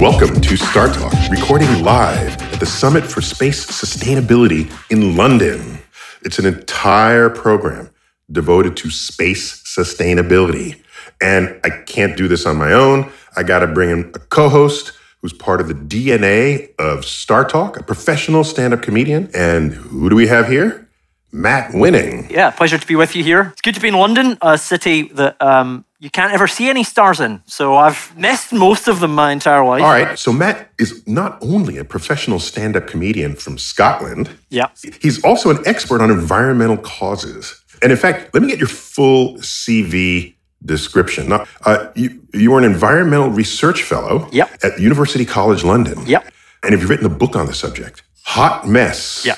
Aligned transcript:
Welcome 0.00 0.40
to 0.40 0.56
Star 0.56 0.92
Talk, 0.92 1.14
recording 1.30 1.82
live 1.82 2.40
at 2.52 2.60
the 2.60 2.66
Summit 2.66 3.04
for 3.04 3.20
Space 3.20 3.64
Sustainability 3.64 4.70
in 4.90 5.16
London. 5.16 5.78
It's 6.22 6.38
an 6.38 6.46
entire 6.46 7.30
program 7.30 7.90
devoted 8.30 8.76
to 8.78 8.90
space 8.90 9.62
sustainability. 9.62 10.82
And 11.22 11.58
I 11.64 11.70
can't 11.70 12.16
do 12.16 12.28
this 12.28 12.44
on 12.44 12.56
my 12.56 12.72
own. 12.72 13.10
I 13.36 13.44
got 13.44 13.60
to 13.60 13.66
bring 13.66 13.90
in 13.90 14.12
a 14.14 14.18
co 14.18 14.48
host 14.48 14.92
who's 15.22 15.32
part 15.32 15.60
of 15.60 15.68
the 15.68 15.74
DNA 15.74 16.74
of 16.78 17.04
Star 17.04 17.44
Talk, 17.44 17.78
a 17.78 17.82
professional 17.82 18.44
stand 18.44 18.74
up 18.74 18.82
comedian. 18.82 19.30
And 19.34 19.72
who 19.72 20.10
do 20.10 20.16
we 20.16 20.26
have 20.26 20.48
here? 20.48 20.84
Matt 21.32 21.74
Winning. 21.74 22.28
Yeah, 22.30 22.50
pleasure 22.50 22.78
to 22.78 22.86
be 22.86 22.94
with 22.94 23.16
you 23.16 23.24
here. 23.24 23.48
It's 23.52 23.60
good 23.60 23.74
to 23.74 23.80
be 23.80 23.88
in 23.88 23.94
London, 23.94 24.38
a 24.42 24.56
city 24.56 25.08
that 25.14 25.40
um, 25.42 25.84
you 26.04 26.10
can't 26.10 26.34
ever 26.34 26.46
see 26.46 26.68
any 26.68 26.84
stars 26.84 27.18
in. 27.18 27.42
So 27.46 27.76
I've 27.76 28.14
missed 28.14 28.52
most 28.52 28.88
of 28.88 29.00
them 29.00 29.14
my 29.14 29.32
entire 29.32 29.64
life. 29.64 29.82
All 29.82 29.88
right. 29.88 30.18
So 30.18 30.32
Matt 30.34 30.70
is 30.78 31.02
not 31.06 31.38
only 31.40 31.78
a 31.78 31.84
professional 31.84 32.38
stand 32.38 32.76
up 32.76 32.86
comedian 32.86 33.34
from 33.36 33.56
Scotland, 33.56 34.28
Yeah. 34.50 34.68
he's 35.00 35.24
also 35.24 35.48
an 35.50 35.60
expert 35.66 36.02
on 36.02 36.10
environmental 36.10 36.76
causes. 36.76 37.64
And 37.82 37.90
in 37.90 37.96
fact, 37.96 38.34
let 38.34 38.42
me 38.42 38.48
get 38.50 38.58
your 38.58 38.68
full 38.68 39.38
CV 39.38 40.34
description. 40.62 41.28
Now, 41.30 41.46
uh, 41.64 41.88
you, 41.94 42.20
you 42.34 42.50
were 42.50 42.58
an 42.58 42.64
environmental 42.64 43.30
research 43.30 43.82
fellow 43.82 44.28
Yep. 44.30 44.58
at 44.62 44.78
University 44.78 45.24
College 45.24 45.64
London. 45.64 46.04
Yep. 46.06 46.22
And 46.62 46.72
have 46.72 46.82
you 46.82 46.86
written 46.88 47.06
a 47.06 47.14
book 47.22 47.34
on 47.34 47.46
the 47.46 47.54
subject? 47.54 48.02
Hot 48.26 48.68
Mess. 48.68 49.24
Yeah. 49.24 49.36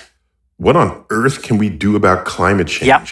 What 0.56 0.74
on 0.74 1.04
earth 1.10 1.42
can 1.44 1.58
we 1.58 1.68
do 1.68 1.94
about 1.94 2.24
climate 2.24 2.66
change? 2.66 2.88
Yep. 2.88 3.06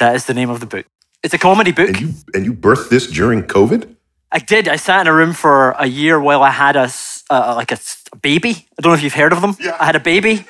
That 0.00 0.16
is 0.16 0.24
the 0.24 0.34
name 0.34 0.50
of 0.50 0.58
the 0.58 0.66
book. 0.66 0.86
It's 1.22 1.34
a 1.34 1.38
comedy 1.38 1.72
book. 1.72 1.88
And 1.88 2.00
you 2.00 2.10
and 2.34 2.44
you 2.44 2.52
birthed 2.52 2.90
this 2.90 3.06
during 3.06 3.42
COVID? 3.42 3.96
I 4.30 4.38
did. 4.38 4.68
I 4.68 4.76
sat 4.76 5.00
in 5.00 5.06
a 5.06 5.12
room 5.12 5.32
for 5.32 5.70
a 5.72 5.86
year 5.86 6.20
while 6.20 6.42
I 6.42 6.50
had 6.50 6.76
a 6.76 6.90
uh, 7.30 7.54
like 7.56 7.72
a 7.72 7.78
baby. 8.22 8.50
I 8.78 8.82
don't 8.82 8.92
know 8.92 8.96
if 8.96 9.02
you've 9.02 9.14
heard 9.14 9.32
of 9.32 9.40
them. 9.40 9.56
Yeah. 9.58 9.76
I 9.80 9.86
had 9.86 9.96
a 9.96 10.00
baby, 10.00 10.46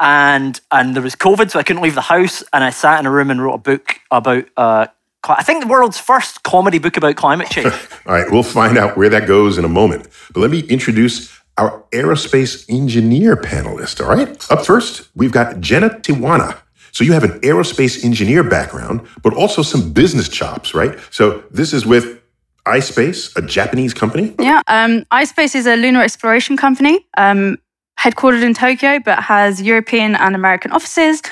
and 0.00 0.60
and 0.70 0.94
there 0.94 1.02
was 1.02 1.16
COVID, 1.16 1.50
so 1.50 1.58
I 1.58 1.62
couldn't 1.62 1.82
leave 1.82 1.94
the 1.94 2.02
house. 2.02 2.42
And 2.52 2.62
I 2.62 2.70
sat 2.70 3.00
in 3.00 3.06
a 3.06 3.10
room 3.10 3.30
and 3.30 3.42
wrote 3.42 3.54
a 3.54 3.58
book 3.58 3.96
about. 4.10 4.44
Uh, 4.56 4.86
cli- 5.22 5.36
I 5.38 5.42
think 5.42 5.62
the 5.62 5.68
world's 5.68 5.98
first 5.98 6.42
comedy 6.42 6.78
book 6.78 6.96
about 6.96 7.16
climate 7.16 7.48
change. 7.50 7.72
All 8.06 8.14
right, 8.14 8.30
we'll 8.30 8.42
find 8.42 8.76
out 8.78 8.96
where 8.96 9.08
that 9.08 9.26
goes 9.26 9.58
in 9.58 9.64
a 9.64 9.68
moment. 9.68 10.08
But 10.32 10.40
let 10.40 10.50
me 10.50 10.60
introduce 10.60 11.36
our 11.58 11.84
aerospace 11.92 12.64
engineer 12.68 13.36
panelist, 13.36 14.00
all 14.00 14.14
right? 14.14 14.50
Up 14.50 14.64
first, 14.64 15.08
we've 15.14 15.32
got 15.32 15.60
Jenna 15.60 15.90
Tiwana. 15.90 16.58
So 16.92 17.04
you 17.04 17.12
have 17.14 17.24
an 17.24 17.40
aerospace 17.40 18.04
engineer 18.04 18.44
background, 18.44 19.00
but 19.22 19.34
also 19.34 19.62
some 19.62 19.92
business 19.92 20.28
chops, 20.28 20.74
right? 20.74 20.98
So 21.10 21.42
this 21.50 21.72
is 21.72 21.84
with 21.86 22.20
iSpace, 22.66 23.34
a 23.36 23.42
Japanese 23.42 23.94
company. 23.94 24.34
Yeah, 24.38 24.62
um, 24.68 25.04
iSpace 25.10 25.54
is 25.54 25.66
a 25.66 25.74
lunar 25.74 26.02
exploration 26.02 26.56
company 26.56 27.04
um, 27.16 27.58
headquartered 27.98 28.42
in 28.42 28.54
Tokyo, 28.54 29.00
but 29.00 29.22
has 29.22 29.60
European 29.60 30.14
and 30.14 30.34
American 30.34 30.70
offices. 30.70 31.22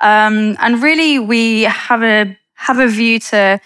Um, 0.00 0.56
and 0.60 0.82
really, 0.82 1.18
we 1.18 1.62
have 1.62 2.02
a 2.02 2.36
have 2.54 2.78
a 2.78 2.86
view 2.86 3.18
to 3.18 3.60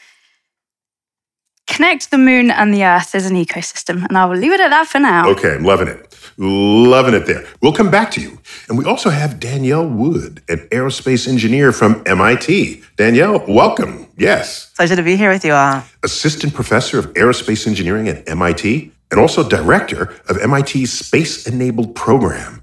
connect 1.67 2.11
the 2.11 2.19
moon 2.19 2.51
and 2.51 2.75
the 2.75 2.85
Earth 2.85 3.15
as 3.15 3.31
an 3.31 3.37
ecosystem. 3.37 4.05
And 4.09 4.19
I 4.19 4.25
will 4.25 4.37
leave 4.37 4.53
it 4.53 4.61
at 4.61 4.71
that 4.71 4.87
for 4.87 4.99
now. 4.99 5.29
Okay, 5.31 5.55
I'm 5.55 5.65
loving 5.65 5.89
it. 5.89 6.17
Loving 6.37 7.15
it 7.15 7.27
there. 7.27 7.47
We'll 7.61 7.73
come 7.73 7.91
back 7.91 8.11
to 8.13 8.21
you. 8.21 8.40
And 8.69 8.79
we 8.79 8.85
also 8.85 9.11
have 9.11 9.41
Danielle 9.41 9.89
Wood, 9.89 10.43
an 10.49 10.59
aerospace 10.71 11.27
engineer 11.29 11.73
from 11.73 12.03
MIT. 12.07 12.83
Danielle, 12.97 13.45
welcome. 13.49 14.07
Yes. 14.17 14.71
Pleasure 14.77 14.97
to 14.97 15.03
be 15.03 15.17
here 15.17 15.31
with 15.31 15.45
you 15.45 15.53
all. 15.53 15.83
assistant 16.03 16.55
professor 16.55 16.99
of 16.99 17.07
aerospace 17.15 17.67
engineering 17.67 18.09
at 18.09 18.29
MIT, 18.29 18.93
and 19.11 19.19
also 19.21 19.49
director 19.49 20.15
of 20.29 20.37
MIT's 20.49 20.91
Space 20.93 21.47
Enabled 21.47 21.95
Program. 21.95 22.63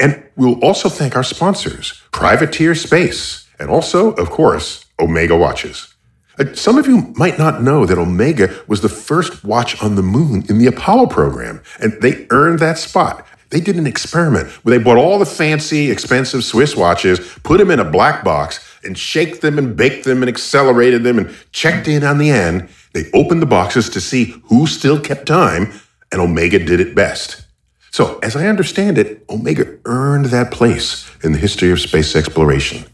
And 0.00 0.22
we'll 0.36 0.58
also 0.64 0.88
thank 0.88 1.16
our 1.16 1.24
sponsors, 1.24 2.00
Privateer 2.12 2.74
Space, 2.74 3.48
and 3.58 3.68
also, 3.70 4.12
of 4.12 4.30
course, 4.30 4.84
Omega 5.00 5.36
Watches. 5.36 5.94
Uh, 6.38 6.54
Some 6.54 6.78
of 6.78 6.86
you 6.86 7.12
might 7.16 7.38
not 7.38 7.62
know 7.62 7.84
that 7.84 7.98
Omega 7.98 8.54
was 8.68 8.80
the 8.80 8.88
first 8.88 9.44
watch 9.44 9.80
on 9.82 9.96
the 9.96 10.02
moon 10.02 10.44
in 10.48 10.58
the 10.58 10.66
Apollo 10.66 11.06
program, 11.06 11.60
and 11.80 11.92
they 12.00 12.26
earned 12.30 12.60
that 12.60 12.78
spot. 12.78 13.26
They 13.50 13.60
did 13.60 13.76
an 13.76 13.86
experiment 13.86 14.48
where 14.64 14.76
they 14.76 14.82
bought 14.82 14.98
all 14.98 15.18
the 15.18 15.26
fancy, 15.26 15.90
expensive 15.90 16.44
Swiss 16.44 16.76
watches, 16.76 17.18
put 17.42 17.58
them 17.58 17.70
in 17.70 17.80
a 17.80 17.90
black 17.90 18.22
box, 18.22 18.64
and 18.84 18.96
shake 18.96 19.40
them 19.40 19.58
and 19.58 19.76
baked 19.76 20.04
them 20.04 20.22
and 20.22 20.28
accelerated 20.28 21.02
them 21.02 21.18
and 21.18 21.34
checked 21.52 21.88
in 21.88 22.04
on 22.04 22.18
the 22.18 22.30
end. 22.30 22.68
They 22.92 23.10
opened 23.12 23.42
the 23.42 23.46
boxes 23.46 23.88
to 23.90 24.00
see 24.00 24.34
who 24.44 24.66
still 24.66 25.00
kept 25.00 25.26
time, 25.26 25.72
and 26.12 26.20
Omega 26.20 26.58
did 26.58 26.80
it 26.80 26.94
best. 26.94 27.44
So, 27.90 28.18
as 28.22 28.36
I 28.36 28.46
understand 28.46 28.98
it, 28.98 29.24
Omega 29.30 29.78
earned 29.86 30.26
that 30.26 30.52
place 30.52 31.10
in 31.24 31.32
the 31.32 31.38
history 31.38 31.70
of 31.70 31.80
space 31.80 32.14
exploration. 32.14 32.84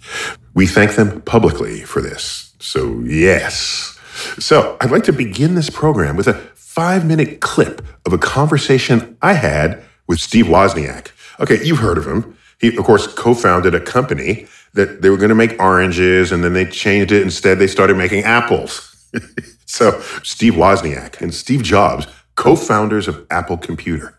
We 0.55 0.67
thank 0.67 0.95
them 0.95 1.21
publicly 1.23 1.81
for 1.81 2.01
this. 2.01 2.55
So, 2.61 3.01
yes. 3.01 3.99
So, 4.39 4.77
I'd 4.81 4.93
like 4.93 5.05
to 5.05 5.13
begin 5.13 5.57
this 5.57 5.69
program 5.69 6.17
with 6.17 6.29
a 6.29 6.35
five 6.55 7.05
minute 7.05 7.41
clip 7.41 7.85
of 8.07 8.13
a 8.13 8.19
conversation 8.19 9.17
I 9.21 9.35
had 9.35 9.83
with 10.07 10.21
Steve 10.21 10.47
Wozniak. 10.47 11.11
Okay, 11.41 11.63
you've 11.65 11.79
heard 11.79 11.99
of 11.99 12.07
him. 12.07 12.37
He, 12.61 12.77
of 12.77 12.85
course, 12.85 13.07
co 13.07 13.35
founded 13.35 13.75
a 13.75 13.81
company 13.81 14.47
that 14.75 15.03
they 15.03 15.11
were 15.11 15.17
going 15.17 15.29
to 15.29 15.35
make 15.35 15.61
oranges 15.61 16.33
and 16.33 16.43
then 16.43 16.53
they 16.53 16.65
changed 16.65 17.13
it. 17.13 17.23
Instead, 17.23 17.59
they 17.59 17.67
started 17.67 17.97
making 17.97 18.25
apples. 18.25 19.07
so, 19.67 20.01
Steve 20.23 20.55
Wozniak 20.55 21.21
and 21.21 21.35
Steve 21.35 21.63
Jobs, 21.63 22.07
co 22.35 22.57
founders 22.57 23.09
of 23.09 23.27
Apple 23.31 23.57
Computer. 23.57 24.19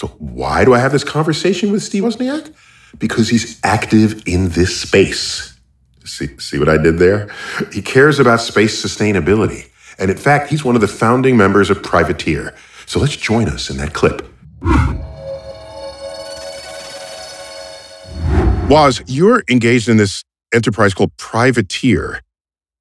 So, 0.00 0.08
why 0.18 0.64
do 0.64 0.74
I 0.74 0.78
have 0.78 0.92
this 0.92 1.04
conversation 1.04 1.72
with 1.72 1.82
Steve 1.82 2.04
Wozniak? 2.04 2.54
Because 2.98 3.28
he's 3.28 3.60
active 3.62 4.22
in 4.26 4.50
this 4.50 4.80
space. 4.80 5.58
See, 6.04 6.38
see 6.38 6.58
what 6.58 6.68
I 6.68 6.76
did 6.76 6.98
there? 6.98 7.30
He 7.72 7.82
cares 7.82 8.18
about 8.18 8.40
space 8.40 8.82
sustainability 8.82 9.68
And 9.98 10.10
in 10.10 10.16
fact, 10.16 10.50
he's 10.50 10.64
one 10.64 10.74
of 10.74 10.80
the 10.80 10.88
founding 10.88 11.36
members 11.36 11.70
of 11.70 11.82
Privateer. 11.82 12.54
So 12.86 12.98
let's 12.98 13.16
join 13.16 13.48
us 13.48 13.70
in 13.70 13.76
that 13.76 13.92
clip. 13.92 14.26
Woz, 18.70 19.02
you're 19.08 19.42
engaged 19.50 19.88
in 19.88 19.96
this 19.96 20.22
enterprise 20.54 20.94
called 20.94 21.10
Privateer, 21.16 22.20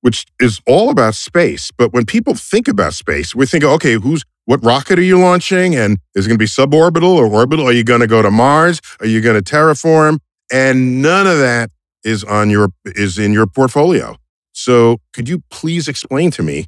which 0.01 0.27
is 0.39 0.62
all 0.68 0.91
about 0.91 1.15
space. 1.15 1.71
But 1.75 1.94
when 1.94 2.06
people 2.06 2.36
think 2.36 2.68
about 2.68 2.94
space, 2.94 3.33
we 3.33 3.47
think, 3.47 3.63
okay, 3.63 3.94
who's 3.94 4.24
what 4.45 4.63
rocket 4.63 5.00
are 5.00 5.03
you 5.03 5.18
launching? 5.18 5.75
And 5.75 5.97
is 6.13 6.27
it 6.27 6.30
going 6.30 6.38
to 6.38 6.44
be 6.44 6.45
suborbital 6.45 7.15
or 7.15 7.25
orbital? 7.25 7.65
Are 7.68 7.71
you 7.71 7.83
going 7.83 8.01
to 8.01 8.07
go 8.07 8.21
to 8.21 8.30
Mars? 8.30 8.80
Are 9.00 9.07
you 9.07 9.19
going 9.19 9.41
to 9.41 9.56
terraform? 9.56 10.19
And 10.53 11.01
none 11.01 11.25
of 11.25 11.39
that 11.39 11.71
is 12.03 12.24
on 12.24 12.51
your 12.51 12.69
is 12.85 13.18
in 13.18 13.33
your 13.33 13.47
portfolio. 13.47 14.15
So 14.51 15.00
could 15.12 15.27
you 15.27 15.42
please 15.50 15.88
explain 15.88 16.30
to 16.31 16.44
me 16.44 16.68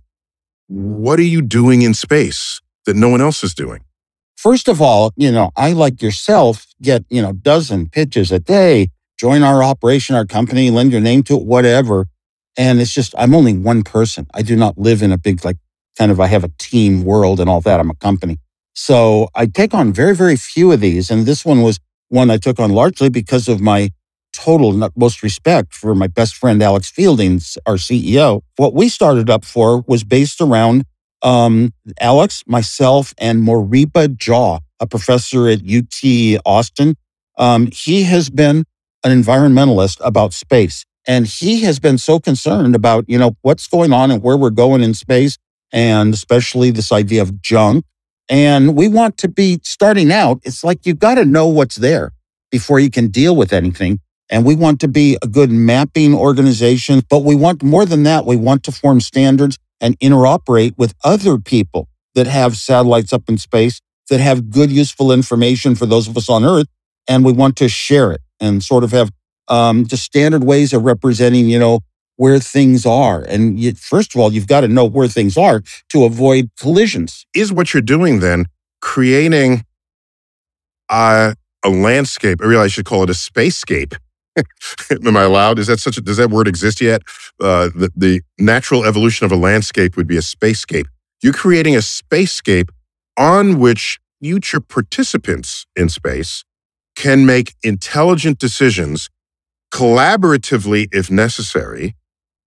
what 0.67 1.19
are 1.19 1.29
you 1.35 1.44
doing 1.44 1.83
in 1.83 1.94
space 1.94 2.59
that 2.88 2.95
no 2.95 3.09
one 3.09 3.21
else 3.21 3.44
is 3.44 3.53
doing? 3.53 3.83
First 4.35 4.67
of 4.67 4.81
all, 4.81 5.13
you 5.15 5.31
know, 5.31 5.51
I 5.56 5.74
like 5.74 6.01
yourself 6.01 6.65
get, 6.81 7.06
you 7.12 7.21
know, 7.21 7.33
dozen 7.33 7.88
pitches 7.88 8.31
a 8.31 8.39
day, 8.39 8.88
join 9.21 9.44
our 9.44 9.63
operation, 9.63 10.15
our 10.15 10.25
company, 10.25 10.71
lend 10.71 10.91
your 10.91 11.00
name 11.00 11.21
to 11.21 11.35
it, 11.35 11.45
whatever. 11.45 12.07
And 12.57 12.81
it's 12.81 12.91
just, 12.91 13.13
I'm 13.19 13.35
only 13.35 13.56
one 13.56 13.83
person. 13.83 14.25
I 14.33 14.41
do 14.41 14.56
not 14.56 14.79
live 14.79 15.03
in 15.03 15.12
a 15.12 15.18
big, 15.18 15.45
like, 15.45 15.57
kind 15.95 16.12
of, 16.12 16.19
I 16.19 16.25
have 16.25 16.44
a 16.44 16.51
team 16.57 17.03
world 17.06 17.39
and 17.39 17.47
all 17.47 17.62
that. 17.62 17.79
I'm 17.79 17.91
a 17.91 17.95
company. 17.95 18.39
So 18.73 19.29
I 19.35 19.45
take 19.45 19.75
on 19.75 19.94
very, 19.94 20.15
very 20.15 20.35
few 20.35 20.71
of 20.71 20.79
these. 20.79 21.12
And 21.12 21.27
this 21.27 21.45
one 21.45 21.62
was 21.62 21.79
one 22.09 22.31
I 22.31 22.38
took 22.38 22.59
on 22.59 22.71
largely 22.71 23.09
because 23.09 23.47
of 23.47 23.62
my 23.62 23.91
total 24.33 24.89
most 24.95 25.21
respect 25.21 25.75
for 25.75 25.94
my 25.94 26.07
best 26.07 26.35
friend, 26.35 26.63
Alex 26.63 26.89
Fielding, 26.89 27.39
our 27.67 27.75
CEO. 27.75 28.41
What 28.56 28.74
we 28.74 28.89
started 28.89 29.29
up 29.29 29.45
for 29.45 29.81
was 29.85 30.03
based 30.03 30.41
around 30.41 30.83
um, 31.21 31.74
Alex, 32.00 32.44
myself, 32.47 33.13
and 33.19 33.44
Moriba 33.44 34.17
Jah, 34.17 34.62
a 34.79 34.88
professor 34.88 35.47
at 35.47 35.59
UT 35.62 36.41
Austin. 36.44 36.95
Um, 37.38 37.67
he 37.71 38.03
has 38.03 38.31
been 38.31 38.65
an 39.03 39.12
environmentalist 39.12 39.98
about 40.01 40.33
space. 40.33 40.86
And 41.07 41.25
he 41.25 41.62
has 41.62 41.80
been 41.80 41.98
so 41.98 42.19
concerned 42.19 42.75
about, 42.75 43.06
you 43.07 43.18
know, 43.18 43.36
what's 43.42 43.68
going 43.68 43.92
on 43.92 44.12
and 44.12 44.21
where 44.21 44.38
we're 44.38 44.51
going 44.51 44.81
in 44.81 44.94
space, 44.94 45.38
and 45.71 46.13
especially 46.13 46.71
this 46.71 46.92
idea 46.92 47.21
of 47.21 47.42
junk. 47.42 47.86
And 48.30 48.75
we 48.75 48.88
want 48.88 49.18
to 49.19 49.27
be 49.27 49.59
starting 49.63 50.12
out. 50.12 50.39
It's 50.44 50.63
like 50.63 50.86
you 50.86 50.94
got 50.94 51.15
to 51.15 51.25
know 51.25 51.48
what's 51.48 51.77
there 51.77 52.13
before 52.51 52.80
you 52.80 52.92
can 52.92 53.07
deal 53.07 53.36
with 53.36 53.51
anything. 53.51 54.00
And 54.30 54.45
we 54.45 54.56
want 54.56 54.80
to 54.81 54.88
be 54.88 55.18
a 55.21 55.27
good 55.27 55.51
mapping 55.51 56.13
organization, 56.13 57.01
but 57.09 57.24
we 57.24 57.36
want 57.36 57.63
more 57.63 57.86
than 57.86 58.03
that. 58.03 58.25
We 58.25 58.38
want 58.38 58.63
to 58.63 58.71
form 58.71 59.01
standards 59.01 59.57
and 59.81 60.00
interoperate 60.00 60.77
with 60.77 60.94
other 61.03 61.38
people 61.38 61.89
that 62.15 62.27
have 62.27 62.56
satellites 62.56 63.12
up 63.12 63.24
in 63.27 63.38
space 63.38 63.81
that 64.09 64.19
have 64.19 64.50
good, 64.50 64.71
useful 64.71 65.12
information 65.12 65.75
for 65.75 65.86
those 65.86 66.07
of 66.07 66.15
us 66.15 66.30
on 66.30 66.45
Earth. 66.45 66.68
And 67.07 67.25
we 67.25 67.33
want 67.33 67.57
to 67.57 67.68
share 67.68 68.12
it 68.12 68.21
and 68.41 68.61
sort 68.61 68.83
of 68.83 68.91
have 68.91 69.11
um, 69.47 69.85
just 69.85 70.03
standard 70.03 70.43
ways 70.43 70.73
of 70.73 70.83
representing, 70.83 71.47
you 71.47 71.59
know, 71.59 71.79
where 72.17 72.39
things 72.39 72.85
are. 72.85 73.21
And 73.21 73.59
you, 73.59 73.73
first 73.73 74.13
of 74.13 74.19
all, 74.19 74.33
you've 74.33 74.47
got 74.47 74.61
to 74.61 74.67
know 74.67 74.85
where 74.85 75.07
things 75.07 75.38
are 75.38 75.63
to 75.89 76.03
avoid 76.03 76.49
collisions. 76.59 77.25
Is 77.33 77.53
what 77.53 77.73
you're 77.73 77.81
doing 77.81 78.19
then 78.19 78.47
creating 78.81 79.63
a, 80.89 81.35
a 81.63 81.69
landscape? 81.69 82.39
I 82.41 82.45
realize 82.45 82.65
I 82.65 82.69
should 82.69 82.85
call 82.85 83.03
it 83.03 83.09
a 83.09 83.13
spacescape 83.13 83.95
Am 85.05 85.17
I 85.17 85.23
allowed? 85.23 85.59
Is 85.59 85.67
that 85.67 85.79
such 85.79 85.97
a, 85.97 86.01
does 86.01 86.17
that 86.17 86.29
word 86.29 86.47
exist 86.47 86.81
yet? 86.81 87.01
Uh, 87.39 87.69
the, 87.75 87.91
the 87.95 88.21
natural 88.38 88.85
evolution 88.85 89.25
of 89.25 89.31
a 89.31 89.35
landscape 89.35 89.97
would 89.97 90.07
be 90.07 90.17
a 90.17 90.21
spacescape. 90.21 90.85
You're 91.21 91.33
creating 91.33 91.75
a 91.75 91.79
spacescape 91.79 92.69
on 93.17 93.59
which 93.59 93.99
future 94.21 94.59
participants 94.59 95.65
in 95.75 95.89
space 95.89 96.43
can 97.01 97.25
make 97.25 97.56
intelligent 97.63 98.38
decisions 98.38 99.09
collaboratively 99.74 100.88
if 100.92 101.09
necessary 101.09 101.95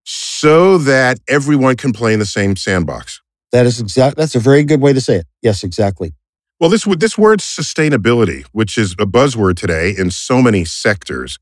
so 0.04 0.78
that 0.78 1.18
everyone 1.26 1.74
can 1.74 1.92
play 1.92 2.12
in 2.12 2.20
the 2.20 2.26
same 2.26 2.54
sandbox. 2.54 3.20
That 3.50 3.66
is 3.66 3.80
exact 3.80 4.16
that's 4.16 4.36
a 4.36 4.38
very 4.38 4.62
good 4.62 4.80
way 4.80 4.92
to 4.92 5.00
say 5.00 5.16
it. 5.16 5.26
Yes, 5.42 5.64
exactly. 5.64 6.12
Well, 6.60 6.70
this 6.70 6.84
this 6.84 7.18
word 7.18 7.40
sustainability, 7.40 8.44
which 8.52 8.78
is 8.78 8.92
a 8.92 9.06
buzzword 9.06 9.56
today 9.56 9.92
in 9.96 10.12
so 10.12 10.40
many 10.40 10.64
sectors, 10.64 11.36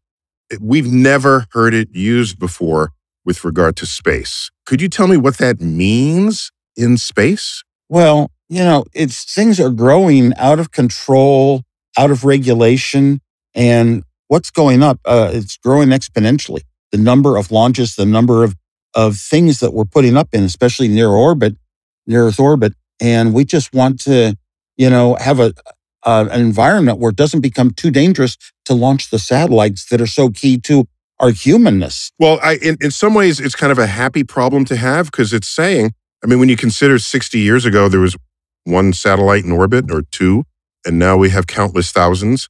eh, 0.50 0.56
we've 0.59 0.91
never 0.91 1.47
heard 1.53 1.75
it 1.75 1.88
used 1.93 2.38
before 2.38 2.93
with 3.26 3.44
regard 3.44 3.76
to 3.76 3.87
space. 3.87 4.50
Could 4.64 4.81
you 4.81 4.88
tell 4.88 5.06
me 5.06 5.19
what 5.19 5.37
that 5.37 5.61
means 5.61 6.50
in 6.79 6.97
space? 6.97 7.62
Well, 7.91 8.31
you 8.49 8.61
know, 8.61 8.85
it's 8.94 9.25
things 9.25 9.61
are 9.61 9.70
growing 9.70 10.32
out 10.37 10.59
of 10.59 10.70
control, 10.70 11.62
out 11.99 12.11
of 12.11 12.25
regulation, 12.25 13.21
and 13.55 14.03
what's 14.29 14.50
going 14.50 14.83
up? 14.83 15.00
Uh, 15.05 15.31
it's 15.33 15.56
growing 15.56 15.89
exponentially. 15.89 16.62
The 16.91 16.99
number 16.99 17.37
of 17.37 17.50
launches, 17.50 17.97
the 17.97 18.06
number 18.06 18.44
of 18.44 18.56
of 18.94 19.17
things 19.17 19.61
that 19.61 19.73
we're 19.73 19.87
putting 19.87 20.17
up 20.19 20.29
in, 20.33 20.44
especially 20.44 20.87
near 20.87 21.09
orbit, 21.09 21.56
near 22.06 22.27
Earth 22.27 22.39
orbit, 22.39 22.75
and 23.00 23.33
we 23.33 23.44
just 23.44 23.73
want 23.73 24.00
to, 24.00 24.37
you 24.77 24.91
know, 24.91 25.17
have 25.19 25.41
a 25.41 25.55
an 26.05 26.41
environment 26.41 26.99
where 26.99 27.11
it 27.11 27.17
doesn't 27.17 27.41
become 27.41 27.71
too 27.71 27.91
dangerous 27.91 28.37
to 28.65 28.75
launch 28.75 29.11
the 29.11 29.19
satellites 29.19 29.88
that 29.88 30.00
are 30.00 30.06
so 30.06 30.31
key 30.31 30.59
to 30.59 30.87
our 31.21 31.31
humanness. 31.31 32.11
Well, 32.19 32.41
I, 32.43 32.56
in, 32.56 32.77
in 32.81 32.91
some 32.91 33.15
ways, 33.15 33.38
it's 33.38 33.55
kind 33.55 33.71
of 33.71 33.79
a 33.79 33.87
happy 33.87 34.25
problem 34.25 34.65
to 34.67 34.77
have 34.77 35.06
because 35.06 35.33
it's 35.33 35.49
saying, 35.49 35.93
I 36.23 36.27
mean, 36.27 36.41
when 36.41 36.49
you 36.49 36.56
consider 36.56 36.99
60 36.99 37.38
years 37.38 37.65
ago, 37.65 37.88
there 37.88 38.00
was 38.00 38.17
one 38.65 38.93
satellite 38.93 39.45
in 39.45 39.53
orbit 39.53 39.91
or 39.91 40.03
two, 40.03 40.45
and 40.84 40.99
now 40.99 41.17
we 41.17 41.31
have 41.31 41.46
countless 41.46 41.93
thousands, 41.93 42.49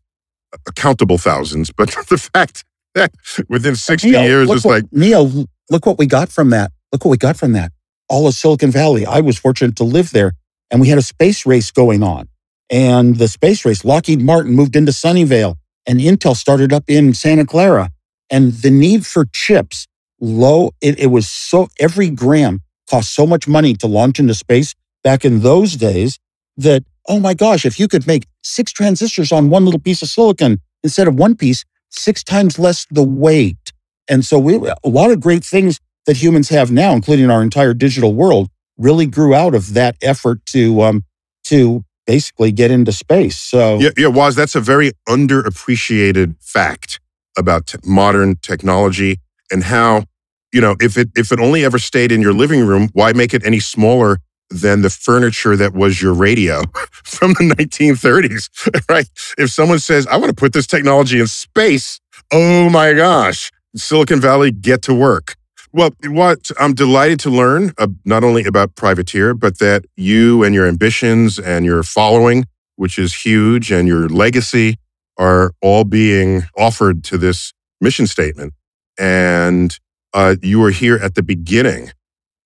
uh, 0.53 0.71
countable 0.73 1.19
thousands. 1.19 1.71
But 1.71 1.91
the 2.09 2.19
fact 2.19 2.65
that 2.95 3.13
within 3.49 3.77
60 3.77 4.11
Neil, 4.11 4.23
years, 4.23 4.51
it's 4.51 4.65
what, 4.65 4.83
like. 4.83 4.93
Neil, 4.93 5.47
look 5.71 5.87
what 5.87 5.99
we 5.99 6.07
got 6.07 6.31
from 6.31 6.51
that. 6.51 6.73
Look 6.93 7.05
what 7.05 7.11
we 7.11 7.17
got 7.17 7.37
from 7.37 7.53
that. 7.53 7.73
All 8.09 8.27
of 8.27 8.35
Silicon 8.35 8.71
Valley. 8.71 9.07
I 9.07 9.21
was 9.21 9.39
fortunate 9.39 9.77
to 9.77 9.85
live 9.85 10.11
there, 10.11 10.33
and 10.71 10.81
we 10.81 10.89
had 10.89 10.99
a 10.99 11.03
space 11.03 11.47
race 11.47 11.71
going 11.71 12.03
on 12.03 12.29
and 12.73 13.17
the 13.17 13.29
space 13.29 13.65
race. 13.65 13.85
Lockheed 13.85 14.23
Martin 14.23 14.55
moved 14.55 14.75
into 14.75 14.91
Sunnyvale 14.91 15.57
and 15.87 16.01
Intel 16.01 16.35
started 16.35 16.73
up 16.73 16.85
in 16.89 17.15
Santa 17.15 17.45
Clara. 17.45 17.91
And 18.31 18.53
the 18.53 18.71
need 18.71 19.05
for 19.05 19.27
chips, 19.27 19.87
low, 20.19 20.71
it, 20.81 20.99
it 20.99 21.09
was 21.09 21.29
so, 21.29 21.69
every 21.79 22.09
gram 22.09 22.63
cost 22.89 23.15
so 23.15 23.27
much 23.27 23.47
money 23.47 23.75
to 23.75 23.87
launch 23.87 24.19
into 24.19 24.35
space 24.35 24.75
back 25.05 25.25
in 25.25 25.41
those 25.41 25.77
days 25.77 26.19
that, 26.57 26.83
oh 27.09 27.21
my 27.21 27.35
gosh, 27.35 27.65
if 27.65 27.79
you 27.79 27.89
could 27.89 28.07
make 28.07 28.27
six 28.43 28.73
transistors 28.73 29.33
on 29.33 29.51
one 29.51 29.65
little 29.65 29.81
piece 29.81 30.03
of 30.03 30.09
silicon 30.09 30.61
instead 30.83 31.09
of 31.09 31.15
one 31.15 31.37
piece, 31.37 31.65
six 31.91 32.23
times 32.23 32.59
less 32.59 32.87
the 32.91 33.03
weight. 33.03 33.73
And 34.09 34.25
so 34.25 34.39
we, 34.39 34.57
a 34.57 34.89
lot 34.89 35.11
of 35.11 35.21
great 35.21 35.45
things 35.45 35.79
that 36.07 36.17
humans 36.17 36.49
have 36.49 36.71
now, 36.71 36.93
including 36.93 37.31
our 37.31 37.43
entire 37.43 37.75
digital 37.75 38.15
world, 38.15 38.49
really 38.77 39.07
grew 39.07 39.35
out 39.35 39.55
of 39.55 39.75
that 39.75 39.97
effort 40.03 40.45
to 40.47 40.83
um, 40.83 41.05
to 41.45 41.85
basically 42.07 42.51
get 42.53 42.71
into 42.71 42.93
space. 42.93 43.39
So 43.39 43.79
yeah, 43.79 43.91
yeah, 43.97 44.09
Woz 44.09 44.35
that's 44.35 44.55
a 44.55 44.61
very 44.61 44.93
underappreciated 45.09 46.37
fact 46.43 47.01
about 47.39 47.69
t- 47.69 47.79
modern 47.85 48.37
technology 48.37 49.21
and 49.51 49.65
how 49.65 50.05
you 50.53 50.61
know 50.61 50.77
if 50.81 50.97
it 50.97 51.11
if 51.17 51.31
it 51.33 51.39
only 51.39 51.65
ever 51.65 51.79
stayed 51.79 52.11
in 52.11 52.21
your 52.21 52.33
living 52.33 52.67
room, 52.67 52.89
why 52.93 53.13
make 53.13 53.33
it 53.35 53.45
any 53.45 53.61
smaller 53.61 54.19
than 54.53 54.83
the 54.83 54.91
furniture 54.91 55.57
that 55.57 55.73
was 55.75 56.03
your 56.03 56.15
radio 56.15 56.63
from 57.05 57.33
the 57.35 57.55
1930s, 57.57 58.49
right? 58.89 59.09
If 59.39 59.51
someone 59.51 59.79
says, 59.79 60.07
"I 60.07 60.17
want 60.17 60.31
to 60.31 60.35
put 60.35 60.53
this 60.53 60.67
technology 60.67 61.21
in 61.21 61.27
space," 61.27 62.01
oh 62.33 62.69
my 62.71 62.93
gosh, 62.93 63.51
Silicon 63.75 64.21
Valley, 64.21 64.51
get 64.51 64.83
to 64.83 64.95
work. 64.95 65.37
Well, 65.73 65.91
what 66.07 66.51
I'm 66.59 66.75
delighted 66.75 67.19
to 67.21 67.31
learn 67.31 67.73
uh, 67.79 67.87
not 68.05 68.25
only 68.25 68.45
about 68.45 68.75
Privateer, 68.77 69.33
but 69.35 69.59
that 69.59 69.87
you 69.97 70.45
and 70.45 70.55
your 70.55 70.67
ambitions 70.67 71.39
and 71.39 71.65
your 71.65 71.83
following, 71.83 72.45
which 72.77 72.99
is 72.99 73.25
huge, 73.25 73.73
and 73.73 73.89
your 73.89 74.09
legacy 74.09 74.77
are 75.19 75.53
all 75.63 75.85
being 75.85 76.43
offered 76.59 77.05
to 77.05 77.17
this 77.17 77.55
mission 77.81 78.07
statement. 78.07 78.53
And 78.99 79.79
uh, 80.13 80.37
you 80.43 80.63
are 80.65 80.71
here 80.71 80.97
at 80.97 81.15
the 81.15 81.23
beginning 81.23 81.91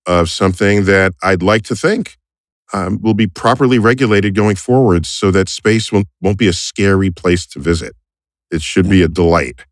of 0.06 0.30
something 0.30 0.84
that 0.84 1.12
I'd 1.22 1.42
like 1.42 1.62
to 1.64 1.76
think 1.76 2.16
um, 2.72 3.00
will 3.00 3.14
be 3.14 3.26
properly 3.26 3.78
regulated 3.78 4.34
going 4.34 4.56
forward 4.56 5.06
so 5.06 5.30
that 5.30 5.48
space 5.48 5.90
won't, 5.92 6.08
won't 6.20 6.38
be 6.38 6.48
a 6.48 6.52
scary 6.52 7.10
place 7.10 7.46
to 7.48 7.58
visit. 7.58 7.94
It 8.50 8.62
should 8.62 8.88
be 8.88 9.02
a 9.02 9.08
delight. 9.08 9.64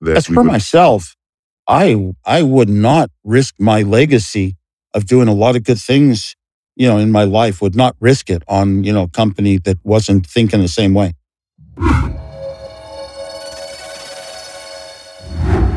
That 0.00 0.16
As 0.16 0.26
for 0.26 0.34
would- 0.42 0.46
myself, 0.46 1.14
I 1.68 2.12
I 2.24 2.42
would 2.42 2.68
not 2.68 3.10
risk 3.24 3.54
my 3.58 3.82
legacy 3.82 4.56
of 4.94 5.06
doing 5.06 5.28
a 5.28 5.32
lot 5.32 5.54
of 5.56 5.62
good 5.64 5.78
things, 5.78 6.34
you 6.74 6.88
know, 6.88 6.98
in 6.98 7.10
my 7.12 7.24
life. 7.24 7.62
Would 7.62 7.76
not 7.76 7.94
risk 8.00 8.28
it 8.30 8.42
on 8.48 8.82
you 8.84 8.92
know 8.92 9.04
a 9.04 9.08
company 9.08 9.58
that 9.58 9.78
wasn't 9.84 10.26
thinking 10.26 10.60
the 10.60 10.68
same 10.68 10.92
way. 10.92 11.12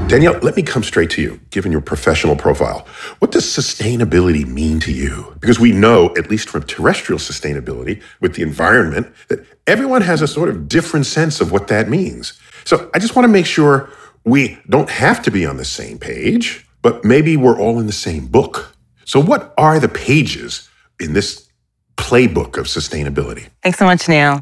Danielle, 0.08 0.38
let 0.44 0.56
me 0.56 0.62
come 0.62 0.84
straight 0.84 1.10
to 1.10 1.22
you, 1.22 1.40
given 1.50 1.72
your 1.72 1.82
professional 1.82 2.36
profile. 2.36 2.86
What 3.18 3.32
does 3.32 3.44
sustainability 3.44 4.46
mean 4.46 4.80
to 4.82 4.92
you? 4.92 5.36
Because 5.40 5.60
we 5.60 5.72
know, 5.72 6.14
at 6.16 6.30
least 6.30 6.48
from 6.48 6.62
terrestrial 6.62 7.18
sustainability 7.18 8.04
with 8.22 8.36
the 8.36 8.44
environment, 8.44 9.08
that 9.30 9.44
everyone 9.66 10.04
has 10.04 10.22
a 10.22 10.28
sort 10.28 10.50
of 10.50 10.68
different 10.68 11.08
sense 11.08 11.42
of 11.42 11.52
what 11.52 11.70
that 11.70 11.90
means. 11.90 12.40
So 12.66 12.90
I 12.94 13.00
just 13.00 13.16
want 13.16 13.24
to 13.24 13.32
make 13.32 13.48
sure 13.48 13.90
we 14.24 14.60
don't 14.70 14.92
have 14.92 15.24
to 15.24 15.32
be 15.32 15.44
on 15.44 15.58
the 15.58 15.66
same 15.66 15.98
page, 15.98 16.68
but 16.84 17.04
maybe 17.04 17.36
we're 17.36 17.60
all 17.60 17.80
in 17.80 17.88
the 17.88 17.92
same 17.92 18.28
book. 18.28 18.76
So, 19.06 19.20
what 19.20 19.56
are 19.58 19.80
the 19.80 19.90
pages 19.90 20.70
in 21.00 21.14
this 21.14 21.50
playbook 21.98 22.58
of 22.58 22.68
sustainability? 22.68 23.50
Thanks 23.64 23.80
so 23.80 23.86
much, 23.86 24.08
Neil. 24.08 24.42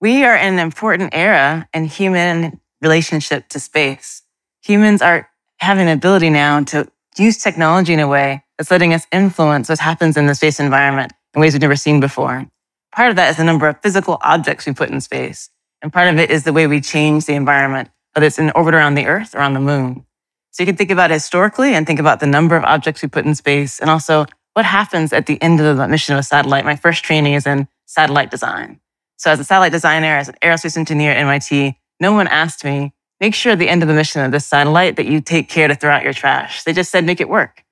We 0.00 0.24
are 0.24 0.36
in 0.36 0.54
an 0.54 0.58
important 0.60 1.10
era 1.12 1.68
in 1.74 1.86
human 1.86 2.60
relationship 2.80 3.48
to 3.50 3.60
space 3.60 4.21
humans 4.62 5.02
are 5.02 5.28
having 5.58 5.88
an 5.88 5.96
ability 5.96 6.30
now 6.30 6.62
to 6.64 6.88
use 7.18 7.38
technology 7.38 7.92
in 7.92 8.00
a 8.00 8.08
way 8.08 8.42
that's 8.56 8.70
letting 8.70 8.94
us 8.94 9.06
influence 9.12 9.68
what 9.68 9.78
happens 9.78 10.16
in 10.16 10.26
the 10.26 10.34
space 10.34 10.58
environment 10.58 11.12
in 11.34 11.40
ways 11.40 11.52
we've 11.52 11.62
never 11.62 11.76
seen 11.76 12.00
before. 12.00 12.46
Part 12.94 13.10
of 13.10 13.16
that 13.16 13.30
is 13.30 13.36
the 13.36 13.44
number 13.44 13.68
of 13.68 13.80
physical 13.82 14.18
objects 14.22 14.66
we 14.66 14.72
put 14.72 14.90
in 14.90 15.00
space. 15.00 15.50
And 15.82 15.92
part 15.92 16.08
of 16.08 16.18
it 16.18 16.30
is 16.30 16.44
the 16.44 16.52
way 16.52 16.66
we 16.66 16.80
change 16.80 17.26
the 17.26 17.34
environment, 17.34 17.90
whether 18.12 18.26
it's 18.26 18.38
in 18.38 18.50
orbit 18.54 18.74
around 18.74 18.94
the 18.94 19.06
Earth 19.06 19.34
or 19.34 19.40
on 19.40 19.54
the 19.54 19.60
moon. 19.60 20.06
So 20.52 20.62
you 20.62 20.66
can 20.66 20.76
think 20.76 20.90
about 20.90 21.10
historically 21.10 21.74
and 21.74 21.86
think 21.86 21.98
about 21.98 22.20
the 22.20 22.26
number 22.26 22.56
of 22.56 22.64
objects 22.64 23.02
we 23.02 23.08
put 23.08 23.24
in 23.24 23.34
space 23.34 23.80
and 23.80 23.88
also 23.88 24.26
what 24.52 24.66
happens 24.66 25.12
at 25.12 25.26
the 25.26 25.40
end 25.42 25.60
of 25.60 25.76
the 25.76 25.88
mission 25.88 26.14
of 26.14 26.20
a 26.20 26.22
satellite. 26.22 26.64
My 26.64 26.76
first 26.76 27.04
training 27.04 27.32
is 27.32 27.46
in 27.46 27.68
satellite 27.86 28.30
design. 28.30 28.80
So 29.16 29.30
as 29.30 29.40
a 29.40 29.44
satellite 29.44 29.72
designer, 29.72 30.16
as 30.16 30.28
an 30.28 30.34
aerospace 30.42 30.76
engineer 30.76 31.12
at 31.12 31.16
MIT, 31.16 31.78
no 32.00 32.12
one 32.12 32.26
asked 32.26 32.64
me, 32.64 32.92
make 33.22 33.34
sure 33.36 33.52
at 33.52 33.58
the 33.60 33.68
end 33.68 33.82
of 33.82 33.88
the 33.88 33.94
mission 33.94 34.20
of 34.20 34.32
this 34.32 34.44
satellite 34.44 34.96
that 34.96 35.06
you 35.06 35.20
take 35.20 35.48
care 35.48 35.68
to 35.68 35.76
throw 35.76 35.92
out 35.92 36.02
your 36.02 36.12
trash. 36.12 36.64
They 36.64 36.72
just 36.72 36.90
said 36.90 37.04
make 37.06 37.20
it 37.20 37.28
work. 37.28 37.62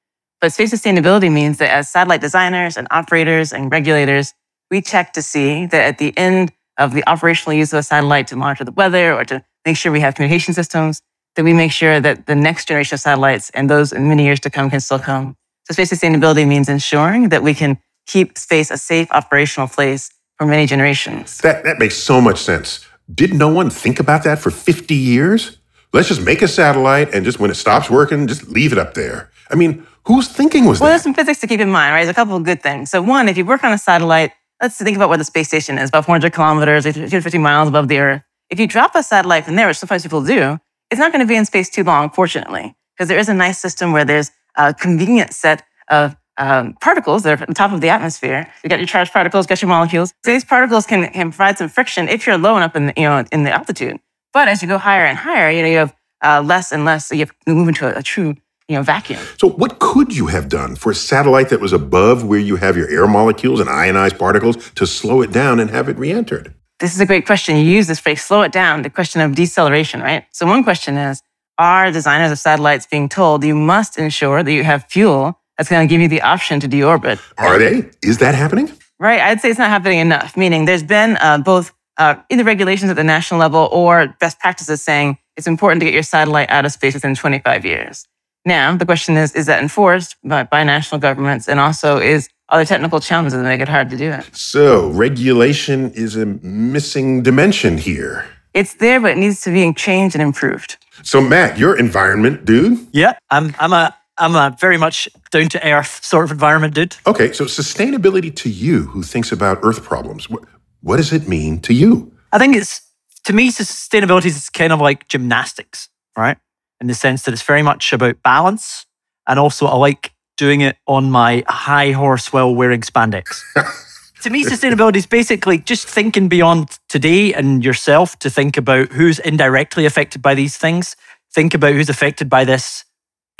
But 0.40 0.52
space 0.52 0.72
sustainability 0.72 1.30
means 1.30 1.58
that 1.58 1.70
as 1.70 1.90
satellite 1.90 2.20
designers 2.20 2.76
and 2.76 2.86
operators 2.92 3.52
and 3.52 3.70
regulators, 3.70 4.32
we 4.70 4.80
check 4.80 5.12
to 5.14 5.22
see 5.22 5.66
that 5.66 5.82
at 5.82 5.98
the 5.98 6.16
end 6.16 6.52
of 6.78 6.94
the 6.94 7.02
operational 7.06 7.58
use 7.58 7.72
of 7.72 7.80
a 7.80 7.82
satellite 7.82 8.28
to 8.28 8.36
monitor 8.36 8.64
the 8.64 8.70
weather 8.72 9.12
or 9.12 9.24
to 9.24 9.44
make 9.66 9.76
sure 9.76 9.90
we 9.90 10.00
have 10.00 10.14
communication 10.14 10.54
systems, 10.54 11.02
that 11.34 11.44
we 11.44 11.52
make 11.52 11.72
sure 11.72 12.00
that 12.00 12.26
the 12.26 12.36
next 12.36 12.68
generation 12.68 12.94
of 12.94 13.00
satellites 13.00 13.50
and 13.50 13.68
those 13.68 13.92
in 13.92 14.08
many 14.08 14.24
years 14.24 14.40
to 14.40 14.50
come 14.50 14.70
can 14.70 14.80
still 14.80 15.00
come. 15.00 15.36
So 15.64 15.72
space 15.72 15.92
sustainability 15.92 16.46
means 16.46 16.68
ensuring 16.68 17.28
that 17.30 17.42
we 17.42 17.54
can 17.54 17.78
keep 18.06 18.38
space 18.38 18.70
a 18.70 18.78
safe 18.78 19.10
operational 19.10 19.68
place 19.68 20.10
for 20.38 20.46
many 20.46 20.66
generations. 20.66 21.38
That, 21.38 21.64
that 21.64 21.78
makes 21.80 21.96
so 21.96 22.20
much 22.20 22.38
sense. 22.38 22.86
Did 23.14 23.34
no 23.34 23.48
one 23.48 23.70
think 23.70 24.00
about 24.00 24.24
that 24.24 24.38
for 24.38 24.50
50 24.50 24.94
years? 24.94 25.58
Let's 25.92 26.08
just 26.08 26.22
make 26.22 26.42
a 26.42 26.48
satellite 26.48 27.12
and 27.14 27.24
just 27.24 27.40
when 27.40 27.50
it 27.50 27.54
stops 27.54 27.90
working, 27.90 28.26
just 28.26 28.48
leave 28.48 28.72
it 28.72 28.78
up 28.78 28.94
there. 28.94 29.30
I 29.50 29.56
mean, 29.56 29.86
whose 30.04 30.28
thinking 30.28 30.64
was 30.64 30.80
well, 30.80 30.86
that? 30.86 30.90
Well, 30.90 30.90
there's 30.92 31.02
some 31.02 31.14
physics 31.14 31.40
to 31.40 31.46
keep 31.46 31.60
in 31.60 31.70
mind, 31.70 31.92
right? 31.92 32.04
There's 32.04 32.12
a 32.12 32.14
couple 32.14 32.36
of 32.36 32.44
good 32.44 32.62
things. 32.62 32.90
So, 32.90 33.02
one, 33.02 33.28
if 33.28 33.36
you 33.36 33.44
work 33.44 33.64
on 33.64 33.72
a 33.72 33.78
satellite, 33.78 34.32
let's 34.62 34.78
think 34.78 34.96
about 34.96 35.08
where 35.08 35.18
the 35.18 35.24
space 35.24 35.48
station 35.48 35.78
is, 35.78 35.88
about 35.88 36.04
400 36.04 36.32
kilometers, 36.32 36.84
250 36.84 37.38
miles 37.38 37.68
above 37.68 37.88
the 37.88 37.98
Earth. 37.98 38.22
If 38.50 38.60
you 38.60 38.66
drop 38.66 38.94
a 38.94 39.02
satellite 39.02 39.44
from 39.44 39.56
there, 39.56 39.66
which 39.66 39.78
sometimes 39.78 40.02
people 40.02 40.22
do, 40.22 40.58
it's 40.90 40.98
not 40.98 41.12
going 41.12 41.24
to 41.24 41.28
be 41.28 41.36
in 41.36 41.44
space 41.44 41.70
too 41.70 41.84
long, 41.84 42.10
fortunately, 42.10 42.76
because 42.94 43.08
there 43.08 43.18
is 43.18 43.28
a 43.28 43.34
nice 43.34 43.58
system 43.58 43.92
where 43.92 44.04
there's 44.04 44.30
a 44.56 44.74
convenient 44.74 45.32
set 45.32 45.64
of 45.88 46.16
um, 46.40 46.72
particles 46.80 47.22
that 47.22 47.38
are 47.38 47.42
at 47.42 47.48
the 47.48 47.54
top 47.54 47.72
of 47.72 47.80
the 47.80 47.90
atmosphere. 47.90 48.50
You 48.64 48.70
got 48.70 48.80
your 48.80 48.86
charged 48.86 49.12
particles, 49.12 49.46
got 49.46 49.60
your 49.62 49.68
molecules. 49.68 50.12
So 50.24 50.32
these 50.32 50.44
particles 50.44 50.86
can, 50.86 51.06
can 51.12 51.30
provide 51.30 51.58
some 51.58 51.68
friction 51.68 52.08
if 52.08 52.26
you're 52.26 52.38
low 52.38 52.56
enough 52.56 52.74
in 52.74 52.86
the, 52.86 52.92
you 52.96 53.04
know 53.04 53.24
in 53.30 53.44
the 53.44 53.52
altitude. 53.52 54.00
But 54.32 54.48
as 54.48 54.62
you 54.62 54.68
go 54.68 54.78
higher 54.78 55.04
and 55.04 55.18
higher, 55.18 55.50
you 55.50 55.62
know 55.62 55.68
you 55.68 55.76
have 55.76 55.94
uh, 56.24 56.42
less 56.44 56.72
and 56.72 56.84
less. 56.84 57.06
So 57.06 57.14
you 57.14 57.20
have 57.20 57.38
to 57.46 57.54
move 57.54 57.68
into 57.68 57.86
a, 57.86 57.98
a 57.98 58.02
true 58.02 58.34
you 58.68 58.76
know 58.76 58.82
vacuum. 58.82 59.20
So 59.36 59.48
what 59.50 59.78
could 59.78 60.16
you 60.16 60.28
have 60.28 60.48
done 60.48 60.76
for 60.76 60.90
a 60.90 60.94
satellite 60.94 61.50
that 61.50 61.60
was 61.60 61.72
above 61.72 62.24
where 62.24 62.40
you 62.40 62.56
have 62.56 62.76
your 62.76 62.88
air 62.88 63.06
molecules 63.06 63.60
and 63.60 63.68
ionized 63.68 64.18
particles 64.18 64.56
to 64.72 64.86
slow 64.86 65.20
it 65.20 65.30
down 65.30 65.60
and 65.60 65.70
have 65.70 65.88
it 65.88 65.98
re-entered? 65.98 66.54
This 66.78 66.94
is 66.94 67.00
a 67.00 67.06
great 67.06 67.26
question. 67.26 67.56
You 67.56 67.64
use 67.64 67.86
this 67.86 67.98
phrase, 67.98 68.22
slow 68.22 68.40
it 68.40 68.52
down, 68.52 68.80
the 68.80 68.88
question 68.88 69.20
of 69.20 69.34
deceleration, 69.34 70.00
right? 70.00 70.24
So 70.32 70.46
one 70.46 70.64
question 70.64 70.96
is, 70.96 71.22
are 71.58 71.92
designers 71.92 72.32
of 72.32 72.38
satellites 72.38 72.86
being 72.86 73.10
told 73.10 73.44
you 73.44 73.54
must 73.54 73.98
ensure 73.98 74.42
that 74.42 74.50
you 74.50 74.64
have 74.64 74.86
fuel 74.86 75.39
that's 75.60 75.68
going 75.68 75.86
to 75.86 75.92
give 75.92 76.00
you 76.00 76.08
the 76.08 76.22
option 76.22 76.58
to 76.58 76.66
deorbit. 76.66 77.20
Are 77.36 77.58
they? 77.58 77.90
Is 78.02 78.16
that 78.16 78.34
happening? 78.34 78.72
Right. 78.98 79.20
I'd 79.20 79.42
say 79.42 79.50
it's 79.50 79.58
not 79.58 79.68
happening 79.68 79.98
enough, 79.98 80.34
meaning 80.34 80.64
there's 80.64 80.82
been 80.82 81.18
uh, 81.18 81.36
both 81.36 81.74
uh, 81.98 82.14
either 82.30 82.44
regulations 82.44 82.90
at 82.90 82.96
the 82.96 83.04
national 83.04 83.38
level 83.40 83.68
or 83.70 84.16
best 84.20 84.38
practices 84.38 84.80
saying 84.80 85.18
it's 85.36 85.46
important 85.46 85.82
to 85.82 85.84
get 85.84 85.92
your 85.92 86.02
satellite 86.02 86.48
out 86.48 86.64
of 86.64 86.72
space 86.72 86.94
within 86.94 87.14
25 87.14 87.66
years. 87.66 88.06
Now, 88.46 88.74
the 88.74 88.86
question 88.86 89.18
is, 89.18 89.34
is 89.34 89.44
that 89.46 89.60
enforced 89.60 90.16
by, 90.24 90.44
by 90.44 90.64
national 90.64 90.98
governments? 90.98 91.46
And 91.46 91.60
also, 91.60 91.98
is 91.98 92.30
are 92.48 92.58
there 92.58 92.64
technical 92.64 92.98
challenges 92.98 93.34
that 93.34 93.42
make 93.42 93.60
it 93.60 93.68
hard 93.68 93.90
to 93.90 93.98
do 93.98 94.10
it? 94.12 94.34
So, 94.34 94.88
regulation 94.88 95.90
is 95.90 96.16
a 96.16 96.24
missing 96.24 97.22
dimension 97.22 97.76
here. 97.76 98.24
It's 98.54 98.76
there, 98.76 98.98
but 98.98 99.10
it 99.10 99.18
needs 99.18 99.42
to 99.42 99.50
be 99.50 99.74
changed 99.74 100.16
and 100.16 100.22
improved. 100.22 100.78
So, 101.02 101.20
Matt, 101.20 101.58
your 101.58 101.78
environment 101.78 102.46
dude. 102.46 102.86
Yeah, 102.92 103.18
I'm. 103.28 103.54
I'm 103.60 103.74
a. 103.74 103.94
I'm 104.20 104.36
a 104.36 104.54
very 104.60 104.76
much 104.76 105.08
down 105.30 105.48
to 105.48 105.66
earth 105.66 106.04
sort 106.04 106.24
of 106.24 106.30
environment 106.30 106.74
dude. 106.74 106.96
Okay, 107.06 107.32
so 107.32 107.44
sustainability 107.46 108.34
to 108.36 108.50
you, 108.50 108.82
who 108.84 109.02
thinks 109.02 109.32
about 109.32 109.58
earth 109.62 109.82
problems, 109.82 110.28
what, 110.28 110.44
what 110.82 110.98
does 110.98 111.12
it 111.12 111.26
mean 111.26 111.60
to 111.60 111.74
you? 111.74 112.12
I 112.32 112.38
think 112.38 112.54
it's 112.54 112.82
to 113.24 113.32
me 113.32 113.50
sustainability 113.50 114.26
is 114.26 114.50
kind 114.50 114.72
of 114.72 114.80
like 114.80 115.08
gymnastics, 115.08 115.88
right? 116.16 116.36
In 116.80 116.86
the 116.86 116.94
sense 116.94 117.22
that 117.22 117.32
it's 117.32 117.42
very 117.42 117.62
much 117.62 117.92
about 117.92 118.22
balance, 118.22 118.86
and 119.26 119.38
also 119.38 119.66
I 119.66 119.76
like 119.76 120.12
doing 120.36 120.60
it 120.60 120.76
on 120.86 121.10
my 121.10 121.44
high 121.48 121.92
horse 121.92 122.32
while 122.32 122.54
wearing 122.54 122.80
spandex. 122.80 123.42
to 124.22 124.30
me, 124.30 124.44
sustainability 124.44 124.96
is 124.96 125.06
basically 125.06 125.58
just 125.58 125.86
thinking 125.86 126.28
beyond 126.28 126.78
today 126.88 127.34
and 127.34 127.64
yourself 127.64 128.18
to 128.20 128.30
think 128.30 128.56
about 128.56 128.92
who's 128.92 129.18
indirectly 129.18 129.86
affected 129.86 130.22
by 130.22 130.34
these 130.34 130.56
things. 130.56 130.96
Think 131.32 131.54
about 131.54 131.72
who's 131.72 131.90
affected 131.90 132.30
by 132.30 132.44
this 132.44 132.84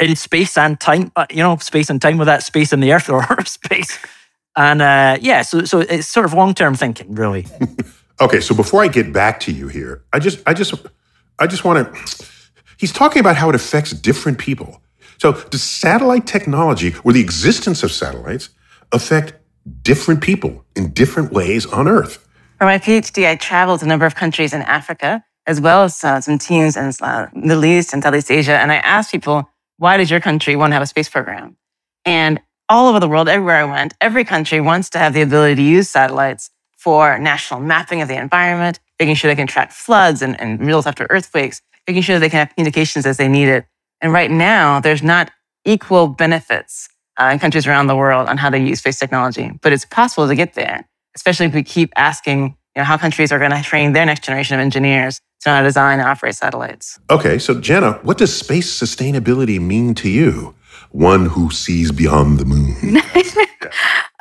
in 0.00 0.16
space 0.16 0.56
and 0.56 0.80
time, 0.80 1.12
uh, 1.14 1.26
you 1.30 1.42
know, 1.42 1.56
space 1.58 1.90
and 1.90 2.00
time 2.00 2.18
with 2.18 2.26
that 2.26 2.42
space 2.42 2.72
in 2.72 2.80
the 2.80 2.92
earth 2.92 3.08
or 3.10 3.44
space. 3.44 3.98
And 4.56 4.82
uh, 4.82 5.18
yeah, 5.20 5.42
so 5.42 5.64
so 5.64 5.80
it's 5.80 6.08
sort 6.08 6.26
of 6.26 6.32
long 6.34 6.54
term 6.54 6.74
thinking, 6.74 7.14
really. 7.14 7.46
okay, 8.20 8.40
so 8.40 8.54
before 8.54 8.82
I 8.82 8.88
get 8.88 9.12
back 9.12 9.40
to 9.40 9.52
you 9.52 9.68
here, 9.68 10.02
I 10.12 10.18
just 10.18 10.40
I 10.46 10.54
just 10.54 10.74
I 11.38 11.46
just 11.46 11.64
want 11.64 11.94
to. 11.94 12.26
He's 12.76 12.92
talking 12.92 13.20
about 13.20 13.36
how 13.36 13.48
it 13.50 13.54
affects 13.54 13.92
different 13.92 14.38
people. 14.38 14.82
So 15.18 15.32
does 15.32 15.62
satellite 15.62 16.26
technology 16.26 16.94
or 17.04 17.12
the 17.12 17.20
existence 17.20 17.82
of 17.82 17.92
satellites 17.92 18.48
affect 18.90 19.34
different 19.82 20.22
people 20.22 20.64
in 20.74 20.92
different 20.92 21.30
ways 21.30 21.66
on 21.66 21.86
Earth? 21.86 22.26
For 22.56 22.64
my 22.64 22.78
PhD, 22.78 23.28
I 23.28 23.36
traveled 23.36 23.80
to 23.80 23.84
a 23.84 23.88
number 23.88 24.06
of 24.06 24.14
countries 24.14 24.54
in 24.54 24.62
Africa, 24.62 25.22
as 25.46 25.60
well 25.60 25.84
as 25.84 26.02
uh, 26.02 26.20
some 26.22 26.38
teams 26.38 26.76
in 26.76 26.90
uh, 27.02 27.26
Middle 27.34 27.66
East 27.66 27.92
and 27.92 28.02
Southeast 28.02 28.30
Asia, 28.30 28.52
and 28.52 28.72
I 28.72 28.76
asked 28.76 29.12
people 29.12 29.49
why 29.80 29.96
does 29.96 30.10
your 30.10 30.20
country 30.20 30.56
want 30.56 30.72
to 30.72 30.74
have 30.74 30.82
a 30.82 30.86
space 30.86 31.08
program? 31.08 31.56
And 32.04 32.38
all 32.68 32.88
over 32.88 33.00
the 33.00 33.08
world, 33.08 33.30
everywhere 33.30 33.56
I 33.56 33.64
went, 33.64 33.94
every 34.02 34.24
country 34.26 34.60
wants 34.60 34.90
to 34.90 34.98
have 34.98 35.14
the 35.14 35.22
ability 35.22 35.54
to 35.54 35.62
use 35.62 35.88
satellites 35.88 36.50
for 36.76 37.18
national 37.18 37.60
mapping 37.60 38.02
of 38.02 38.08
the 38.08 38.14
environment, 38.14 38.78
making 39.00 39.14
sure 39.14 39.30
they 39.30 39.34
can 39.34 39.46
track 39.46 39.72
floods 39.72 40.20
and, 40.20 40.38
and 40.38 40.60
reels 40.60 40.86
after 40.86 41.06
earthquakes, 41.08 41.62
making 41.88 42.02
sure 42.02 42.18
they 42.18 42.28
can 42.28 42.40
have 42.40 42.54
communications 42.54 43.06
as 43.06 43.16
they 43.16 43.26
need 43.26 43.48
it. 43.48 43.64
And 44.02 44.12
right 44.12 44.30
now, 44.30 44.80
there's 44.80 45.02
not 45.02 45.30
equal 45.64 46.08
benefits 46.08 46.86
uh, 47.18 47.30
in 47.32 47.38
countries 47.38 47.66
around 47.66 47.86
the 47.86 47.96
world 47.96 48.28
on 48.28 48.36
how 48.36 48.50
they 48.50 48.62
use 48.62 48.80
space 48.80 48.98
technology, 48.98 49.50
but 49.62 49.72
it's 49.72 49.86
possible 49.86 50.28
to 50.28 50.34
get 50.34 50.52
there, 50.52 50.86
especially 51.16 51.46
if 51.46 51.54
we 51.54 51.62
keep 51.62 51.90
asking 51.96 52.54
you 52.74 52.80
know, 52.80 52.84
how 52.84 52.96
countries 52.96 53.32
are 53.32 53.38
going 53.38 53.50
to 53.50 53.62
train 53.62 53.92
their 53.92 54.06
next 54.06 54.24
generation 54.24 54.54
of 54.54 54.60
engineers 54.60 55.20
to 55.40 55.48
know 55.48 55.54
how 55.56 55.60
to 55.62 55.68
design 55.68 55.98
and 55.98 56.08
operate 56.08 56.34
satellites. 56.34 56.98
Okay, 57.10 57.38
so 57.38 57.58
Jenna, 57.60 57.92
what 58.02 58.18
does 58.18 58.36
space 58.36 58.72
sustainability 58.72 59.60
mean 59.60 59.94
to 59.96 60.08
you? 60.08 60.54
One 60.90 61.26
who 61.26 61.50
sees 61.50 61.92
beyond 61.92 62.38
the 62.38 62.44
moon. 62.44 62.98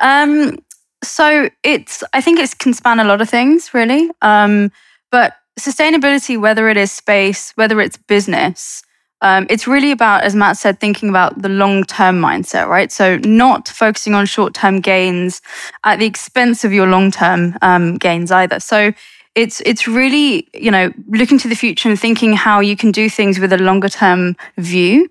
um, 0.00 0.58
so 1.02 1.48
it's 1.62 2.02
I 2.12 2.20
think 2.20 2.38
it 2.38 2.58
can 2.58 2.74
span 2.74 3.00
a 3.00 3.04
lot 3.04 3.20
of 3.20 3.28
things, 3.28 3.72
really. 3.74 4.10
Um, 4.22 4.70
but 5.10 5.34
sustainability, 5.58 6.40
whether 6.40 6.68
it 6.68 6.76
is 6.76 6.92
space, 6.92 7.52
whether 7.52 7.80
it's 7.80 7.96
business, 7.96 8.82
um, 9.22 9.46
it's 9.50 9.66
really 9.66 9.90
about, 9.90 10.24
as 10.24 10.34
Matt 10.34 10.56
said, 10.56 10.80
thinking 10.80 11.08
about 11.08 11.42
the 11.42 11.48
long 11.48 11.84
term 11.84 12.20
mindset, 12.20 12.68
right? 12.68 12.90
So, 12.90 13.18
not 13.18 13.68
focusing 13.68 14.14
on 14.14 14.26
short 14.26 14.54
term 14.54 14.80
gains 14.80 15.42
at 15.84 15.98
the 15.98 16.06
expense 16.06 16.64
of 16.64 16.72
your 16.72 16.86
long 16.86 17.10
term 17.10 17.56
um, 17.62 17.98
gains 17.98 18.30
either. 18.30 18.60
So, 18.60 18.92
it's 19.34 19.60
it's 19.60 19.86
really 19.86 20.48
you 20.54 20.70
know 20.70 20.92
looking 21.08 21.38
to 21.38 21.48
the 21.48 21.54
future 21.54 21.88
and 21.88 21.98
thinking 21.98 22.32
how 22.32 22.60
you 22.60 22.76
can 22.76 22.90
do 22.90 23.08
things 23.08 23.38
with 23.38 23.52
a 23.52 23.58
longer 23.58 23.88
term 23.88 24.36
view. 24.56 25.08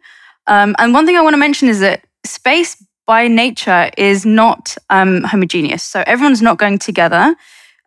Um, 0.47 0.75
and 0.79 0.93
one 0.93 1.05
thing 1.05 1.15
I 1.15 1.21
want 1.21 1.35
to 1.35 1.37
mention 1.37 1.69
is 1.69 1.79
that 1.79 2.03
space 2.25 2.83
by 3.05 3.27
nature 3.27 3.89
is 3.97 4.25
not 4.25 4.75
um, 4.89 5.23
homogeneous. 5.23 5.83
So 5.83 6.03
everyone's 6.05 6.41
not 6.41 6.57
going 6.57 6.79
together. 6.79 7.35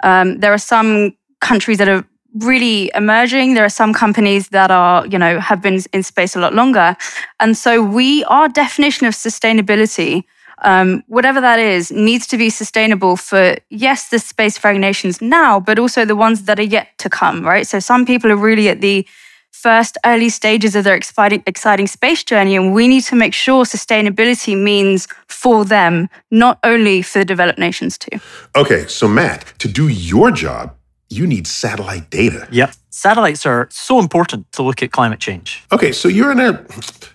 Um, 0.03 0.39
there 0.39 0.53
are 0.53 0.59
some 0.59 1.17
countries 1.41 1.79
that 1.79 1.89
are 1.89 2.05
really 2.39 2.91
emerging. 2.95 3.55
There 3.55 3.65
are 3.65 3.69
some 3.69 3.93
companies 3.93 4.49
that 4.49 4.71
are, 4.71 5.07
you 5.07 5.19
know, 5.19 5.41
have 5.41 5.61
been 5.61 5.81
in 5.93 6.03
space 6.03 6.35
a 6.37 6.41
lot 6.41 6.55
longer. 6.55 6.97
And 7.41 7.57
so 7.57 7.83
we, 7.83 8.25
our 8.25 8.49
definition 8.49 9.07
of 9.07 9.15
sustainability, 9.15 10.25
um, 10.63 11.03
whatever 11.09 11.41
that 11.41 11.59
is, 11.59 11.91
needs 11.91 12.27
to 12.29 12.37
be 12.37 12.49
sustainable 12.49 13.17
for, 13.17 13.57
yes, 13.69 14.09
the 14.09 14.19
space 14.19 14.57
faring 14.57 14.81
nations 14.81 15.21
now, 15.21 15.61
but 15.61 15.79
also 15.79 16.05
the 16.05 16.17
ones 16.17 16.45
that 16.45 16.59
are 16.59 16.63
yet 16.63 16.89
to 16.99 17.11
come, 17.11 17.45
right? 17.45 17.67
So 17.67 17.81
some 17.81 18.07
people 18.07 18.31
are 18.31 18.37
really 18.37 18.69
at 18.69 18.81
the 18.81 19.07
first 19.51 19.99
early 20.07 20.29
stages 20.29 20.75
of 20.75 20.85
their 20.85 20.95
exciting, 20.95 21.43
exciting 21.47 21.87
space 21.87 22.25
journey. 22.25 22.57
And 22.57 22.73
we 22.73 22.89
need 22.89 23.03
to 23.05 23.17
make 23.17 23.35
sure 23.35 23.65
sustainability 23.65 24.57
means 24.57 25.07
for 25.29 25.65
them, 25.65 26.09
not 26.31 26.59
only 26.65 27.03
for 27.03 27.19
the 27.19 27.25
developed 27.25 27.59
nations 27.59 27.99
too. 27.99 28.19
Okay, 28.57 28.87
so 28.87 29.07
Matt, 29.07 29.53
to 29.59 29.69
do 29.69 29.89
your 29.89 30.31
job, 30.31 30.75
you 31.13 31.27
need 31.27 31.47
satellite 31.47 32.11
data. 32.11 32.49
Yep. 32.51 32.75
Satellites 32.91 33.47
are 33.47 33.69
so 33.71 33.99
important 33.99 34.51
to 34.53 34.63
look 34.63 34.83
at 34.83 34.93
climate 34.93 35.21
change. 35.21 35.63
Okay, 35.71 35.93
so 35.93 36.09
you're 36.09 36.33
in 36.33 36.41
a 36.41 36.65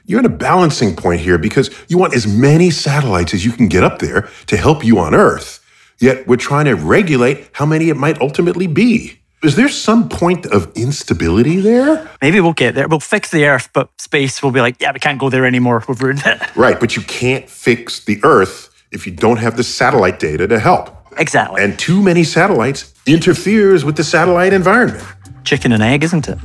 you're 0.05 0.19
in 0.19 0.25
a 0.25 0.29
balancing 0.29 0.95
point 0.95 1.21
here 1.21 1.37
because 1.37 1.69
you 1.87 1.97
want 1.97 2.13
as 2.15 2.25
many 2.25 2.69
satellites 2.69 3.33
as 3.33 3.43
you 3.43 3.51
can 3.51 3.67
get 3.67 3.83
up 3.83 3.99
there 3.99 4.29
to 4.47 4.57
help 4.57 4.85
you 4.85 4.99
on 4.99 5.13
Earth. 5.13 5.63
Yet 5.99 6.27
we're 6.27 6.37
trying 6.37 6.65
to 6.65 6.75
regulate 6.75 7.49
how 7.53 7.65
many 7.65 7.89
it 7.89 7.97
might 7.97 8.21
ultimately 8.21 8.67
be. 8.67 9.19
Is 9.43 9.55
there 9.55 9.69
some 9.69 10.09
point 10.09 10.47
of 10.47 10.71
instability 10.75 11.59
there? 11.59 12.09
Maybe 12.21 12.39
we'll 12.39 12.53
get 12.53 12.73
there. 12.73 12.87
We'll 12.87 12.99
fix 12.99 13.29
the 13.29 13.45
Earth, 13.45 13.69
but 13.71 13.89
space 13.99 14.41
will 14.41 14.51
be 14.51 14.61
like, 14.61 14.81
yeah, 14.81 14.91
we 14.91 14.99
can't 14.99 15.19
go 15.19 15.29
there 15.29 15.45
anymore. 15.45 15.83
We've 15.87 16.01
ruined 16.01 16.23
it. 16.25 16.41
Right, 16.55 16.79
but 16.79 16.95
you 16.95 17.03
can't 17.03 17.47
fix 17.47 18.03
the 18.03 18.19
Earth 18.23 18.69
if 18.91 19.05
you 19.05 19.13
don't 19.13 19.37
have 19.37 19.55
the 19.55 19.63
satellite 19.63 20.19
data 20.19 20.47
to 20.47 20.59
help. 20.59 20.89
Exactly. 21.19 21.61
And 21.61 21.77
too 21.77 22.01
many 22.01 22.23
satellites 22.23 22.93
interferes 23.07 23.85
with 23.85 23.95
the 23.95 24.03
satellite 24.03 24.53
environment. 24.53 25.03
Chicken 25.43 25.71
and 25.71 25.81
egg, 25.81 26.03
isn't 26.03 26.27
it? 26.27 26.37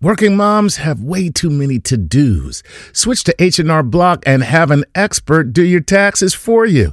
Working 0.00 0.36
moms 0.36 0.76
have 0.76 1.02
way 1.02 1.28
too 1.28 1.50
many 1.50 1.80
to-dos. 1.80 2.62
Switch 2.92 3.24
to 3.24 3.34
H&R 3.38 3.82
Block 3.82 4.22
and 4.24 4.44
have 4.44 4.70
an 4.70 4.84
expert 4.94 5.52
do 5.52 5.62
your 5.62 5.80
taxes 5.80 6.34
for 6.34 6.64
you. 6.64 6.92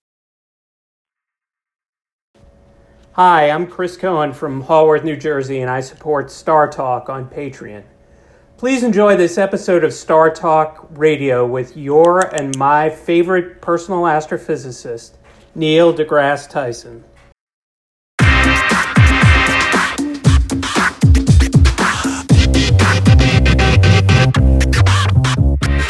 Hi, 3.15 3.49
I'm 3.49 3.67
Chris 3.67 3.97
Cohen 3.97 4.31
from 4.31 4.63
Haworth, 4.63 5.03
New 5.03 5.17
Jersey, 5.17 5.59
and 5.59 5.69
I 5.69 5.81
support 5.81 6.31
Star 6.31 6.69
Talk 6.69 7.09
on 7.09 7.27
Patreon. 7.27 7.83
Please 8.55 8.83
enjoy 8.83 9.17
this 9.17 9.37
episode 9.37 9.83
of 9.83 9.91
Star 9.91 10.29
Talk 10.29 10.87
Radio 10.91 11.45
with 11.45 11.75
your 11.75 12.33
and 12.33 12.57
my 12.57 12.89
favorite 12.89 13.61
personal 13.61 14.03
astrophysicist, 14.03 15.17
Neil 15.55 15.93
deGrasse 15.93 16.49
Tyson. 16.49 17.03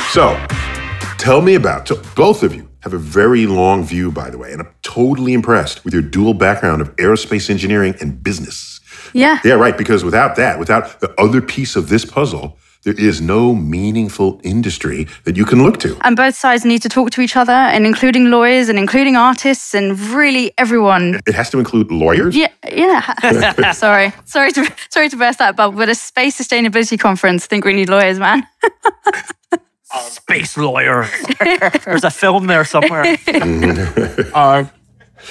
So, 0.10 0.44
tell 1.20 1.44
me 1.44 1.54
about 1.54 1.88
both 2.16 2.42
of 2.42 2.56
you 2.56 2.71
have 2.82 2.94
a 2.94 2.98
very 2.98 3.46
long 3.46 3.84
view, 3.84 4.12
by 4.12 4.30
the 4.30 4.38
way, 4.38 4.52
and 4.52 4.62
I'm 4.62 4.74
totally 4.82 5.34
impressed 5.34 5.84
with 5.86 5.94
your 5.94 6.04
dual 6.04 6.34
background 6.34 6.82
of 6.82 6.96
aerospace 6.98 7.50
engineering 7.50 7.96
and 8.02 8.24
business. 8.24 8.80
Yeah. 9.14 9.40
Yeah, 9.44 9.54
right. 9.54 9.78
Because 9.78 10.04
without 10.04 10.36
that, 10.36 10.60
without 10.60 11.00
the 11.00 11.14
other 11.20 11.42
piece 11.42 11.76
of 11.76 11.90
this 11.90 12.06
puzzle, 12.06 12.58
there 12.84 13.00
is 13.00 13.22
no 13.22 13.54
meaningful 13.54 14.42
industry 14.44 15.08
that 15.26 15.38
you 15.38 15.46
can 15.46 15.64
look 15.64 15.80
to. 15.80 15.96
And 16.02 16.16
both 16.16 16.36
sides 16.36 16.66
need 16.66 16.82
to 16.82 16.90
talk 16.90 17.12
to 17.12 17.22
each 17.22 17.36
other, 17.36 17.52
and 17.52 17.86
including 17.86 18.32
lawyers 18.32 18.70
and 18.70 18.80
including 18.80 19.16
artists 19.16 19.76
and 19.76 20.00
really 20.00 20.52
everyone. 20.58 21.20
It 21.28 21.36
has 21.36 21.52
to 21.52 21.60
include 21.60 21.92
lawyers. 21.92 22.36
Yeah, 22.36 22.48
yeah. 22.72 23.72
sorry, 23.74 24.14
sorry 24.26 24.52
to 24.54 24.74
sorry 24.90 25.10
to 25.10 25.18
burst 25.18 25.38
that 25.40 25.56
bubble, 25.56 25.78
but 25.78 25.90
a 25.90 25.96
space 25.96 26.42
sustainability 26.42 27.00
conference. 27.00 27.44
I 27.44 27.48
think 27.48 27.66
we 27.66 27.74
need 27.74 27.90
lawyers, 27.90 28.18
man. 28.18 28.48
Space 30.00 30.58
lawyer. 30.58 31.08
There's 31.86 32.04
a 32.04 32.12
film 32.12 32.48
there 32.48 32.66
somewhere. 32.66 33.18
Uh, 34.34 34.66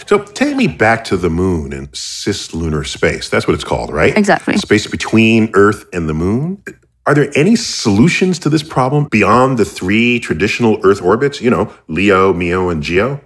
so 0.06 0.22
take 0.22 0.56
me 0.56 0.66
back 0.68 1.04
to 1.04 1.16
the 1.16 1.30
moon 1.30 1.72
and 1.72 1.90
cislunar 1.92 2.86
space. 2.86 3.28
That's 3.28 3.46
what 3.46 3.54
it's 3.54 3.64
called, 3.64 3.92
right? 3.92 4.16
Exactly. 4.16 4.56
Space 4.56 4.86
between 4.86 5.50
Earth 5.54 5.84
and 5.92 6.08
the 6.08 6.14
moon. 6.14 6.62
Are 7.06 7.14
there 7.14 7.30
any 7.34 7.56
solutions 7.56 8.38
to 8.40 8.48
this 8.48 8.62
problem 8.62 9.08
beyond 9.10 9.58
the 9.58 9.64
three 9.64 10.20
traditional 10.20 10.78
Earth 10.84 11.02
orbits? 11.02 11.40
You 11.40 11.50
know, 11.50 11.72
LEO, 11.88 12.32
MEO, 12.32 12.68
and 12.68 12.82
GEO. 12.82 13.20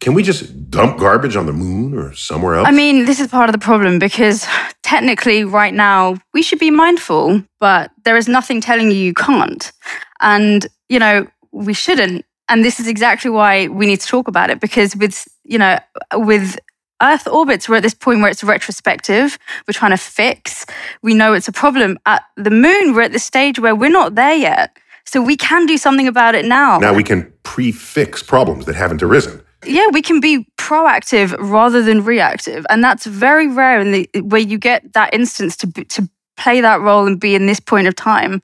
Can 0.00 0.14
we 0.14 0.22
just 0.22 0.70
dump 0.70 0.98
garbage 0.98 1.36
on 1.36 1.46
the 1.46 1.52
moon 1.52 1.94
or 1.94 2.14
somewhere 2.14 2.54
else? 2.54 2.68
I 2.68 2.70
mean, 2.70 3.06
this 3.06 3.18
is 3.18 3.28
part 3.28 3.48
of 3.48 3.52
the 3.52 3.58
problem 3.58 3.98
because 3.98 4.46
technically, 4.82 5.44
right 5.44 5.72
now, 5.74 6.16
we 6.34 6.42
should 6.42 6.58
be 6.58 6.70
mindful, 6.70 7.42
but 7.60 7.90
there 8.04 8.16
is 8.16 8.28
nothing 8.28 8.60
telling 8.60 8.90
you 8.90 8.96
you 8.96 9.14
can't. 9.14 9.72
And, 10.20 10.66
you 10.88 10.98
know, 10.98 11.26
we 11.52 11.74
shouldn't. 11.74 12.24
And 12.48 12.64
this 12.64 12.78
is 12.78 12.86
exactly 12.86 13.30
why 13.30 13.68
we 13.68 13.86
need 13.86 14.00
to 14.00 14.06
talk 14.06 14.28
about 14.28 14.50
it 14.50 14.60
because 14.60 14.94
with, 14.94 15.26
you 15.44 15.58
know, 15.58 15.78
with 16.14 16.58
Earth 17.02 17.26
orbits, 17.26 17.68
we're 17.68 17.76
at 17.76 17.82
this 17.82 17.94
point 17.94 18.20
where 18.20 18.30
it's 18.30 18.44
retrospective. 18.44 19.38
We're 19.66 19.72
trying 19.72 19.90
to 19.90 19.96
fix. 19.96 20.64
We 21.02 21.12
know 21.14 21.34
it's 21.34 21.48
a 21.48 21.52
problem. 21.52 21.98
At 22.06 22.22
the 22.36 22.50
moon, 22.50 22.94
we're 22.94 23.02
at 23.02 23.12
the 23.12 23.18
stage 23.18 23.58
where 23.58 23.74
we're 23.74 23.90
not 23.90 24.14
there 24.14 24.34
yet. 24.34 24.76
So 25.04 25.22
we 25.22 25.36
can 25.36 25.66
do 25.66 25.76
something 25.76 26.08
about 26.08 26.34
it 26.34 26.44
now. 26.44 26.78
Now 26.78 26.92
we 26.92 27.04
can 27.04 27.32
pre-fix 27.42 28.22
problems 28.22 28.66
that 28.66 28.74
haven't 28.74 29.02
arisen. 29.02 29.42
Yeah, 29.64 29.88
we 29.92 30.02
can 30.02 30.20
be 30.20 30.46
proactive 30.56 31.34
rather 31.38 31.82
than 31.82 32.04
reactive, 32.04 32.66
and 32.68 32.84
that's 32.84 33.06
very 33.06 33.48
rare 33.48 33.80
in 33.80 33.92
the 33.92 34.08
where 34.20 34.40
you 34.40 34.58
get 34.58 34.92
that 34.92 35.14
instance 35.14 35.56
to 35.58 35.72
to 35.72 36.08
play 36.36 36.60
that 36.60 36.80
role 36.80 37.06
and 37.06 37.18
be 37.18 37.34
in 37.34 37.46
this 37.46 37.60
point 37.60 37.88
of 37.88 37.96
time. 37.96 38.42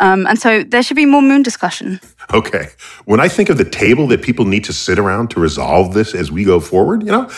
Um, 0.00 0.26
and 0.26 0.38
so 0.38 0.62
there 0.64 0.82
should 0.82 0.96
be 0.96 1.06
more 1.06 1.22
moon 1.22 1.42
discussion. 1.42 2.00
Okay. 2.32 2.68
When 3.04 3.20
I 3.20 3.28
think 3.28 3.48
of 3.48 3.58
the 3.58 3.64
table 3.64 4.06
that 4.08 4.22
people 4.22 4.44
need 4.44 4.64
to 4.64 4.72
sit 4.72 4.98
around 4.98 5.30
to 5.30 5.40
resolve 5.40 5.94
this 5.94 6.14
as 6.14 6.32
we 6.32 6.44
go 6.44 6.58
forward, 6.60 7.02
you 7.02 7.12
know, 7.12 7.30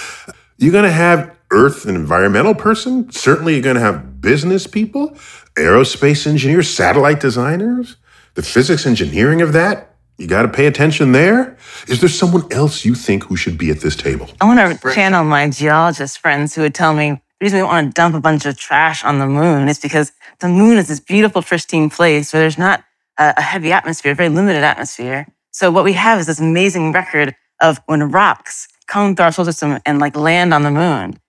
you're 0.58 0.72
going 0.72 0.84
to 0.84 0.92
have 0.92 1.36
earth 1.50 1.86
and 1.86 1.96
environmental 1.96 2.54
person. 2.54 3.10
Certainly 3.10 3.54
you're 3.54 3.62
going 3.62 3.76
to 3.76 3.82
have 3.82 4.20
business 4.20 4.66
people, 4.66 5.10
aerospace 5.54 6.26
engineers, 6.26 6.68
satellite 6.68 7.20
designers, 7.20 7.96
the 8.34 8.42
physics 8.42 8.86
engineering 8.86 9.42
of 9.42 9.52
that. 9.52 9.92
You 10.18 10.26
got 10.26 10.42
to 10.42 10.48
pay 10.48 10.66
attention 10.66 11.12
there. 11.12 11.58
Is 11.88 12.00
there 12.00 12.08
someone 12.08 12.50
else 12.50 12.86
you 12.86 12.94
think 12.94 13.24
who 13.24 13.36
should 13.36 13.58
be 13.58 13.70
at 13.70 13.80
this 13.80 13.94
table? 13.94 14.30
I 14.40 14.46
want 14.46 14.80
to 14.80 14.94
channel 14.94 15.24
my 15.24 15.50
geologist 15.50 16.20
friends 16.20 16.54
who 16.54 16.62
would 16.62 16.74
tell 16.74 16.94
me 16.94 17.20
the 17.38 17.44
reason 17.44 17.58
we 17.58 17.60
don't 17.60 17.68
want 17.68 17.88
to 17.88 17.92
dump 17.92 18.14
a 18.14 18.20
bunch 18.20 18.46
of 18.46 18.56
trash 18.56 19.04
on 19.04 19.18
the 19.18 19.26
moon 19.26 19.68
is 19.68 19.78
because 19.78 20.12
the 20.40 20.48
moon 20.48 20.78
is 20.78 20.88
this 20.88 21.00
beautiful, 21.00 21.42
pristine 21.42 21.90
place 21.90 22.32
where 22.32 22.40
there's 22.40 22.56
not 22.58 22.82
a, 23.18 23.34
a 23.36 23.42
heavy 23.42 23.72
atmosphere, 23.72 24.12
a 24.12 24.14
very 24.14 24.30
limited 24.30 24.62
atmosphere. 24.62 25.26
So 25.50 25.70
what 25.70 25.84
we 25.84 25.92
have 25.94 26.18
is 26.18 26.26
this 26.26 26.40
amazing 26.40 26.92
record 26.92 27.34
of 27.60 27.80
when 27.86 28.02
rocks 28.10 28.68
come 28.86 29.14
through 29.14 29.24
our 29.26 29.32
solar 29.32 29.46
system 29.52 29.78
and 29.84 29.98
like 29.98 30.16
land 30.16 30.54
on 30.54 30.62
the 30.62 30.70
moon. 30.70 31.20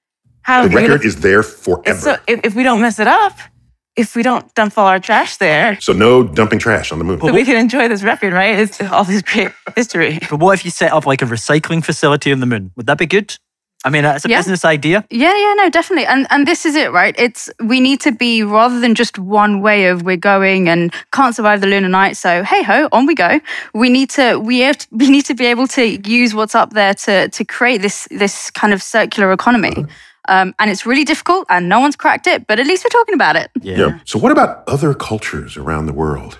How 0.43 0.65
The 0.65 0.75
record 0.75 1.03
is 1.03 1.17
there 1.19 1.43
forever. 1.43 1.99
So 1.99 2.17
if, 2.25 2.39
if 2.45 2.55
we 2.55 2.63
don't 2.63 2.79
mess 2.79 2.99
it 2.99 3.07
up, 3.07 3.37
if 3.97 4.15
we 4.15 4.23
don't 4.23 4.53
dump 4.53 4.77
all 4.77 4.87
our 4.87 4.99
trash 4.99 5.37
there, 5.37 5.77
So 5.81 5.91
no 5.91 6.23
dumping 6.23 6.59
trash 6.59 6.91
on 6.91 6.99
the 6.99 7.03
moon. 7.05 7.19
so 7.19 7.33
we 7.33 7.43
can 7.43 7.57
enjoy 7.57 7.89
this 7.89 8.03
record, 8.03 8.31
right? 8.31 8.57
It's 8.59 8.79
all 8.81 9.03
this 9.03 9.23
great 9.23 9.51
history. 9.75 10.19
But 10.29 10.39
what 10.39 10.53
if 10.53 10.63
you 10.63 10.71
set 10.71 10.93
up 10.93 11.05
like 11.05 11.21
a 11.21 11.25
recycling 11.25 11.83
facility 11.83 12.31
on 12.31 12.39
the 12.39 12.45
moon? 12.45 12.71
Would 12.77 12.85
that 12.85 12.97
be 12.97 13.07
good? 13.07 13.35
I 13.87 13.89
mean, 13.89 14.05
it's 14.05 14.25
a 14.25 14.29
Yeah. 14.29 14.39
business 14.39 14.63
idea. 14.65 15.03
Yeah, 15.09 15.33
yeah, 15.43 15.53
no, 15.63 15.69
definitely. 15.69 16.05
And 16.05 16.27
and 16.29 16.45
this 16.45 16.65
is 16.65 16.75
it, 16.75 16.91
right? 16.91 17.15
It's 17.17 17.49
we 17.63 17.79
need 17.79 17.99
to 18.01 18.11
be 18.11 18.43
rather 18.43 18.79
than 18.79 18.93
just 18.95 19.17
one 19.17 19.61
way 19.61 19.89
of 19.91 20.01
we're 20.03 20.23
going 20.33 20.69
and 20.69 20.93
can't 21.11 21.33
survive 21.35 21.61
the 21.61 21.67
lunar 21.67 21.89
night. 21.89 22.17
So 22.17 22.43
hey 22.43 22.63
ho, 22.63 22.87
on 22.91 23.05
we 23.07 23.15
go. 23.15 23.39
We 23.73 23.89
need 23.89 24.09
to 24.11 24.37
we 24.49 24.59
have 24.67 24.77
to, 24.77 24.87
we 25.01 25.09
need 25.09 25.25
to 25.25 25.33
be 25.33 25.45
able 25.53 25.67
to 25.67 25.83
use 26.21 26.35
what's 26.35 26.55
up 26.55 26.73
there 26.73 26.93
to 27.05 27.29
to 27.29 27.43
create 27.45 27.81
this 27.81 28.07
this 28.11 28.51
kind 28.51 28.73
of 28.73 28.81
circular 28.81 29.31
economy. 29.31 29.85
Um, 30.29 30.53
and 30.59 30.69
it's 30.69 30.85
really 30.85 31.05
difficult, 31.05 31.45
and 31.49 31.69
no 31.69 31.79
one's 31.79 31.95
cracked 31.95 32.27
it. 32.27 32.47
But 32.47 32.59
at 32.59 32.67
least 32.67 32.83
we're 32.83 32.99
talking 32.99 33.15
about 33.15 33.35
it. 33.37 33.49
Yeah. 33.61 33.77
yeah. 33.77 33.99
So 34.03 34.19
what 34.19 34.31
about 34.33 34.67
other 34.67 34.93
cultures 34.93 35.55
around 35.57 35.85
the 35.85 35.93
world? 35.93 36.37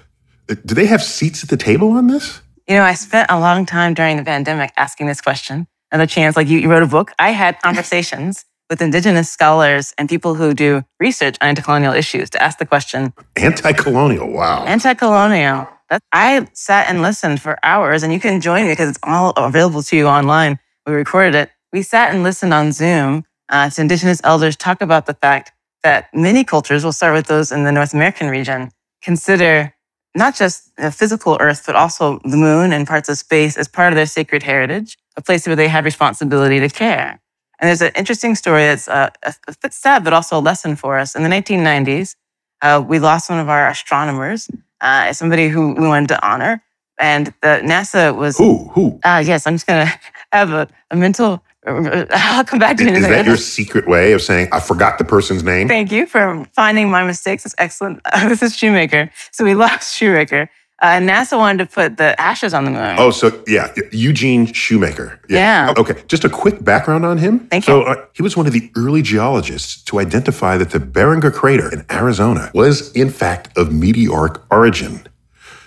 Uh, 0.50 0.56
Do 0.66 0.76
they 0.76 0.88
have 0.88 1.02
seats 1.02 1.42
at 1.44 1.50
the 1.50 1.58
table 1.58 1.92
on 1.92 2.08
this? 2.08 2.42
You 2.68 2.76
know, 2.76 2.84
I 2.84 2.96
spent 2.96 3.32
a 3.32 3.40
long 3.40 3.66
time 3.66 3.94
during 3.94 4.18
the 4.18 4.24
pandemic 4.26 4.72
asking 4.76 5.08
this 5.08 5.22
question. 5.22 5.68
And 5.92 6.02
the 6.02 6.08
chance, 6.08 6.36
like 6.36 6.48
you, 6.48 6.60
you 6.60 6.70
wrote 6.70 6.84
a 6.84 6.88
book, 6.88 7.12
I 7.20 7.32
had 7.32 7.62
conversations 7.62 8.46
with 8.70 8.82
indigenous 8.82 9.32
scholars 9.32 9.94
and 9.98 10.10
people 10.10 10.36
who 10.36 10.54
do 10.54 10.84
research 11.00 11.38
on 11.42 11.50
anti-colonial 11.50 11.94
issues 11.94 12.30
to 12.32 12.44
ask 12.44 12.60
the 12.60 12.66
question, 12.66 13.14
Anti-colonial. 13.38 14.30
Wow. 14.32 14.66
anti-colonial. 14.66 15.70
That 15.90 16.02
I 16.12 16.48
sat 16.52 16.90
and 16.90 17.02
listened 17.02 17.42
for 17.42 17.58
hours, 17.64 18.04
and 18.04 18.12
you 18.12 18.20
can 18.20 18.42
join 18.42 18.66
me 18.66 18.74
because 18.74 18.90
it's 18.90 19.00
all 19.04 19.30
available 19.38 19.82
to 19.84 19.96
you 19.96 20.06
online. 20.08 20.60
We 20.86 20.92
recorded 20.94 21.34
it. 21.36 21.50
We 21.72 21.82
sat 21.82 22.14
and 22.14 22.24
listened 22.24 22.54
on 22.54 22.74
Zoom 22.74 23.24
uh, 23.48 23.70
to 23.70 23.82
indigenous 23.82 24.20
elders 24.26 24.58
talk 24.58 24.82
about 24.82 25.06
the 25.06 25.14
fact 25.14 25.54
that 25.84 26.14
many 26.14 26.44
cultures, 26.44 26.84
we'll 26.84 26.92
start 26.92 27.14
with 27.14 27.28
those 27.28 27.54
in 27.54 27.64
the 27.64 27.72
North 27.72 27.94
American 27.94 28.28
region, 28.28 28.72
consider 29.02 29.74
not 30.14 30.36
just 30.36 30.76
the 30.76 30.92
physical 30.92 31.38
Earth, 31.40 31.64
but 31.66 31.76
also 31.76 32.20
the 32.26 32.36
moon 32.36 32.74
and 32.74 32.86
parts 32.86 33.08
of 33.08 33.18
space 33.18 33.56
as 33.56 33.70
part 33.70 33.94
of 33.94 33.96
their 33.96 34.06
sacred 34.06 34.44
heritage, 34.44 34.98
a 35.18 35.22
place 35.22 35.46
where 35.48 35.56
they 35.56 35.68
have 35.68 35.84
responsibility 35.84 36.60
to 36.60 36.70
care. 36.70 37.20
And 37.60 37.68
there's 37.68 37.82
an 37.82 37.92
interesting 37.96 38.36
story 38.36 38.62
that's 38.62 38.88
uh, 38.88 39.10
a 39.24 39.34
a 39.48 39.56
bit 39.62 39.74
sad, 39.74 40.04
but 40.04 40.14
also 40.14 40.38
a 40.38 40.40
lesson 40.40 40.76
for 40.76 40.98
us. 41.00 41.16
In 41.16 41.24
the 41.24 41.30
1990s, 41.30 42.16
uh, 42.62 42.84
we 42.88 43.00
lost 43.00 43.30
one 43.30 43.40
of 43.40 43.50
our 43.50 43.68
astronomers, 43.68 44.50
uh, 44.82 45.12
somebody 45.14 45.50
who 45.50 45.74
we 45.74 45.88
wanted 45.88 46.10
to 46.10 46.28
honor. 46.28 46.64
And 47.00 47.28
the 47.42 47.62
NASA 47.64 48.16
was. 48.16 48.38
Who? 48.38 48.70
Who? 48.70 49.00
Uh, 49.04 49.24
yes, 49.26 49.46
I'm 49.46 49.56
just 49.56 49.68
going 49.68 49.86
to 49.86 50.00
have 50.32 50.52
a, 50.52 50.68
a 50.90 50.96
mental. 50.96 51.44
I'll 51.68 52.46
come 52.46 52.60
back 52.60 52.78
to 52.78 52.84
you 52.84 52.90
in 52.90 52.96
a 52.96 53.00
Is 53.00 53.08
that 53.08 53.26
your 53.26 53.38
secret 53.38 53.88
way 53.88 54.14
of 54.14 54.22
saying 54.22 54.50
I 54.52 54.60
forgot 54.60 54.98
the 54.98 55.04
person's 55.04 55.44
name? 55.44 55.68
Thank 55.68 55.92
you 55.92 56.06
for 56.06 56.46
finding 56.54 56.90
my 56.90 57.06
mistakes. 57.06 57.46
It's 57.46 57.56
excellent. 57.58 58.02
this 58.28 58.42
is 58.42 58.56
Shoemaker. 58.56 59.12
So 59.32 59.44
we 59.44 59.54
lost 59.54 59.96
Shoemaker. 59.96 60.50
Uh, 60.80 61.00
NASA 61.00 61.38
wanted 61.38 61.58
to 61.58 61.74
put 61.74 61.98
the 61.98 62.20
ashes 62.22 62.54
on 62.54 62.64
the 62.64 62.72
moon. 62.72 62.96
Oh, 63.00 63.10
so 63.10 63.44
yeah, 63.48 63.74
Eugene 63.92 64.46
Shoemaker. 64.46 65.20
Yeah. 65.28 65.74
Okay, 65.76 66.04
just 66.08 66.24
a 66.24 66.30
quick 66.30 66.64
background 66.64 67.04
on 67.04 67.18
him. 67.18 67.48
Thank 67.48 67.64
so, 67.64 67.80
you. 67.80 67.86
uh, 67.88 68.06
he 68.14 68.22
was 68.22 68.38
one 68.38 68.46
of 68.46 68.54
the 68.54 68.72
early 68.76 69.02
geologists 69.02 69.84
to 69.86 70.00
identify 70.00 70.56
that 70.58 70.70
the 70.70 70.80
Barringer 70.80 71.32
crater 71.32 71.72
in 71.74 71.84
Arizona 71.90 72.52
was, 72.54 72.92
in 72.92 73.10
fact, 73.10 73.58
of 73.58 73.74
meteoric 73.74 74.40
origin. 74.52 75.08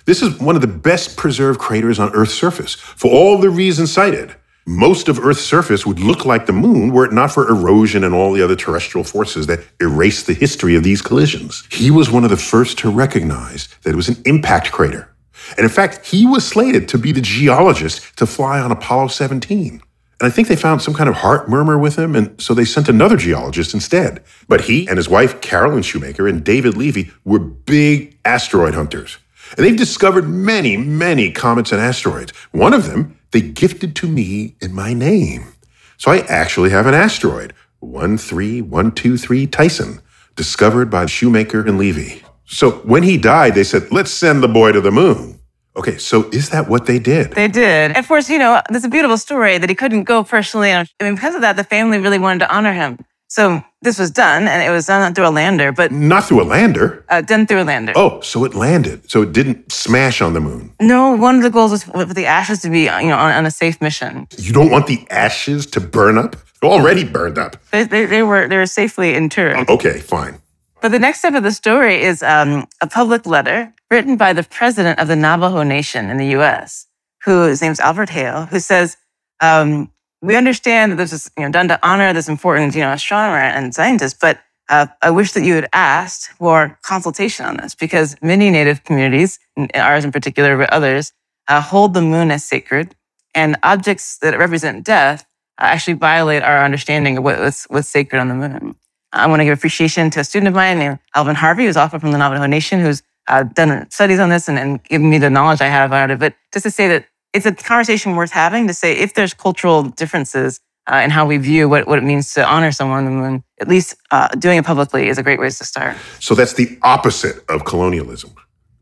This 0.04 0.22
is 0.22 0.38
one 0.40 0.54
of 0.54 0.60
the 0.60 0.68
best 0.68 1.16
preserved 1.16 1.58
craters 1.58 1.98
on 1.98 2.12
Earth's 2.14 2.34
surface 2.34 2.74
for 2.74 3.10
all 3.10 3.38
the 3.38 3.50
reasons 3.50 3.92
cited. 3.92 4.36
Most 4.70 5.08
of 5.08 5.18
Earth's 5.18 5.44
surface 5.44 5.84
would 5.84 5.98
look 5.98 6.24
like 6.24 6.46
the 6.46 6.52
moon 6.52 6.92
were 6.92 7.04
it 7.04 7.12
not 7.12 7.32
for 7.32 7.48
erosion 7.48 8.04
and 8.04 8.14
all 8.14 8.32
the 8.32 8.40
other 8.40 8.54
terrestrial 8.54 9.02
forces 9.02 9.48
that 9.48 9.58
erase 9.80 10.22
the 10.22 10.32
history 10.32 10.76
of 10.76 10.84
these 10.84 11.02
collisions. 11.02 11.66
He 11.72 11.90
was 11.90 12.08
one 12.08 12.22
of 12.22 12.30
the 12.30 12.36
first 12.36 12.78
to 12.78 12.88
recognize 12.88 13.66
that 13.82 13.90
it 13.90 13.96
was 13.96 14.08
an 14.08 14.22
impact 14.26 14.70
crater. 14.70 15.12
And 15.56 15.64
in 15.64 15.70
fact, 15.70 16.06
he 16.06 16.24
was 16.24 16.46
slated 16.46 16.86
to 16.90 16.98
be 16.98 17.10
the 17.10 17.20
geologist 17.20 18.16
to 18.18 18.26
fly 18.26 18.60
on 18.60 18.70
Apollo 18.70 19.08
17. 19.08 19.70
And 19.72 19.82
I 20.20 20.30
think 20.30 20.46
they 20.46 20.54
found 20.54 20.82
some 20.82 20.94
kind 20.94 21.08
of 21.08 21.16
heart 21.16 21.48
murmur 21.48 21.76
with 21.76 21.98
him, 21.98 22.14
and 22.14 22.40
so 22.40 22.54
they 22.54 22.64
sent 22.64 22.88
another 22.88 23.16
geologist 23.16 23.74
instead. 23.74 24.22
But 24.46 24.60
he 24.60 24.86
and 24.86 24.98
his 24.98 25.08
wife, 25.08 25.40
Carolyn 25.40 25.82
Shoemaker, 25.82 26.28
and 26.28 26.44
David 26.44 26.76
Levy 26.76 27.10
were 27.24 27.40
big 27.40 28.16
asteroid 28.24 28.74
hunters. 28.74 29.18
And 29.56 29.66
they've 29.66 29.76
discovered 29.76 30.28
many, 30.28 30.76
many 30.76 31.32
comets 31.32 31.72
and 31.72 31.80
asteroids. 31.80 32.30
One 32.52 32.72
of 32.72 32.86
them 32.86 33.16
they 33.32 33.40
gifted 33.40 33.94
to 33.96 34.08
me 34.08 34.56
in 34.60 34.72
my 34.74 34.92
name. 34.92 35.52
So 35.96 36.10
I 36.10 36.18
actually 36.28 36.70
have 36.70 36.86
an 36.86 36.94
asteroid, 36.94 37.52
13123 37.80 39.46
Tyson, 39.46 40.00
discovered 40.36 40.90
by 40.90 41.06
Shoemaker 41.06 41.66
and 41.66 41.78
Levy. 41.78 42.22
So 42.46 42.70
when 42.70 43.02
he 43.02 43.16
died, 43.16 43.54
they 43.54 43.64
said, 43.64 43.92
let's 43.92 44.10
send 44.10 44.42
the 44.42 44.48
boy 44.48 44.72
to 44.72 44.80
the 44.80 44.90
moon. 44.90 45.38
Okay, 45.76 45.98
so 45.98 46.28
is 46.30 46.50
that 46.50 46.68
what 46.68 46.86
they 46.86 46.98
did? 46.98 47.32
They 47.32 47.46
did. 47.46 47.96
Of 47.96 48.08
course, 48.08 48.28
you 48.28 48.38
know, 48.38 48.60
there's 48.70 48.84
a 48.84 48.88
beautiful 48.88 49.16
story 49.16 49.56
that 49.56 49.68
he 49.68 49.76
couldn't 49.76 50.04
go 50.04 50.24
personally. 50.24 50.72
Mean, 50.72 51.14
because 51.14 51.36
of 51.36 51.42
that, 51.42 51.56
the 51.56 51.64
family 51.64 51.98
really 51.98 52.18
wanted 52.18 52.40
to 52.40 52.54
honor 52.54 52.72
him. 52.72 52.98
So 53.30 53.62
this 53.80 53.96
was 53.96 54.10
done, 54.10 54.48
and 54.48 54.60
it 54.60 54.70
was 54.70 54.86
done 54.86 55.14
through 55.14 55.28
a 55.28 55.30
lander, 55.30 55.70
but 55.70 55.92
Not 55.92 56.24
through 56.24 56.42
a 56.42 56.48
lander. 56.56 57.04
uh, 57.08 57.20
done 57.20 57.46
through 57.46 57.62
a 57.62 57.68
lander. 57.72 57.92
Oh, 57.94 58.20
so 58.22 58.44
it 58.44 58.56
landed. 58.56 59.08
So 59.08 59.22
it 59.22 59.32
didn't 59.32 59.70
smash 59.70 60.20
on 60.20 60.32
the 60.34 60.40
moon. 60.40 60.74
No, 60.80 61.12
one 61.12 61.36
of 61.36 61.42
the 61.44 61.50
goals 61.50 61.70
was 61.70 61.84
for 61.84 62.04
the 62.06 62.26
ashes 62.26 62.60
to 62.62 62.68
be, 62.70 62.80
you 62.80 62.90
know, 63.08 63.16
on, 63.16 63.30
on 63.32 63.46
a 63.46 63.50
safe 63.52 63.80
mission. 63.80 64.26
You 64.36 64.52
don't 64.52 64.68
want 64.70 64.88
the 64.88 65.06
ashes 65.10 65.64
to 65.66 65.80
burn 65.80 66.18
up? 66.18 66.34
They're 66.60 66.70
already 66.70 67.04
burned 67.04 67.38
up. 67.38 67.56
They, 67.70 67.84
they, 67.84 68.04
they 68.04 68.22
were 68.24 68.48
they 68.48 68.56
were 68.56 68.66
safely 68.66 69.14
interred. 69.14 69.70
Okay, 69.70 70.00
fine. 70.00 70.40
But 70.82 70.90
the 70.90 70.98
next 70.98 71.20
step 71.20 71.34
of 71.34 71.44
the 71.44 71.52
story 71.52 72.02
is 72.02 72.24
um, 72.24 72.66
a 72.82 72.88
public 72.88 73.26
letter 73.26 73.72
written 73.92 74.16
by 74.16 74.32
the 74.32 74.42
president 74.42 74.98
of 74.98 75.06
the 75.06 75.14
Navajo 75.16 75.62
Nation 75.62 76.10
in 76.10 76.16
the 76.16 76.26
U.S., 76.38 76.86
who 77.24 77.44
his 77.44 77.62
name's 77.62 77.78
Albert 77.80 78.08
Hale, 78.10 78.46
who 78.46 78.58
says, 78.60 78.96
um, 79.40 79.90
"We 80.22 80.36
understand 80.36 80.92
that 80.92 80.96
this 80.96 81.12
is 81.12 81.30
you 81.36 81.44
know 81.44 81.50
done 81.50 81.68
to 81.68 81.78
honor 81.86 82.12
this 82.12 82.28
important 82.28 82.74
you 82.74 82.80
know 82.82 82.92
astronomer 82.92 83.38
and 83.38 83.74
scientist, 83.74 84.18
but 84.20 84.40
uh, 84.68 84.86
I 85.02 85.10
wish 85.10 85.32
that 85.32 85.42
you 85.42 85.54
had 85.54 85.68
asked 85.72 86.30
for 86.32 86.78
consultation 86.82 87.44
on 87.44 87.56
this 87.56 87.74
because 87.74 88.16
many 88.22 88.50
Native 88.50 88.84
communities, 88.84 89.38
ours 89.74 90.04
in 90.04 90.12
particular, 90.12 90.56
but 90.56 90.70
others, 90.70 91.12
uh, 91.48 91.60
hold 91.60 91.94
the 91.94 92.02
moon 92.02 92.30
as 92.30 92.44
sacred, 92.44 92.94
and 93.34 93.56
objects 93.62 94.18
that 94.18 94.38
represent 94.38 94.84
death 94.84 95.26
uh, 95.58 95.64
actually 95.64 95.94
violate 95.94 96.42
our 96.42 96.64
understanding 96.64 97.18
of 97.18 97.24
what's, 97.24 97.64
what's 97.64 97.88
sacred 97.88 98.20
on 98.20 98.28
the 98.28 98.34
moon." 98.34 98.76
I 99.12 99.26
want 99.26 99.40
to 99.40 99.44
give 99.44 99.58
appreciation 99.58 100.10
to 100.10 100.20
a 100.20 100.24
student 100.24 100.48
of 100.48 100.54
mine 100.54 100.78
named 100.78 100.98
Alvin 101.14 101.34
Harvey, 101.34 101.64
who's 101.64 101.76
also 101.76 101.98
from 101.98 102.12
the 102.12 102.18
Navajo 102.18 102.46
Nation, 102.46 102.80
who's 102.80 103.02
uh, 103.26 103.42
done 103.42 103.90
studies 103.90 104.18
on 104.18 104.28
this 104.28 104.48
and, 104.48 104.58
and 104.58 104.82
given 104.84 105.10
me 105.10 105.18
the 105.18 105.30
knowledge 105.30 105.60
I 105.60 105.66
have 105.66 105.90
about 105.90 106.10
it. 106.10 106.18
But 106.18 106.34
just 106.52 106.64
to 106.64 106.70
say 106.70 106.88
that 106.88 107.06
it's 107.32 107.46
a 107.46 107.54
conversation 107.54 108.16
worth 108.16 108.30
having 108.30 108.66
to 108.68 108.74
say 108.74 108.96
if 108.96 109.14
there's 109.14 109.34
cultural 109.34 109.82
differences 109.84 110.60
uh, 110.90 110.96
in 110.96 111.10
how 111.10 111.26
we 111.26 111.36
view 111.36 111.68
what, 111.68 111.86
what 111.86 111.98
it 111.98 112.04
means 112.04 112.34
to 112.34 112.44
honor 112.44 112.72
someone 112.72 112.98
on 112.98 113.04
the 113.04 113.10
moon, 113.10 113.44
at 113.60 113.68
least 113.68 113.96
uh, 114.10 114.28
doing 114.28 114.58
it 114.58 114.64
publicly 114.64 115.08
is 115.08 115.18
a 115.18 115.22
great 115.22 115.38
way 115.38 115.48
to 115.48 115.64
start. 115.64 115.96
So 116.18 116.34
that's 116.34 116.54
the 116.54 116.78
opposite 116.82 117.44
of 117.48 117.64
colonialism. 117.64 118.34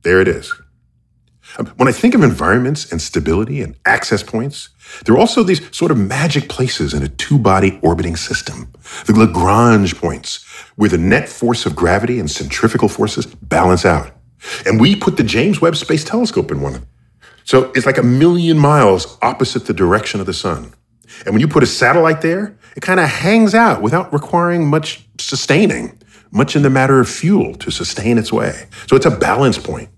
There 0.03 0.21
it 0.21 0.29
is. 0.29 0.53
Um, 1.59 1.67
When 1.77 1.89
I 1.89 1.93
think 1.93 2.15
of 2.15 2.23
environments 2.23 2.91
and 2.91 3.03
stability 3.03 3.61
and 3.61 3.75
access 3.85 4.23
points, 4.23 4.69
there 5.05 5.15
are 5.15 5.19
also 5.19 5.43
these 5.43 5.61
sort 5.77 5.91
of 5.91 5.99
magic 5.99 6.49
places 6.49 6.95
in 6.95 7.03
a 7.03 7.09
two 7.09 7.39
body 7.39 7.79
orbiting 7.83 8.17
system, 8.17 8.73
the 9.07 9.13
Lagrange 9.13 9.97
points, 9.97 10.45
where 10.77 10.89
the 10.89 10.99
net 10.99 11.29
force 11.29 11.67
of 11.67 11.77
gravity 11.77 12.19
and 12.19 12.31
centrifugal 12.31 12.89
forces 12.89 13.27
balance 13.27 13.85
out. 13.85 14.13
And 14.65 14.81
we 14.81 14.95
put 14.97 15.17
the 15.17 15.25
James 15.25 15.61
Webb 15.61 15.77
Space 15.77 16.05
Telescope 16.05 16.51
in 16.51 16.61
one 16.61 16.75
of 16.75 16.81
them. 16.81 16.89
So 17.49 17.73
it's 17.75 17.87
like 17.87 17.97
a 17.97 18.03
million 18.03 18.59
miles 18.59 19.17
opposite 19.23 19.65
the 19.65 19.73
direction 19.73 20.21
of 20.21 20.27
the 20.27 20.35
sun. 20.35 20.75
And 21.25 21.35
when 21.35 21.41
you 21.41 21.49
put 21.49 21.63
a 21.63 21.67
satellite 21.67 22.21
there, 22.21 22.55
it 22.77 22.81
kind 22.81 23.01
of 23.01 23.09
hangs 23.09 23.55
out 23.55 23.81
without 23.81 24.13
requiring 24.13 24.69
much 24.69 25.09
sustaining, 25.19 25.99
much 26.31 26.57
in 26.57 26.61
the 26.61 26.69
matter 26.69 27.01
of 27.01 27.09
fuel 27.09 27.55
to 27.55 27.71
sustain 27.71 28.19
its 28.19 28.31
way. 28.31 28.67
So 28.87 28.97
it's 28.97 29.07
a 29.07 29.11
balance 29.11 29.57
point. 29.57 29.89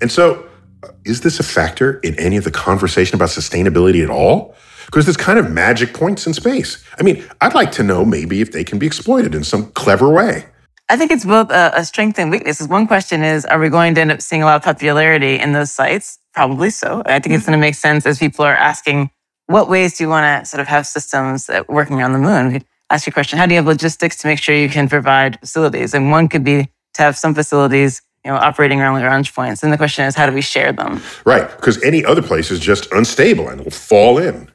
And 0.00 0.10
so, 0.10 0.48
uh, 0.82 0.92
is 1.04 1.20
this 1.20 1.38
a 1.38 1.42
factor 1.42 1.98
in 1.98 2.18
any 2.18 2.38
of 2.38 2.44
the 2.44 2.50
conversation 2.50 3.16
about 3.16 3.28
sustainability 3.28 4.02
at 4.02 4.08
all? 4.08 4.54
Because 4.86 5.04
there's 5.04 5.18
kind 5.18 5.38
of 5.38 5.50
magic 5.50 5.92
points 5.92 6.26
in 6.26 6.32
space. 6.32 6.82
I 6.98 7.02
mean, 7.02 7.22
I'd 7.42 7.52
like 7.52 7.72
to 7.72 7.82
know 7.82 8.06
maybe 8.06 8.40
if 8.40 8.52
they 8.52 8.64
can 8.64 8.78
be 8.78 8.86
exploited 8.86 9.34
in 9.34 9.44
some 9.44 9.72
clever 9.72 10.08
way. 10.08 10.46
I 10.88 10.96
think 10.96 11.10
it's 11.10 11.24
both 11.24 11.50
a, 11.50 11.72
a 11.74 11.84
strength 11.84 12.18
and 12.18 12.30
weakness. 12.30 12.60
One 12.68 12.86
question 12.86 13.22
is, 13.22 13.46
are 13.46 13.58
we 13.58 13.70
going 13.70 13.94
to 13.94 14.00
end 14.02 14.12
up 14.12 14.20
seeing 14.20 14.42
a 14.42 14.46
lot 14.46 14.56
of 14.56 14.62
popularity 14.62 15.40
in 15.40 15.52
those 15.52 15.70
sites? 15.70 16.18
Probably 16.34 16.70
so. 16.70 17.02
I 17.06 17.20
think 17.20 17.34
it's 17.34 17.44
mm-hmm. 17.44 17.52
going 17.52 17.60
to 17.60 17.66
make 17.66 17.74
sense 17.74 18.04
as 18.04 18.18
people 18.18 18.44
are 18.44 18.54
asking, 18.54 19.10
what 19.46 19.68
ways 19.68 19.96
do 19.96 20.04
you 20.04 20.10
want 20.10 20.42
to 20.42 20.48
sort 20.48 20.60
of 20.60 20.66
have 20.68 20.86
systems 20.86 21.50
working 21.68 22.02
on 22.02 22.12
the 22.12 22.18
moon? 22.18 22.62
Ask 22.90 23.06
you 23.06 23.10
a 23.10 23.14
question, 23.14 23.38
how 23.38 23.46
do 23.46 23.52
you 23.52 23.58
have 23.58 23.66
logistics 23.66 24.16
to 24.18 24.26
make 24.26 24.38
sure 24.38 24.54
you 24.54 24.68
can 24.68 24.88
provide 24.88 25.40
facilities? 25.40 25.94
And 25.94 26.10
one 26.10 26.28
could 26.28 26.44
be 26.44 26.68
to 26.94 27.02
have 27.02 27.16
some 27.16 27.34
facilities, 27.34 28.02
you 28.24 28.30
know, 28.30 28.36
operating 28.36 28.80
around 28.80 28.94
Lagrange 28.94 29.34
points. 29.34 29.62
And 29.62 29.72
the 29.72 29.76
question 29.76 30.04
is, 30.04 30.14
how 30.14 30.26
do 30.26 30.32
we 30.32 30.42
share 30.42 30.72
them? 30.72 31.02
Right, 31.24 31.50
because 31.56 31.82
any 31.82 32.04
other 32.04 32.22
place 32.22 32.50
is 32.50 32.60
just 32.60 32.90
unstable 32.92 33.48
and 33.48 33.60
it'll 33.60 33.70
fall 33.70 34.18
in. 34.18 34.50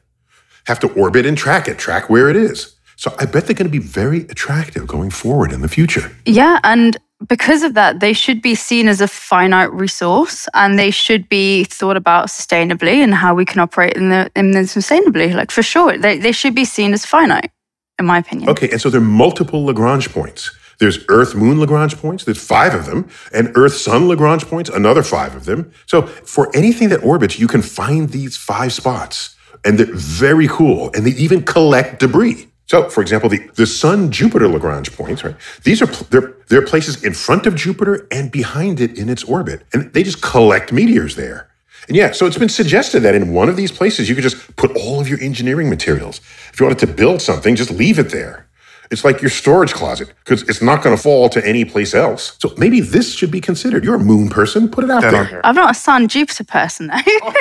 Have 0.67 0.79
to 0.81 0.87
orbit 0.93 1.25
and 1.25 1.37
track 1.37 1.67
it, 1.67 1.79
track 1.79 2.09
where 2.09 2.29
it 2.29 2.35
is. 2.35 2.75
So 2.99 3.15
I 3.17 3.25
bet 3.25 3.45
they're 3.45 3.55
going 3.55 3.71
to 3.71 3.71
be 3.71 3.77
very 3.77 4.23
attractive 4.23 4.85
going 4.85 5.09
forward 5.09 5.53
in 5.53 5.61
the 5.61 5.69
future. 5.69 6.11
Yeah, 6.25 6.59
and 6.65 6.97
because 7.29 7.63
of 7.63 7.73
that, 7.75 8.01
they 8.01 8.11
should 8.11 8.41
be 8.41 8.55
seen 8.55 8.89
as 8.89 8.99
a 8.99 9.07
finite 9.07 9.71
resource, 9.71 10.49
and 10.53 10.77
they 10.77 10.91
should 10.91 11.29
be 11.29 11.63
thought 11.63 11.95
about 11.95 12.27
sustainably 12.27 12.95
and 13.01 13.13
how 13.13 13.33
we 13.33 13.45
can 13.45 13.61
operate 13.61 13.93
in, 13.93 14.09
the, 14.09 14.29
in 14.35 14.51
them 14.51 14.65
sustainably. 14.65 15.33
Like 15.33 15.49
for 15.49 15.63
sure, 15.63 15.97
they, 15.97 16.17
they 16.17 16.33
should 16.33 16.53
be 16.53 16.65
seen 16.65 16.91
as 16.91 17.05
finite, 17.05 17.51
in 17.99 18.05
my 18.05 18.17
opinion. 18.17 18.49
Okay, 18.49 18.69
and 18.69 18.81
so 18.81 18.89
there 18.89 18.99
are 18.99 19.05
multiple 19.05 19.63
Lagrange 19.63 20.11
points. 20.11 20.53
There's 20.79 20.99
Earth 21.07 21.35
Moon 21.35 21.57
Lagrange 21.57 21.95
points, 21.95 22.25
there's 22.25 22.45
five 22.45 22.75
of 22.75 22.85
them, 22.85 23.07
and 23.33 23.53
Earth 23.55 23.75
Sun 23.75 24.09
Lagrange 24.09 24.43
points, 24.45 24.69
another 24.69 25.03
five 25.03 25.37
of 25.37 25.45
them. 25.45 25.71
So 25.85 26.01
for 26.01 26.53
anything 26.53 26.89
that 26.89 27.01
orbits, 27.01 27.39
you 27.39 27.47
can 27.47 27.61
find 27.61 28.09
these 28.09 28.35
five 28.35 28.73
spots, 28.73 29.37
and 29.63 29.79
they're 29.79 29.95
very 29.95 30.49
cool, 30.49 30.91
and 30.93 31.05
they 31.05 31.11
even 31.11 31.43
collect 31.43 32.01
debris. 32.01 32.48
So, 32.69 32.87
for 32.87 33.01
example, 33.01 33.29
the, 33.29 33.39
the 33.55 33.65
Sun 33.65 34.11
Jupiter 34.11 34.47
Lagrange 34.47 34.95
points, 34.95 35.23
right? 35.23 35.35
These 35.63 35.81
are 35.81 35.87
they're, 35.87 36.35
they're 36.49 36.65
places 36.65 37.03
in 37.03 37.15
front 37.15 37.47
of 37.47 37.55
Jupiter 37.55 38.07
and 38.11 38.31
behind 38.31 38.79
it 38.79 38.95
in 38.95 39.09
its 39.09 39.23
orbit, 39.23 39.63
and 39.73 39.91
they 39.93 40.03
just 40.03 40.21
collect 40.21 40.71
meteors 40.71 41.15
there. 41.15 41.49
And 41.87 41.97
yeah, 41.97 42.11
so 42.11 42.27
it's 42.27 42.37
been 42.37 42.47
suggested 42.47 42.99
that 42.99 43.15
in 43.15 43.33
one 43.33 43.49
of 43.49 43.55
these 43.55 43.71
places, 43.71 44.07
you 44.07 44.13
could 44.13 44.21
just 44.21 44.55
put 44.55 44.77
all 44.77 45.01
of 45.01 45.09
your 45.09 45.19
engineering 45.19 45.67
materials. 45.67 46.19
If 46.53 46.59
you 46.59 46.65
wanted 46.67 46.77
to 46.85 46.93
build 46.93 47.23
something, 47.23 47.55
just 47.55 47.71
leave 47.71 47.97
it 47.97 48.11
there. 48.11 48.47
It's 48.91 49.03
like 49.03 49.21
your 49.21 49.29
storage 49.29 49.73
closet 49.73 50.13
because 50.23 50.41
it's 50.49 50.61
not 50.61 50.83
going 50.83 50.95
to 50.95 51.01
fall 51.01 51.29
to 51.29 51.45
any 51.47 51.63
place 51.63 51.93
else. 51.93 52.35
So 52.39 52.53
maybe 52.57 52.81
this 52.81 53.13
should 53.13 53.29
be 53.29 53.39
considered. 53.39 53.83
You're 53.83 53.95
a 53.95 54.03
moon 54.03 54.29
person, 54.29 54.67
put 54.69 54.83
it 54.83 54.89
out 54.89 55.01
there. 55.01 55.45
I'm 55.45 55.55
not 55.55 55.71
a 55.71 55.73
Sun 55.75 56.07
Jupiter 56.07 56.43
person 56.43 56.87
though. 56.87 56.95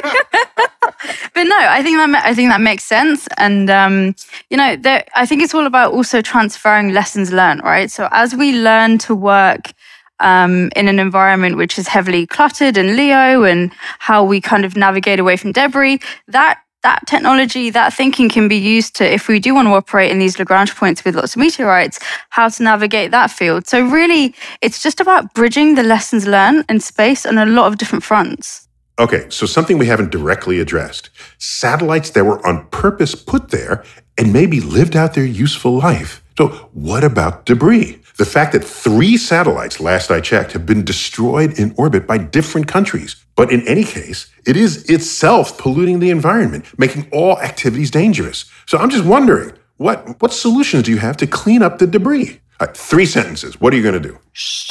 but 1.34 1.44
no, 1.44 1.58
I 1.58 1.82
think 1.82 1.96
that 1.96 2.22
I 2.24 2.34
think 2.34 2.50
that 2.50 2.60
makes 2.60 2.84
sense, 2.84 3.28
and 3.36 3.70
um, 3.70 4.14
you 4.50 4.56
know, 4.56 4.76
there, 4.76 5.04
I 5.14 5.26
think 5.26 5.42
it's 5.42 5.54
all 5.54 5.66
about 5.66 5.92
also 5.92 6.20
transferring 6.20 6.92
lessons 6.92 7.32
learned, 7.32 7.62
right? 7.62 7.90
So 7.90 8.08
as 8.10 8.34
we 8.34 8.52
learn 8.52 8.98
to 8.98 9.14
work 9.14 9.72
um, 10.20 10.70
in 10.74 10.88
an 10.88 10.98
environment 10.98 11.56
which 11.56 11.78
is 11.78 11.88
heavily 11.88 12.26
cluttered 12.26 12.76
and 12.76 12.96
LEO, 12.96 13.44
and 13.44 13.72
how 13.98 14.24
we 14.24 14.40
kind 14.40 14.64
of 14.64 14.76
navigate 14.76 15.20
away 15.20 15.36
from 15.36 15.52
debris, 15.52 16.00
that 16.26 16.60
that 16.82 17.06
technology, 17.06 17.70
that 17.70 17.92
thinking 17.92 18.28
can 18.28 18.48
be 18.48 18.56
used 18.56 18.94
to, 18.96 19.12
if 19.12 19.28
we 19.28 19.40
do 19.40 19.54
want 19.54 19.66
to 19.66 19.72
operate 19.72 20.10
in 20.10 20.18
these 20.18 20.38
Lagrange 20.38 20.74
points 20.74 21.04
with 21.04 21.14
lots 21.16 21.34
of 21.34 21.40
meteorites, 21.40 21.98
how 22.30 22.48
to 22.48 22.62
navigate 22.62 23.10
that 23.10 23.30
field. 23.30 23.66
So, 23.66 23.86
really, 23.86 24.34
it's 24.62 24.82
just 24.82 25.00
about 25.00 25.34
bridging 25.34 25.74
the 25.74 25.82
lessons 25.82 26.26
learned 26.26 26.64
in 26.68 26.80
space 26.80 27.26
on 27.26 27.38
a 27.38 27.46
lot 27.46 27.66
of 27.66 27.78
different 27.78 28.04
fronts. 28.04 28.68
Okay, 28.98 29.26
so 29.28 29.46
something 29.46 29.78
we 29.78 29.86
haven't 29.86 30.10
directly 30.10 30.58
addressed 30.58 31.10
satellites 31.38 32.10
that 32.10 32.24
were 32.24 32.44
on 32.44 32.66
purpose 32.68 33.14
put 33.14 33.50
there 33.50 33.84
and 34.16 34.32
maybe 34.32 34.60
lived 34.60 34.96
out 34.96 35.14
their 35.14 35.24
useful 35.24 35.78
life. 35.78 36.22
So, 36.36 36.48
what 36.72 37.04
about 37.04 37.46
debris? 37.46 38.00
The 38.16 38.24
fact 38.24 38.52
that 38.52 38.64
three 38.64 39.16
satellites, 39.16 39.78
last 39.78 40.10
I 40.10 40.20
checked, 40.20 40.52
have 40.52 40.66
been 40.66 40.84
destroyed 40.84 41.56
in 41.58 41.72
orbit 41.76 42.06
by 42.06 42.18
different 42.18 42.66
countries. 42.66 43.14
But 43.38 43.52
in 43.52 43.66
any 43.68 43.84
case, 43.84 44.26
it 44.44 44.56
is 44.56 44.90
itself 44.90 45.56
polluting 45.58 46.00
the 46.00 46.10
environment, 46.10 46.76
making 46.76 47.08
all 47.12 47.38
activities 47.38 47.88
dangerous. 47.88 48.44
So, 48.66 48.78
I'm 48.78 48.90
just 48.90 49.04
wondering 49.04 49.52
what, 49.76 50.20
what 50.20 50.32
solutions 50.32 50.82
do 50.82 50.90
you 50.90 50.98
have 50.98 51.16
to 51.18 51.26
clean 51.28 51.62
up 51.62 51.78
the 51.78 51.86
debris? 51.86 52.40
Right, 52.60 52.76
three 52.76 53.06
sentences. 53.06 53.60
What 53.60 53.72
are 53.72 53.76
you 53.76 53.82
going 53.84 54.02
to 54.02 54.08
do? 54.08 54.18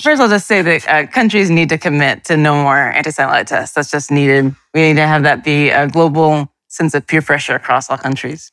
First, 0.03 0.21
I'll 0.21 0.27
just 0.27 0.47
say 0.47 0.61
that 0.61 0.87
uh, 0.89 1.07
countries 1.07 1.49
need 1.49 1.69
to 1.69 1.77
commit 1.77 2.25
to 2.25 2.35
no 2.35 2.61
more 2.61 2.75
anti 2.77 3.09
satellite 3.09 3.47
tests. 3.47 3.73
That's 3.73 3.89
just 3.89 4.11
needed. 4.11 4.53
We 4.73 4.81
need 4.81 4.95
to 4.95 5.07
have 5.07 5.23
that 5.23 5.45
be 5.45 5.69
a 5.69 5.87
global 5.87 6.51
sense 6.67 6.93
of 6.93 7.07
peer 7.07 7.21
pressure 7.21 7.55
across 7.55 7.89
all 7.89 7.97
countries. 7.97 8.51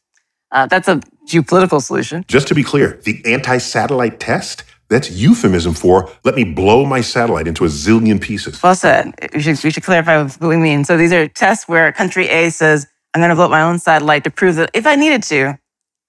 Uh, 0.53 0.67
that's 0.67 0.87
a 0.87 1.01
geopolitical 1.29 1.83
solution. 1.83 2.25
Just 2.29 2.47
to 2.47 2.55
be 2.55 2.63
clear, 2.63 3.01
the 3.03 3.21
anti 3.25 3.59
satellite 3.59 4.21
test, 4.21 4.63
that's 4.95 5.11
euphemism 5.11 5.75
for 5.75 6.11
let 6.25 6.35
me 6.35 6.45
blow 6.45 6.87
my 6.87 7.01
satellite 7.01 7.49
into 7.49 7.65
a 7.65 7.69
zillion 7.69 8.21
pieces. 8.21 8.63
Well 8.63 8.75
said. 8.75 9.13
We 9.35 9.41
should, 9.41 9.63
we 9.63 9.71
should 9.71 9.83
clarify 9.83 10.23
what 10.23 10.41
we 10.41 10.57
mean. 10.57 10.85
So 10.85 10.97
these 10.97 11.13
are 11.13 11.27
tests 11.29 11.69
where 11.69 11.91
country 11.93 12.29
A 12.29 12.51
says, 12.51 12.87
I'm 13.13 13.21
going 13.21 13.31
to 13.31 13.35
blow 13.35 13.45
up 13.45 13.51
my 13.51 13.63
own 13.63 13.79
satellite 13.79 14.25
to 14.25 14.31
prove 14.31 14.57
that 14.57 14.71
if 14.75 14.87
I 14.87 14.97
needed 14.97 15.23
to, 15.25 15.59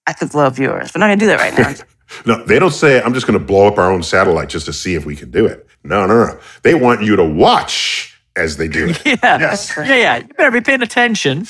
I 0.06 0.12
could 0.12 0.30
blow 0.30 0.46
up 0.46 0.58
yours. 0.58 0.92
We're 0.94 1.00
not 1.00 1.08
going 1.08 1.18
to 1.18 1.24
do 1.24 1.28
that 1.28 1.40
right 1.40 1.58
now. 1.58 1.74
No, 2.24 2.44
they 2.44 2.60
don't 2.60 2.72
say, 2.72 3.02
I'm 3.02 3.14
just 3.14 3.26
going 3.26 3.36
to 3.36 3.44
blow 3.44 3.66
up 3.66 3.78
our 3.78 3.90
own 3.90 4.00
satellite 4.00 4.48
just 4.48 4.66
to 4.66 4.72
see 4.72 4.94
if 4.94 5.04
we 5.04 5.16
can 5.16 5.32
do 5.32 5.44
it. 5.44 5.66
No, 5.82 6.06
no, 6.06 6.26
no. 6.26 6.38
They 6.62 6.76
want 6.76 7.02
you 7.02 7.16
to 7.16 7.24
watch 7.24 8.16
as 8.36 8.58
they 8.58 8.68
do 8.68 8.90
it. 8.90 9.02
Yeah. 9.04 9.38
Yes. 9.40 9.72
Yeah, 9.76 9.96
yeah. 9.96 10.16
You 10.18 10.28
better 10.34 10.52
be 10.52 10.60
paying 10.60 10.82
attention. 10.82 11.48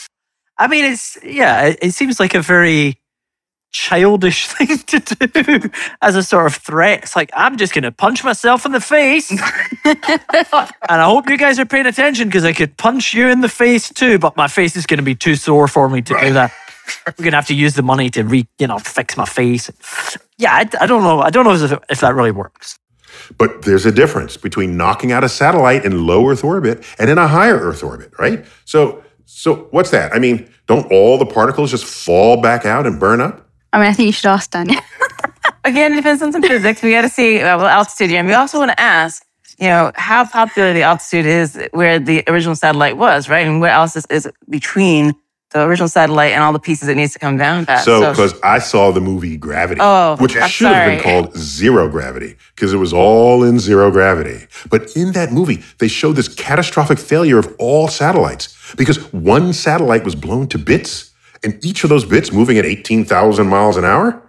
I 0.57 0.67
mean, 0.67 0.87
it's, 0.87 1.19
yeah, 1.23 1.67
it, 1.67 1.79
it 1.83 1.91
seems 1.93 2.19
like 2.19 2.33
a 2.33 2.41
very 2.41 2.99
childish 3.77 4.47
thing 4.49 4.79
to 4.79 5.01
do 5.27 5.71
as 6.01 6.17
a 6.17 6.23
sort 6.23 6.47
of 6.47 6.55
threat. 6.55 7.03
It's 7.03 7.17
like, 7.17 7.31
I'm 7.35 7.57
just 7.57 7.75
going 7.75 7.85
to 7.85 7.93
punch 7.93 8.25
myself 8.25 8.65
in 8.65 8.73
the 8.73 8.81
face. 8.81 9.31
and 9.85 10.01
I 10.89 11.05
hope 11.05 11.29
you 11.29 11.37
guys 11.37 11.59
are 11.59 11.67
paying 11.67 11.87
attention 11.87 12.29
because 12.29 12.45
I 12.45 12.53
could 12.53 12.77
punch 12.77 13.13
you 13.13 13.29
in 13.29 13.41
the 13.41 13.49
face 13.49 13.91
too, 13.91 14.19
but 14.19 14.37
my 14.37 14.49
face 14.49 14.77
is 14.77 14.87
going 14.87 14.99
to 14.99 15.05
be 15.05 15.15
too 15.15 15.37
sore 15.37 15.69
for 15.69 15.89
me 15.89 16.01
to 16.03 16.19
do 16.21 16.33
that. 16.33 16.53
We're 17.07 17.25
going 17.25 17.33
to 17.33 17.37
have 17.37 17.49
to 17.49 17.55
use 17.55 17.75
the 17.75 17.83
money 17.83 18.11
to 18.11 18.23
re, 18.23 18.47
you 18.59 18.67
know, 18.67 18.79
fix 18.79 19.17
my 19.17 19.27
face. 19.27 19.71
Yeah, 20.39 20.55
I, 20.55 20.69
I 20.81 20.87
don't 20.87 21.03
know. 21.03 21.21
I 21.21 21.31
don't 21.31 21.45
know 21.45 21.55
if, 21.55 21.73
if 21.91 22.01
that 22.01 22.15
really 22.15 22.31
works. 22.31 22.79
But 23.39 23.63
there's 23.63 23.87
a 23.87 23.93
difference 23.93 24.37
between 24.37 24.77
knocking 24.77 25.11
out 25.11 25.25
a 25.25 25.29
satellite 25.29 25.85
in 25.85 26.07
low 26.07 26.29
Earth 26.29 26.45
orbit 26.45 26.85
and 26.99 27.11
in 27.11 27.19
a 27.19 27.27
higher 27.27 27.59
Earth 27.59 27.83
orbit, 27.83 28.13
right? 28.19 28.45
So, 28.65 29.03
so 29.25 29.69
what's 29.71 29.91
that? 29.91 30.15
I 30.15 30.19
mean, 30.19 30.49
don't 30.67 30.91
all 30.93 31.19
the 31.19 31.27
particles 31.27 31.71
just 31.71 31.85
fall 31.85 32.41
back 32.41 32.65
out 32.65 32.87
and 32.87 33.01
burn 33.01 33.21
up? 33.21 33.46
I 33.73 33.79
mean, 33.79 33.89
I 33.89 33.93
think 33.93 34.07
you 34.07 34.13
should 34.13 34.27
ask 34.27 34.51
Danielle. 34.51 34.81
Again, 35.65 35.93
it 35.93 35.97
depends 35.97 36.23
on 36.23 36.33
some 36.33 36.43
physics. 36.43 36.83
We 36.83 36.93
got 36.93 37.03
to 37.03 37.09
see 37.09 37.41
uh, 37.41 37.57
what 37.59 37.67
altitude 37.67 38.11
you're 38.11 38.21
in. 38.21 38.27
We 38.27 38.35
also 38.35 38.59
want 38.59 38.71
to 38.71 38.81
ask, 38.81 39.25
you 39.59 39.69
know, 39.69 39.91
how 39.97 40.25
popular 40.25 40.73
the 40.73 40.83
altitude 40.83 41.27
is 41.27 41.61
where 41.73 41.99
the 41.99 42.23
original 42.29 42.55
satellite 42.55 42.97
was, 42.97 43.29
right? 43.29 43.47
And 43.47 43.61
what 43.61 43.71
else 43.71 43.97
is, 43.97 44.07
is 44.07 44.29
between 44.49 45.15
the 45.51 45.65
original 45.65 45.89
satellite 45.89 46.33
and 46.33 46.43
all 46.43 46.53
the 46.53 46.59
pieces 46.59 46.89
it 46.89 46.97
needs 46.97 47.13
to 47.13 47.19
come 47.19 47.37
down 47.37 47.65
at. 47.69 47.83
So, 47.85 48.11
because 48.11 48.39
I 48.43 48.59
saw 48.59 48.91
the 48.91 49.01
movie 49.01 49.37
Gravity, 49.37 49.81
Oh, 49.83 50.17
which 50.17 50.37
I'm 50.37 50.49
should 50.49 50.69
have 50.69 50.89
been 50.91 51.03
called 51.03 51.37
Zero 51.37 51.89
Gravity, 51.89 52.37
because 52.55 52.73
it 52.73 52.77
was 52.77 52.93
all 52.93 53.45
in 53.45 53.59
zero 53.59 53.91
gravity. 53.91 54.47
But 54.69 54.97
in 54.97 55.13
that 55.13 55.33
movie, 55.33 55.63
they 55.79 55.89
showed 55.89 56.17
this 56.17 56.29
catastrophic 56.29 56.99
failure 56.99 57.39
of 57.39 57.55
all 57.59 57.89
satellites 57.89 58.75
because 58.77 59.13
one 59.13 59.53
satellite 59.53 60.05
was 60.05 60.15
blown 60.15 60.49
to 60.49 60.59
bits, 60.59 61.13
and 61.47 61.65
each 61.65 61.85
of 61.85 61.91
those 61.91 62.05
bits 62.05 62.33
moving 62.33 62.59
at 62.59 62.67
18,000 62.67 63.47
miles 63.47 63.77
an 63.77 63.85
hour. 63.85 64.21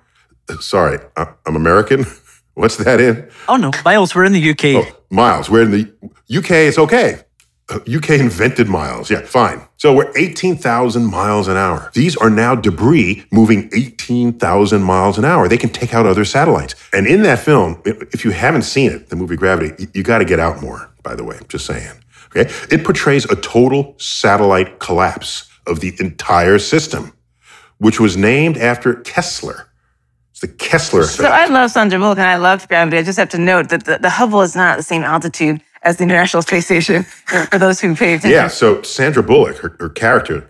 Uh, 0.48 0.58
Sorry, 0.60 1.00
I'm 1.18 1.56
American. 1.56 2.06
What's 2.54 2.78
that 2.78 3.02
in? 3.02 3.28
Oh, 3.48 3.56
no. 3.58 3.72
Miles, 3.84 4.16
we're 4.16 4.24
in 4.24 4.34
the 4.34 4.50
UK. 4.52 4.66
Oh, 4.86 4.98
miles. 5.10 5.50
We're 5.50 5.64
in 5.64 5.72
the 5.72 5.92
UK. 6.36 6.52
It's 6.52 6.78
okay. 6.78 7.22
Uh, 7.70 7.80
UK 7.92 8.12
invented 8.12 8.68
miles. 8.68 9.12
Yeah, 9.12 9.22
fine. 9.22 9.68
So 9.78 9.94
we're 9.94 10.12
18,000 10.16 11.06
miles 11.06 11.48
an 11.48 11.58
hour. 11.58 11.92
These 11.94 12.16
are 12.18 12.30
now 12.30 12.56
debris 12.56 13.26
moving 13.32 13.70
18,000 13.74 14.82
miles 14.82 15.18
an 15.18 15.26
hour. 15.26 15.48
They 15.48 15.58
can 15.58 15.72
take 15.72 15.94
out 15.94 16.06
other 16.06 16.24
satellites. 16.24 16.76
And 16.94 17.06
in 17.06 17.24
that 17.24 17.40
film, 17.40 17.82
if 17.86 18.02
if 18.14 18.24
you 18.24 18.32
haven't 18.32 18.62
seen 18.64 18.92
it, 18.92 19.10
the 19.10 19.16
movie 19.16 19.36
Gravity, 19.36 19.88
you 19.94 20.04
got 20.04 20.20
to 20.20 20.26
get 20.26 20.40
out 20.40 20.62
more, 20.62 20.90
by 21.04 21.14
the 21.16 21.24
way, 21.24 21.40
just 21.50 21.66
saying. 21.66 21.92
Okay? 22.28 22.50
It 22.72 22.86
portrays 22.86 23.26
a 23.26 23.36
total 23.36 23.96
satellite 23.98 24.80
collapse 24.80 25.47
of 25.68 25.80
the 25.80 25.94
entire 26.00 26.60
system, 26.60 27.14
which 27.78 28.00
was 28.00 28.18
named 28.18 28.58
after 28.58 28.96
Kessler. 28.96 29.70
It's 30.32 30.42
the 30.42 30.48
Kessler 30.48 31.02
effect. 31.02 31.18
So 31.18 31.26
I 31.26 31.48
love 31.48 31.72
Sandra 31.72 31.98
Bullock 32.00 32.20
and 32.20 32.28
I 32.28 32.36
love 32.38 32.68
gravity. 32.68 32.98
I 32.98 33.04
just 33.04 33.18
have 33.18 33.30
to 33.30 33.38
note 33.38 33.70
that 33.70 33.86
the, 33.86 33.98
the 33.98 34.10
Hubble 34.10 34.42
is 34.42 34.56
not 34.56 34.74
at 34.74 34.78
the 34.78 34.84
same 34.84 35.04
altitude 35.04 35.62
as 35.84 35.98
the 35.98 36.04
International 36.04 36.42
Space 36.42 36.66
Station 36.66 37.04
for 37.04 37.58
those 37.58 37.80
who 37.80 37.96
pay 37.96 38.14
attention. 38.14 38.32
Yeah, 38.32 38.48
so 38.48 38.82
Sandra 38.82 39.24
Bullock, 39.24 39.58
her, 39.58 39.76
her 39.80 39.90
character, 39.90 40.48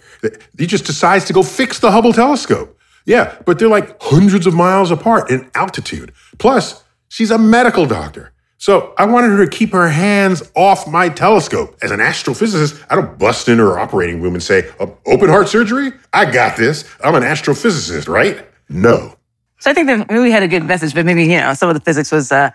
he 0.57 0.67
just 0.67 0.85
decides 0.85 1.25
to 1.25 1.33
go 1.33 1.43
fix 1.43 1.79
the 1.79 1.91
Hubble 1.91 2.13
telescope. 2.13 2.77
Yeah, 3.05 3.37
but 3.45 3.59
they're 3.59 3.69
like 3.69 4.01
hundreds 4.01 4.47
of 4.47 4.53
miles 4.53 4.91
apart 4.91 5.31
in 5.31 5.49
altitude. 5.55 6.11
Plus, 6.37 6.83
she's 7.07 7.31
a 7.31 7.37
medical 7.37 7.85
doctor. 7.85 8.33
So 8.67 8.93
I 8.97 9.05
wanted 9.05 9.29
her 9.29 9.45
to 9.45 9.49
keep 9.49 9.71
her 9.71 9.87
hands 9.87 10.43
off 10.53 10.89
my 10.89 11.07
telescope. 11.07 11.77
As 11.81 11.91
an 11.91 12.01
astrophysicist, 12.01 12.85
I 12.89 12.95
don't 12.95 13.17
bust 13.17 13.47
into 13.47 13.63
her 13.63 13.79
operating 13.79 14.21
room 14.21 14.33
and 14.33 14.43
say, 14.43 14.69
"Oh, 14.77 14.97
open 15.05 15.29
heart 15.29 15.47
surgery? 15.47 15.93
I 16.11 16.29
got 16.29 16.57
this. 16.57 16.83
I'm 17.01 17.15
an 17.15 17.23
astrophysicist, 17.23 18.09
right? 18.09 18.45
No. 18.67 19.15
So 19.59 19.71
I 19.71 19.73
think 19.73 19.87
that 19.87 20.09
maybe 20.09 20.19
we 20.19 20.31
had 20.31 20.43
a 20.43 20.49
good 20.49 20.65
message, 20.65 20.93
but 20.93 21.05
maybe, 21.05 21.23
you 21.23 21.37
know, 21.37 21.53
some 21.53 21.69
of 21.69 21.75
the 21.75 21.79
physics 21.79 22.11
was 22.11 22.29
uh, 22.29 22.49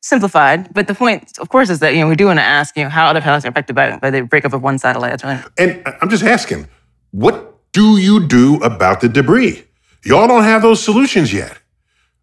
simplified. 0.00 0.72
But 0.72 0.86
the 0.86 0.94
point, 0.94 1.36
of 1.36 1.50
course, 1.50 1.68
is 1.68 1.80
that, 1.80 1.92
you 1.92 2.00
know, 2.00 2.08
we 2.08 2.16
do 2.16 2.24
want 2.24 2.38
to 2.38 2.44
ask, 2.44 2.74
you 2.74 2.84
know, 2.84 2.88
how 2.88 3.04
other 3.04 3.20
planets 3.20 3.44
are 3.44 3.48
affected 3.48 3.76
by, 3.76 3.98
by 3.98 4.08
the 4.08 4.22
breakup 4.22 4.54
of 4.54 4.62
one 4.62 4.78
satellite. 4.78 5.10
That's 5.10 5.24
right. 5.24 5.44
And 5.58 5.82
I'm 6.00 6.08
just 6.08 6.24
asking, 6.24 6.66
what 7.10 7.58
do 7.72 7.98
you 7.98 8.26
do 8.26 8.56
about 8.62 9.02
the 9.02 9.08
debris? 9.10 9.66
Y'all 10.02 10.28
don't 10.28 10.44
have 10.44 10.62
those 10.62 10.82
solutions 10.82 11.30
yet. 11.30 11.58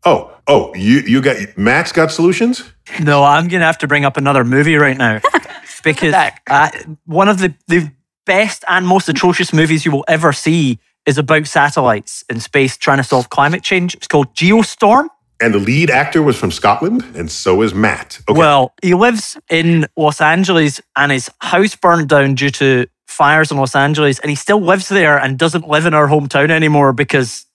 Oh, 0.06 0.32
oh, 0.48 0.74
you 0.76 1.00
you 1.00 1.22
got 1.22 1.58
Matt's 1.58 1.92
got 1.92 2.12
solutions? 2.12 2.64
No, 3.02 3.24
I'm 3.24 3.48
going 3.48 3.62
to 3.62 3.66
have 3.66 3.80
to 3.80 3.88
bring 3.88 4.06
up 4.06 4.18
another 4.18 4.44
movie 4.44 4.76
right 4.76 4.98
now 4.98 5.20
because 5.84 6.14
uh, 6.48 6.70
one 7.06 7.28
of 7.28 7.40
the, 7.40 7.56
the 7.68 7.92
best 8.26 8.64
and 8.68 8.88
most 8.88 9.10
atrocious 9.10 9.52
movies 9.52 9.86
you 9.86 9.92
will 9.92 10.06
ever 10.08 10.32
see 10.32 10.80
is 11.06 11.18
about 11.18 11.48
satellites 11.48 12.24
in 12.30 12.40
space 12.40 12.78
trying 12.78 12.98
to 12.98 13.04
solve 13.04 13.30
climate 13.30 13.64
change. 13.64 13.96
It's 13.96 14.08
called 14.08 14.34
Geostorm. 14.36 15.08
And 15.42 15.54
the 15.54 15.60
lead 15.60 15.90
actor 15.90 16.22
was 16.22 16.38
from 16.38 16.52
Scotland, 16.52 17.04
and 17.16 17.30
so 17.30 17.62
is 17.62 17.74
Matt. 17.74 18.20
Okay. 18.30 18.40
Well, 18.40 18.74
he 18.82 18.94
lives 18.94 19.38
in 19.50 19.86
Los 19.98 20.22
Angeles 20.22 20.80
and 20.96 21.12
his 21.12 21.30
house 21.42 21.76
burned 21.76 22.10
down 22.10 22.36
due 22.36 22.52
to 22.52 22.88
fires 23.08 23.52
in 23.52 23.58
Los 23.58 23.76
Angeles, 23.76 24.20
and 24.20 24.30
he 24.30 24.36
still 24.36 24.62
lives 24.62 24.88
there 24.88 25.18
and 25.18 25.38
doesn't 25.38 25.68
live 25.68 25.86
in 25.86 25.94
our 25.94 26.08
hometown 26.08 26.52
anymore 26.52 26.94
because 26.94 27.46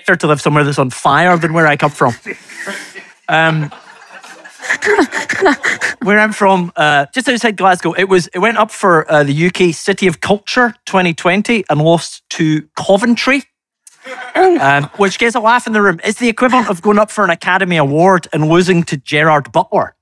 better 0.00 0.16
to 0.16 0.26
live 0.26 0.40
somewhere 0.40 0.64
that's 0.64 0.78
on 0.78 0.90
fire 0.90 1.36
than 1.36 1.52
where 1.52 1.66
I 1.66 1.76
come 1.76 1.90
from. 1.90 2.14
Um, 3.28 3.70
where 6.02 6.18
I'm 6.18 6.32
from, 6.32 6.72
uh, 6.76 7.06
just 7.14 7.28
outside 7.28 7.56
Glasgow, 7.56 7.92
it 7.92 8.04
was 8.08 8.28
it 8.28 8.38
went 8.38 8.58
up 8.58 8.70
for 8.70 9.10
uh, 9.10 9.24
the 9.24 9.46
UK 9.46 9.74
City 9.74 10.06
of 10.06 10.20
Culture 10.20 10.74
2020 10.86 11.64
and 11.68 11.80
lost 11.80 12.28
to 12.30 12.68
Coventry. 12.76 13.44
Um, 14.36 14.84
which 14.98 15.18
gets 15.18 15.34
a 15.34 15.40
laugh 15.40 15.66
in 15.66 15.72
the 15.72 15.82
room. 15.82 16.00
It's 16.04 16.20
the 16.20 16.28
equivalent 16.28 16.68
of 16.68 16.80
going 16.80 16.98
up 16.98 17.10
for 17.10 17.24
an 17.24 17.30
Academy 17.30 17.76
Award 17.76 18.28
and 18.32 18.48
losing 18.48 18.84
to 18.84 18.96
Gerard 18.96 19.50
Butler. 19.50 19.96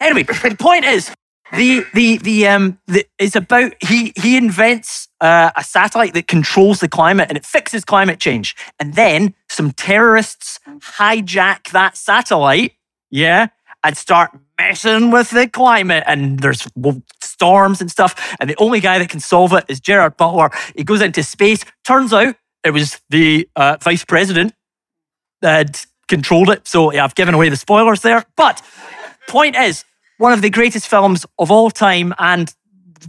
Anyway, 0.00 0.22
the 0.22 0.56
point 0.56 0.84
is, 0.84 1.12
the 1.52 1.84
the 1.94 2.18
the 2.18 2.46
um 2.46 2.78
the, 2.86 3.04
it's 3.18 3.34
about 3.34 3.74
he 3.80 4.12
he 4.16 4.36
invents 4.36 5.08
uh, 5.20 5.50
a 5.56 5.64
satellite 5.64 6.14
that 6.14 6.28
controls 6.28 6.80
the 6.80 6.88
climate 6.88 7.26
and 7.28 7.36
it 7.36 7.44
fixes 7.44 7.84
climate 7.84 8.20
change, 8.20 8.54
and 8.78 8.94
then 8.94 9.34
some 9.58 9.72
terrorists 9.72 10.60
hijack 10.98 11.72
that 11.72 11.96
satellite, 11.96 12.74
yeah, 13.10 13.48
and 13.82 13.96
start 13.96 14.30
messing 14.56 15.10
with 15.10 15.30
the 15.30 15.48
climate, 15.48 16.04
and 16.06 16.38
there's 16.38 16.64
storms 17.20 17.80
and 17.80 17.90
stuff, 17.90 18.36
and 18.38 18.48
the 18.48 18.54
only 18.58 18.78
guy 18.78 19.00
that 19.00 19.08
can 19.08 19.18
solve 19.18 19.52
it 19.52 19.64
is 19.68 19.80
Gerard 19.80 20.16
Butler. 20.16 20.50
He 20.76 20.84
goes 20.84 21.02
into 21.02 21.24
space. 21.24 21.64
Turns 21.84 22.12
out 22.12 22.36
it 22.62 22.70
was 22.70 23.00
the 23.10 23.48
uh, 23.56 23.78
vice 23.82 24.04
president 24.04 24.54
that 25.42 25.84
controlled 26.06 26.50
it. 26.50 26.68
So 26.68 26.92
yeah, 26.92 27.02
I've 27.02 27.16
given 27.16 27.34
away 27.34 27.48
the 27.48 27.56
spoilers 27.56 28.02
there. 28.02 28.24
But 28.36 28.62
point 29.26 29.56
is, 29.56 29.84
one 30.18 30.32
of 30.32 30.40
the 30.40 30.50
greatest 30.50 30.86
films 30.86 31.26
of 31.40 31.50
all 31.50 31.72
time, 31.72 32.14
and 32.20 32.54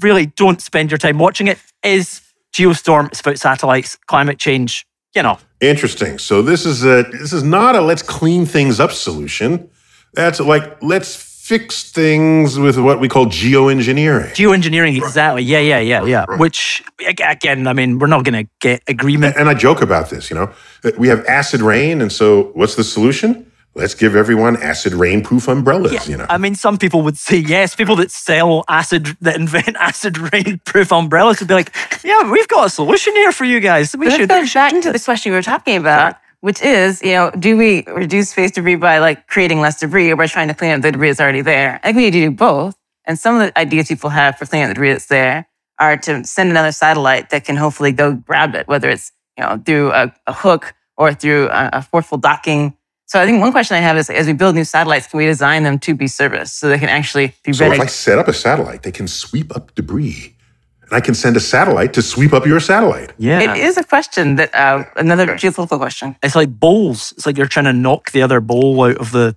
really 0.01 0.25
don't 0.25 0.63
spend 0.63 0.89
your 0.89 0.97
time 0.97 1.19
watching 1.19 1.45
it, 1.45 1.59
is 1.83 2.21
Geostorm. 2.53 3.09
It's 3.09 3.21
about 3.21 3.37
satellites, 3.37 3.97
climate 4.07 4.39
change, 4.39 4.87
you 5.13 5.21
know. 5.21 5.37
Interesting. 5.61 6.19
So 6.19 6.41
this 6.41 6.65
is 6.65 6.85
a 6.85 7.03
this 7.03 7.33
is 7.33 7.43
not 7.43 7.75
a 7.75 7.81
let's 7.81 8.01
clean 8.01 8.45
things 8.45 8.79
up 8.79 8.91
solution. 8.91 9.69
That's 10.13 10.39
like 10.39 10.81
let's 10.81 11.15
fix 11.49 11.91
things 11.91 12.59
with 12.59 12.77
what 12.77 12.99
we 12.99 13.09
call 13.09 13.25
geoengineering. 13.25 14.31
Geoengineering, 14.35 14.95
exactly. 14.95 15.41
Yeah, 15.41 15.57
yeah, 15.57 15.79
yeah, 15.79 16.05
yeah. 16.05 16.25
Which, 16.37 16.83
again, 17.17 17.65
I 17.65 17.73
mean, 17.73 17.97
we're 17.97 18.05
not 18.05 18.23
going 18.23 18.45
to 18.45 18.51
get 18.59 18.83
agreement. 18.87 19.35
And 19.35 19.49
I 19.49 19.55
joke 19.55 19.81
about 19.81 20.11
this, 20.11 20.29
you 20.29 20.35
know. 20.35 20.53
We 20.99 21.07
have 21.07 21.25
acid 21.25 21.61
rain, 21.61 22.01
and 22.01 22.11
so 22.11 22.51
what's 22.53 22.75
the 22.75 22.83
solution? 22.83 23.48
Let's 23.75 23.93
give 23.93 24.15
everyone 24.15 24.57
acid 24.61 24.93
rain 24.93 25.23
proof 25.23 25.47
umbrellas, 25.47 26.07
you 26.07 26.17
know. 26.17 26.25
I 26.29 26.37
mean, 26.37 26.55
some 26.55 26.77
people 26.77 27.01
would 27.03 27.17
say 27.17 27.37
yes. 27.37 27.75
People 27.75 27.95
that 27.97 28.11
sell 28.11 28.65
acid, 28.67 29.15
that 29.21 29.35
invent 29.35 29.75
acid 29.79 30.17
rain 30.33 30.59
proof 30.65 30.91
umbrellas 30.91 31.39
would 31.39 31.47
be 31.47 31.53
like, 31.53 31.73
yeah, 32.03 32.29
we've 32.29 32.47
got 32.47 32.65
a 32.65 32.69
solution 32.69 33.13
here 33.15 33.31
for 33.31 33.45
you 33.45 33.59
guys. 33.59 33.95
We 33.95 34.07
But 34.07 34.17
should. 34.17 34.29
that 34.29 34.41
goes 34.41 34.53
back 34.53 34.81
to 34.81 34.91
the 34.91 34.99
question 34.99 35.31
we 35.31 35.37
were 35.37 35.43
talking 35.43 35.77
about, 35.77 36.17
which 36.41 36.61
is, 36.61 37.01
you 37.03 37.11
know, 37.13 37.31
do 37.37 37.57
we 37.57 37.83
reduce 37.87 38.31
space 38.31 38.51
debris 38.51 38.75
by 38.75 38.97
like 38.97 39.27
creating 39.27 39.61
less 39.61 39.79
debris 39.79 40.09
or 40.11 40.15
by 40.15 40.25
trying 40.27 40.47
to 40.47 40.53
clean 40.55 40.71
up 40.71 40.81
the 40.81 40.91
debris 40.91 41.09
that's 41.09 41.21
already 41.21 41.41
there? 41.41 41.79
I 41.83 41.87
think 41.87 41.97
we 41.97 42.03
need 42.05 42.11
to 42.11 42.21
do 42.21 42.31
both. 42.31 42.75
And 43.05 43.17
some 43.19 43.35
of 43.35 43.41
the 43.41 43.57
ideas 43.57 43.87
people 43.87 44.09
have 44.09 44.37
for 44.37 44.45
cleaning 44.45 44.65
up 44.65 44.69
the 44.69 44.73
debris 44.75 44.91
that's 44.93 45.05
there 45.05 45.47
are 45.77 45.95
to 45.95 46.23
send 46.25 46.49
another 46.49 46.71
satellite 46.71 47.29
that 47.29 47.45
can 47.45 47.55
hopefully 47.55 47.91
go 47.91 48.13
grab 48.13 48.55
it, 48.55 48.67
whether 48.67 48.89
it's, 48.89 49.11
you 49.37 49.43
know, 49.43 49.61
through 49.63 49.91
a, 49.91 50.13
a 50.27 50.33
hook 50.33 50.73
or 50.97 51.13
through 51.13 51.47
a, 51.49 51.69
a 51.73 51.81
forceful 51.81 52.17
docking. 52.17 52.75
So 53.09 53.19
I 53.19 53.25
think 53.25 53.41
one 53.41 53.51
question 53.51 53.75
I 53.75 53.79
have 53.79 53.97
is, 53.97 54.07
as 54.11 54.27
we 54.27 54.33
build 54.33 54.53
new 54.53 54.63
satellites, 54.63 55.07
can 55.07 55.17
we 55.17 55.25
design 55.25 55.63
them 55.63 55.79
to 55.79 55.95
be 55.95 56.05
serviced 56.05 56.59
so 56.59 56.69
they 56.69 56.77
can 56.77 56.89
actually 56.89 57.33
be 57.43 57.53
So 57.53 57.65
ready? 57.65 57.77
if 57.77 57.81
I 57.81 57.87
set 57.87 58.19
up 58.19 58.27
a 58.27 58.33
satellite, 58.33 58.83
they 58.83 58.91
can 58.91 59.07
sweep 59.07 59.55
up 59.55 59.73
debris. 59.73 60.35
And 60.83 60.91
I 60.93 60.99
can 61.01 61.15
send 61.15 61.35
a 61.35 61.39
satellite 61.39 61.91
to 61.93 62.03
sweep 62.03 62.33
up 62.33 62.45
your 62.45 62.59
satellite. 62.59 63.13
yeah. 63.17 63.39
It 63.55 63.57
is 63.65 63.77
a 63.77 63.83
question 63.83 64.35
that 64.35 64.53
uh, 64.53 64.83
another 64.95 65.25
geopolitical 65.25 65.79
question. 65.79 66.17
It's 66.21 66.35
like 66.35 66.51
bowls. 66.59 67.11
It's 67.17 67.25
like 67.25 67.35
you're 67.35 67.47
trying 67.47 67.65
to 67.65 67.73
knock 67.73 68.11
the 68.11 68.21
other 68.21 68.41
bowl 68.41 68.83
out 68.83 68.97
of 68.97 69.11
the 69.11 69.35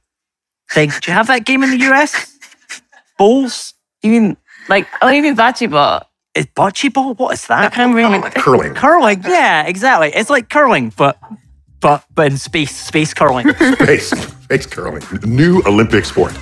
thing. 0.71 0.91
Do 0.91 1.11
you 1.11 1.15
have 1.15 1.29
that 1.29 1.47
game 1.47 1.63
in 1.63 1.71
the 1.71 1.81
US? 1.93 2.39
Bowls? 3.19 3.73
You 4.03 4.11
mean 4.11 4.37
like 4.69 4.87
oh, 5.01 5.09
you 5.09 5.23
mean 5.23 5.37
bocce 5.37 5.71
ball? 5.71 6.03
Is 6.35 6.47
bocce 6.47 6.93
ball? 6.93 7.15
What 7.15 7.33
is 7.35 7.49
I 7.49 7.63
that? 7.63 7.73
can't 7.73 7.95
remember. 7.95 8.29
Curling. 8.31 8.75
Curling. 8.75 9.23
Yeah, 9.23 9.65
exactly. 9.67 10.11
It's 10.15 10.29
like 10.31 10.49
curling, 10.51 10.93
but 10.97 11.17
but 11.83 12.05
but 12.15 12.31
in 12.33 12.39
space, 12.39 12.75
space 12.75 13.13
curling. 13.13 13.53
Space, 13.75 14.09
space 14.09 14.67
curling. 14.67 15.03
New 15.25 15.61
Olympic 15.67 16.07
sport. 16.07 16.33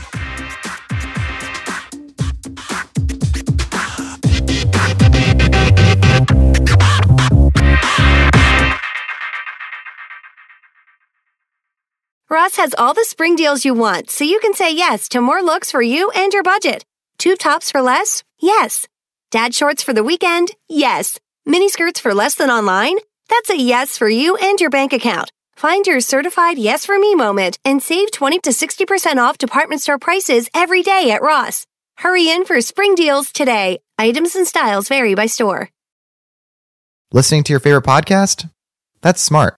Ross 12.33 12.57
has 12.57 12.75
all 12.79 12.95
the 12.95 13.05
spring 13.05 13.35
deals 13.35 13.65
you 13.65 13.75
want, 13.75 14.09
so 14.09 14.23
you 14.23 14.39
can 14.39 14.55
say 14.55 14.73
yes 14.73 15.09
to 15.09 15.21
more 15.21 15.43
looks 15.43 15.73
for 15.73 15.83
you 15.83 16.11
and 16.15 16.33
your 16.33 16.45
budget. 16.45 16.85
Two 17.19 17.35
tops 17.35 17.73
for 17.73 17.83
less? 17.83 18.23
Yes. 18.41 18.87
Dad 19.33 19.53
shorts 19.53 19.83
for 19.83 19.93
the 19.93 20.05
weekend? 20.05 20.53
Yes. 20.69 21.19
Mini 21.45 21.69
skirts 21.69 21.99
for 21.99 22.15
less 22.15 22.37
than 22.37 22.49
online? 22.49 22.99
That's 23.31 23.51
a 23.51 23.57
yes 23.57 23.97
for 23.97 24.09
you 24.09 24.37
and 24.37 24.61
your 24.61 24.71
bank 24.71 24.93
account. 24.93 25.31
Find 25.55 25.87
your 25.87 26.01
certified 26.01 26.59
yes 26.59 26.85
for 26.85 26.99
me 26.99 27.15
moment 27.15 27.59
and 27.65 27.81
save 27.81 28.11
20 28.11 28.41
to 28.41 28.51
60% 28.51 29.17
off 29.19 29.39
department 29.39 29.81
store 29.81 29.99
prices 29.99 30.51
every 30.53 30.83
day 30.83 31.11
at 31.13 31.23
Ross. 31.23 31.65
Hurry 31.99 32.29
in 32.29 32.45
for 32.45 32.61
spring 32.61 32.95
deals 32.95 33.31
today. 33.31 33.79
Items 33.99 34.35
and 34.35 34.47
styles 34.47 34.89
vary 34.89 35.15
by 35.15 35.27
store. 35.27 35.71
Listening 37.13 37.45
to 37.45 37.53
your 37.53 37.61
favorite 37.61 37.85
podcast? 37.85 38.51
That's 39.01 39.23
smart. 39.23 39.55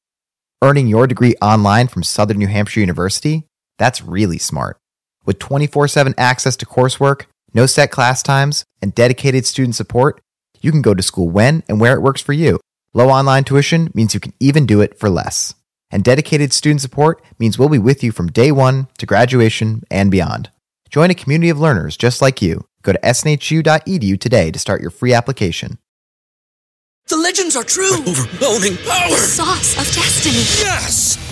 Earning 0.62 0.86
your 0.86 1.06
degree 1.06 1.34
online 1.40 1.88
from 1.88 2.02
Southern 2.02 2.38
New 2.38 2.48
Hampshire 2.48 2.80
University? 2.80 3.44
That's 3.78 4.02
really 4.02 4.38
smart. 4.38 4.76
With 5.24 5.38
24 5.38 5.88
7 5.88 6.14
access 6.18 6.56
to 6.56 6.66
coursework, 6.66 7.24
no 7.54 7.66
set 7.66 7.90
class 7.90 8.22
times, 8.22 8.64
and 8.82 8.94
dedicated 8.94 9.46
student 9.46 9.76
support, 9.76 10.20
you 10.60 10.72
can 10.72 10.82
go 10.82 10.94
to 10.94 11.02
school 11.02 11.30
when 11.30 11.62
and 11.68 11.80
where 11.80 11.94
it 11.94 12.02
works 12.02 12.20
for 12.20 12.32
you. 12.32 12.58
Low 12.94 13.08
online 13.08 13.44
tuition 13.44 13.90
means 13.94 14.12
you 14.12 14.20
can 14.20 14.34
even 14.38 14.66
do 14.66 14.82
it 14.82 14.98
for 14.98 15.08
less. 15.08 15.54
And 15.90 16.04
dedicated 16.04 16.52
student 16.52 16.82
support 16.82 17.22
means 17.38 17.58
we'll 17.58 17.70
be 17.70 17.78
with 17.78 18.04
you 18.04 18.12
from 18.12 18.30
day 18.30 18.52
one 18.52 18.88
to 18.98 19.06
graduation 19.06 19.82
and 19.90 20.10
beyond. 20.10 20.50
Join 20.90 21.10
a 21.10 21.14
community 21.14 21.48
of 21.48 21.58
learners 21.58 21.96
just 21.96 22.20
like 22.20 22.42
you. 22.42 22.66
Go 22.82 22.92
to 22.92 22.98
snhu.edu 22.98 24.20
today 24.20 24.50
to 24.50 24.58
start 24.58 24.82
your 24.82 24.90
free 24.90 25.14
application. 25.14 25.78
The 27.08 27.16
legends 27.16 27.56
are 27.56 27.64
true. 27.64 27.94
overwhelming 28.06 28.76
power! 28.76 29.16
Sauce 29.16 29.72
of 29.78 29.94
destiny. 29.94 30.44
Yes! 30.60 31.31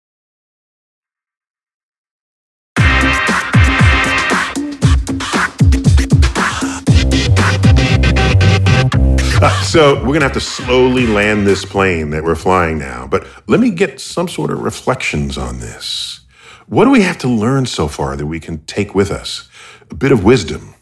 so 9.63 9.95
we're 9.95 10.07
going 10.07 10.19
to 10.19 10.25
have 10.27 10.33
to 10.33 10.39
slowly 10.39 11.07
land 11.07 11.47
this 11.47 11.65
plane 11.65 12.11
that 12.11 12.23
we're 12.23 12.35
flying 12.35 12.77
now. 12.77 13.07
But 13.07 13.25
let 13.47 13.59
me 13.59 13.71
get 13.71 13.99
some 13.99 14.27
sort 14.27 14.51
of 14.51 14.59
reflections 14.59 15.35
on 15.35 15.59
this. 15.59 16.19
What 16.67 16.85
do 16.85 16.91
we 16.91 17.01
have 17.01 17.17
to 17.19 17.27
learn 17.27 17.65
so 17.65 17.87
far 17.87 18.15
that 18.15 18.27
we 18.27 18.39
can 18.39 18.63
take 18.65 18.93
with 18.93 19.09
us? 19.09 19.49
A 19.89 19.95
bit 19.95 20.11
of 20.11 20.23
wisdom. 20.23 20.75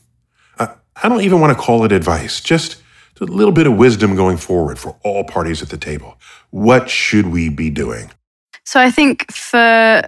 Uh, 0.58 0.76
I 1.02 1.08
don't 1.08 1.22
even 1.22 1.40
want 1.40 1.58
to 1.58 1.64
call 1.64 1.86
it 1.86 1.94
advice, 1.94 2.42
just 2.42 2.82
a 3.22 3.26
little 3.26 3.54
bit 3.54 3.66
of 3.66 3.78
wisdom 3.78 4.16
going 4.18 4.36
forward 4.36 4.78
for 4.78 5.00
all 5.06 5.24
parties 5.24 5.62
at 5.62 5.70
the 5.70 5.78
table. 5.78 6.18
What 6.50 6.90
should 6.90 7.28
we 7.28 7.48
be 7.48 7.70
doing? 7.70 8.12
So 8.66 8.82
I 8.82 8.92
think 8.92 9.32
for 9.32 10.04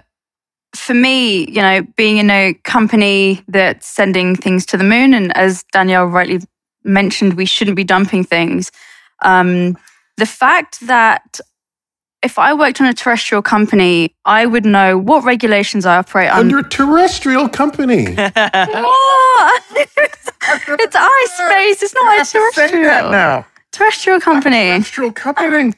for 0.74 0.94
me, 0.94 1.50
you 1.50 1.60
know, 1.60 1.82
being 1.96 2.16
in 2.16 2.30
a 2.30 2.54
company 2.64 3.42
that's 3.48 3.86
sending 3.86 4.36
things 4.36 4.64
to 4.66 4.76
the 4.76 4.84
moon, 4.84 5.14
and 5.14 5.34
as 5.36 5.64
Danielle 5.72 6.06
rightly 6.06 6.40
mentioned, 6.84 7.34
we 7.34 7.46
shouldn't 7.46 7.76
be 7.76 7.84
dumping 7.84 8.24
things. 8.24 8.70
Um, 9.22 9.76
the 10.16 10.26
fact 10.26 10.80
that 10.86 11.40
if 12.22 12.38
I 12.38 12.54
worked 12.54 12.80
on 12.80 12.86
a 12.86 12.94
terrestrial 12.94 13.42
company, 13.42 14.14
I 14.24 14.46
would 14.46 14.64
know 14.64 14.96
what 14.96 15.24
regulations 15.24 15.84
I 15.84 15.96
operate 15.96 16.30
under 16.30 16.58
a 16.58 16.68
terrestrial 16.68 17.48
company. 17.48 18.14
what? 18.14 18.32
it's 19.74 20.96
iSpace. 20.96 21.82
It's 21.82 21.94
not 21.94 22.20
a 22.20 22.30
terrestrial. 22.30 23.10
now. 23.10 23.46
Terrestrial 23.72 24.20
company. 24.20 24.68
Terrestrial 24.68 25.12
company. 25.12 25.72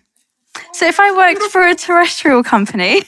So 0.72 0.86
if 0.86 1.00
I 1.00 1.12
worked 1.12 1.42
for 1.50 1.66
a 1.66 1.74
terrestrial 1.74 2.42
company, 2.42 3.02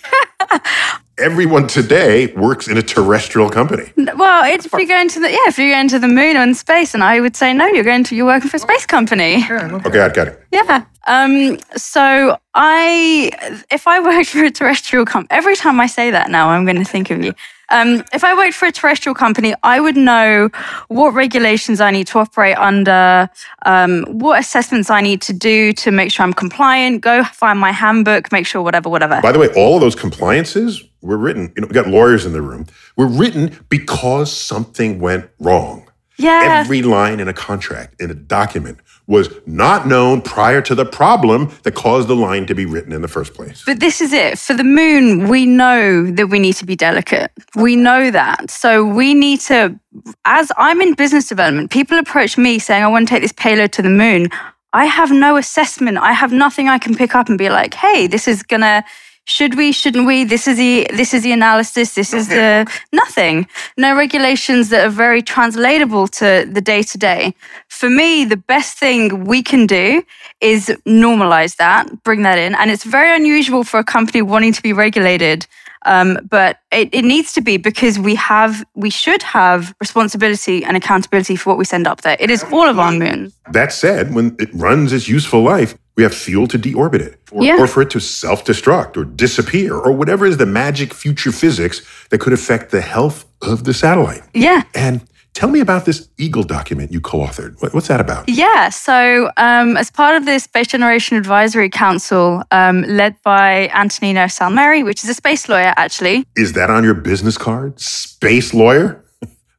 Everyone 1.19 1.67
today 1.67 2.27
works 2.35 2.69
in 2.69 2.77
a 2.77 2.83
terrestrial 2.83 3.49
company. 3.49 3.91
well, 3.97 4.45
it's, 4.45 4.67
if 4.67 4.73
you're 4.73 4.85
going 4.85 5.09
to 5.09 5.21
the 5.21 5.31
yeah, 5.31 5.39
if 5.47 5.59
you're 5.59 5.71
going 5.71 5.89
to 5.89 5.99
the 5.99 6.09
moon 6.09 6.37
or 6.37 6.43
in 6.43 6.55
space, 6.55 6.93
and 6.93 7.03
I 7.03 7.21
would 7.21 7.35
say 7.35 7.55
no, 7.55 7.67
you're 7.69 7.85
going 7.85 8.05
to 8.05 8.15
you're 8.15 8.27
working 8.27 8.51
for 8.51 8.59
a 8.59 8.61
space 8.61 8.85
company. 8.85 9.43
Okay, 9.51 10.01
I 10.01 10.11
got 10.11 10.29
it. 10.29 10.43
Yeah. 10.53 10.85
Um, 11.07 11.59
so 11.77 12.37
I, 12.55 13.31
if 13.71 13.87
I 13.87 14.01
worked 14.01 14.29
for 14.31 14.45
a 14.45 14.51
terrestrial 14.51 15.07
company, 15.07 15.29
every 15.31 15.57
time 15.57 15.81
I 15.81 15.87
say 15.87 16.11
that 16.11 16.31
now, 16.31 16.51
I'm 16.51 16.65
going 16.65 16.77
to 16.77 16.85
think 16.85 17.11
of 17.11 17.25
you. 17.25 17.33
Um, 17.69 18.05
if 18.13 18.23
I 18.23 18.35
worked 18.37 18.55
for 18.55 18.67
a 18.67 18.73
terrestrial 18.73 19.15
company, 19.15 19.53
I 19.65 19.81
would 19.81 19.97
know 19.97 20.51
what 20.87 21.15
regulations 21.15 21.81
I 21.81 21.91
need 21.91 22.07
to 22.09 22.21
operate 22.21 22.57
under, 22.57 23.29
um, 23.65 24.05
what 24.05 24.39
assessments 24.39 24.89
I 24.89 25.01
need 25.01 25.21
to 25.23 25.33
do 25.33 25.73
to 25.73 25.91
make 25.91 26.13
sure 26.13 26.25
I'm 26.25 26.33
compliant. 26.33 27.01
Go 27.01 27.25
find 27.25 27.59
my 27.59 27.73
handbook, 27.73 28.31
make 28.31 28.47
sure 28.47 28.63
whatever, 28.63 28.89
whatever. 28.89 29.21
By 29.21 29.33
the 29.33 29.41
way, 29.41 29.49
all 29.57 29.77
of 29.77 29.81
those 29.81 29.97
compliances 29.97 30.85
were 31.07 31.17
written, 31.17 31.53
you 31.57 31.63
know, 31.63 31.69
we 31.69 31.75
got 31.75 31.87
lawyers 31.89 32.27
in 32.27 32.33
the 32.33 32.43
room, 32.43 32.67
were 32.97 33.07
written 33.07 33.59
because 33.69 34.33
something 34.33 34.99
went 35.01 35.29
wrong. 35.39 35.89
yeah. 36.19 36.61
Every 36.61 36.83
line 36.83 37.21
in 37.21 37.29
a 37.29 37.35
contract, 37.35 38.01
in 38.01 38.11
a 38.11 38.15
document, 38.15 38.79
was 39.07 39.29
not 39.47 39.87
known 39.87 40.21
prior 40.21 40.61
to 40.63 40.75
the 40.75 40.85
problem 40.85 41.53
that 41.63 41.75
caused 41.75 42.09
the 42.09 42.17
line 42.17 42.47
to 42.47 42.55
be 42.55 42.67
written 42.67 42.93
in 42.93 43.03
the 43.03 43.09
first 43.09 43.35
place. 43.35 43.63
But 43.65 43.79
this 43.81 44.01
is 44.01 44.13
it. 44.13 44.39
For 44.39 44.55
the 44.55 44.65
moon, 44.65 45.29
we 45.29 45.47
know 45.47 46.11
that 46.11 46.27
we 46.29 46.39
need 46.41 46.55
to 46.55 46.65
be 46.67 46.75
delicate. 46.75 47.31
We 47.55 47.77
know 47.77 48.11
that. 48.11 48.51
So 48.51 48.85
we 48.85 49.15
need 49.15 49.41
to, 49.43 49.79
as 50.25 50.51
I'm 50.57 50.81
in 50.81 50.95
business 50.95 51.29
development, 51.29 51.71
people 51.71 51.99
approach 51.99 52.37
me 52.37 52.59
saying, 52.59 52.83
I 52.83 52.89
want 52.89 53.07
to 53.07 53.15
take 53.15 53.23
this 53.23 53.33
payload 53.33 53.73
to 53.75 53.83
the 53.83 53.91
moon. 53.91 54.29
I 54.73 54.87
have 54.87 55.13
no 55.13 55.37
assessment. 55.37 55.99
I 55.99 56.13
have 56.13 56.33
nothing 56.33 56.69
I 56.69 56.79
can 56.79 56.95
pick 56.97 57.15
up 57.15 57.29
and 57.29 57.39
be 57.39 57.49
like, 57.49 57.75
hey, 57.75 58.07
this 58.07 58.27
is 58.27 58.43
going 58.43 58.63
to. 58.63 58.85
Should 59.29 59.57
we? 59.57 59.73
Shouldn't 59.73 60.07
we? 60.07 60.23
This 60.23 60.47
is 60.47 60.57
the 60.57 60.87
this 60.95 61.13
is 61.13 61.25
the 61.25 61.33
analysis. 61.33 61.95
This 61.95 62.15
is 62.15 62.29
the 62.29 62.65
nothing. 62.93 63.49
No 63.77 63.97
regulations 63.97 64.69
that 64.69 64.87
are 64.87 64.97
very 65.07 65.21
translatable 65.21 66.07
to 66.21 66.49
the 66.49 66.61
day 66.61 66.85
to 66.85 66.97
day. 66.97 67.35
For 67.67 67.91
me, 67.91 68.25
the 68.25 68.37
best 68.37 68.79
thing 68.79 69.25
we 69.25 69.43
can 69.43 69.67
do 69.67 70.05
is 70.41 70.69
normalize 70.87 71.57
that, 71.57 72.05
bring 72.05 72.23
that 72.23 72.39
in, 72.39 72.55
and 72.55 72.71
it's 72.71 72.85
very 72.85 73.17
unusual 73.17 73.65
for 73.65 73.81
a 73.81 73.85
company 73.85 74.23
wanting 74.23 74.53
to 74.53 74.63
be 74.63 74.73
regulated. 74.73 75.49
Um, 75.87 76.19
but 76.29 76.59
it, 76.73 76.89
it 76.93 77.05
needs 77.05 77.33
to 77.35 77.41
be 77.41 77.57
because 77.57 77.99
we 77.99 78.15
have, 78.17 78.65
we 78.75 78.91
should 78.91 79.23
have 79.23 79.75
responsibility 79.81 80.65
and 80.65 80.77
accountability 80.77 81.37
for 81.37 81.51
what 81.51 81.59
we 81.59 81.65
send 81.65 81.87
up 81.87 82.03
there. 82.03 82.17
It 82.21 82.31
is 82.31 82.45
all 82.53 82.69
of 82.69 82.79
our 82.79 82.93
moon. 82.93 83.33
That 83.53 83.73
said, 83.73 84.15
when 84.15 84.37
it 84.39 84.51
runs 84.53 84.93
its 84.93 85.09
useful 85.09 85.43
life, 85.43 85.77
we 85.97 86.03
have 86.03 86.15
fuel 86.15 86.47
to 86.49 86.59
deorbit 86.59 87.01
it, 87.01 87.19
or, 87.31 87.43
Yeah. 87.43 87.57
or 87.59 87.67
for 87.67 87.81
it 87.83 87.91
to 87.91 88.01
self 88.01 88.45
destruct 88.45 88.97
or 88.99 89.05
disappear, 89.05 89.75
or 89.75 89.93
whatever 89.93 90.27
is 90.27 90.37
the 90.37 90.45
magic 90.47 90.93
future 90.93 91.33
physics 91.33 91.81
that 92.11 92.19
could 92.19 92.35
affect 92.35 92.71
the 92.71 92.83
health 92.83 93.25
of 93.41 93.65
the 93.65 93.73
satellite. 93.73 94.23
Yeah. 94.35 94.63
And 94.75 95.01
tell 95.37 95.51
me 95.51 95.61
about 95.61 95.85
this 95.85 96.09
Eagle 96.17 96.43
document 96.43 96.91
you 96.91 97.01
co 97.01 97.19
authored. 97.19 97.55
What's 97.75 97.89
that 97.89 98.01
about? 98.01 98.29
Yeah. 98.29 98.71
So, 98.71 99.31
um, 99.37 99.77
as 99.77 99.91
part 99.91 100.17
of 100.17 100.25
the 100.25 100.39
Space 100.39 100.69
Generation 100.69 101.17
Advisory 101.19 101.69
Council, 101.69 102.43
um, 102.51 102.83
led 102.83 103.15
by 103.23 103.69
Antonino 103.69 104.25
Salmeri, 104.25 104.83
which 104.85 105.05
is 105.05 105.11
a 105.11 105.15
space 105.15 105.49
lawyer, 105.49 105.75
actually. 105.77 106.25
Is 106.37 106.55
that 106.55 106.71
on 106.71 106.83
your 106.83 106.95
business 106.95 107.37
card? 107.37 107.79
Space 107.79 108.55
lawyer? 108.55 109.05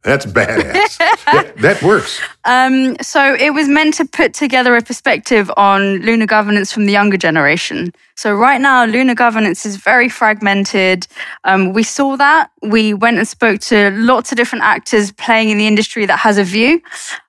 That's 0.07 0.25
badass. 0.25 0.97
that, 1.25 1.53
that 1.57 1.83
works. 1.83 2.21
Um, 2.45 2.95
so 3.01 3.35
it 3.35 3.53
was 3.53 3.67
meant 3.67 3.93
to 3.95 4.05
put 4.05 4.33
together 4.33 4.77
a 4.77 4.81
perspective 4.81 5.51
on 5.57 5.97
lunar 5.97 6.25
governance 6.25 6.71
from 6.71 6.85
the 6.85 6.93
younger 6.93 7.17
generation. 7.17 7.93
So 8.15 8.33
right 8.33 8.61
now, 8.61 8.85
lunar 8.85 9.15
governance 9.15 9.65
is 9.65 9.75
very 9.75 10.07
fragmented. 10.07 11.07
Um, 11.43 11.73
we 11.73 11.83
saw 11.83 12.15
that. 12.15 12.51
We 12.61 12.93
went 12.93 13.17
and 13.17 13.27
spoke 13.27 13.59
to 13.63 13.91
lots 13.91 14.31
of 14.31 14.37
different 14.37 14.63
actors 14.63 15.11
playing 15.11 15.49
in 15.49 15.57
the 15.57 15.67
industry 15.67 16.05
that 16.05 16.19
has 16.19 16.37
a 16.37 16.43
view, 16.45 16.81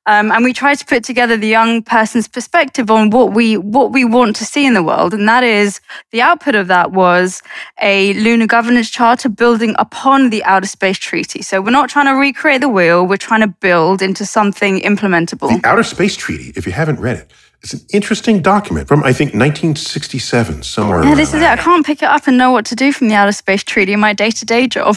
um, 0.09 0.33
and 0.33 0.43
we 0.43 0.55
tried 0.55 0.77
to 0.77 0.87
put 0.87 1.05
together 1.05 1.37
the 1.37 1.47
young 1.47 1.83
person's 1.83 2.27
perspective 2.27 2.91
on 2.91 3.11
what 3.11 3.35
we 3.35 3.59
what 3.59 3.93
we 3.93 4.07
want 4.07 4.37
to 4.37 4.45
see 4.47 4.65
in 4.65 4.73
the 4.73 4.83
world. 4.83 5.13
And 5.13 5.29
that 5.29 5.45
is 5.45 5.83
the 6.13 6.23
output 6.23 6.55
of 6.55 6.67
that 6.69 6.93
was 6.93 7.43
a 7.83 8.15
lunar 8.15 8.47
governance 8.47 8.89
charter 8.89 9.29
building 9.29 9.75
upon 9.79 10.31
the 10.31 10.43
Outer 10.45 10.67
Space 10.67 10.97
Treaty. 10.97 11.43
So 11.43 11.61
we're 11.61 11.73
not 11.73 11.91
trying 11.91 12.07
to 12.07 12.13
recreate 12.13 12.63
the 12.63 12.71
wheel. 12.71 13.07
We're 13.07 13.19
trying 13.19 13.43
to 13.43 13.49
build 13.49 14.01
into 14.01 14.25
something 14.25 14.81
implementable. 14.81 15.61
The 15.61 15.69
Outer 15.69 15.83
Space 15.83 16.17
Treaty, 16.17 16.55
if 16.57 16.65
you 16.65 16.73
haven't 16.73 17.01
read 17.01 17.19
it, 17.19 17.31
it's 17.63 17.75
an 17.75 17.81
interesting 17.93 18.41
document 18.41 18.87
from, 18.87 19.03
I 19.03 19.13
think, 19.13 19.31
1967, 19.35 20.63
somewhere. 20.63 21.03
Yeah, 21.03 21.17
this 21.17 21.35
is 21.35 21.43
it. 21.43 21.49
I 21.49 21.57
can't 21.57 21.85
pick 21.85 22.03
it 22.03 22.09
up 22.09 22.29
and 22.29 22.39
know 22.39 22.53
what 22.53 22.65
to 22.67 22.77
do 22.77 22.93
from 22.93 23.09
the 23.09 23.15
Outer 23.15 23.33
Space 23.33 23.65
Treaty 23.65 23.93
in 23.93 24.01
my 24.01 24.13
day 24.13 24.31
to 24.31 24.45
day 24.45 24.69
job. 24.69 24.97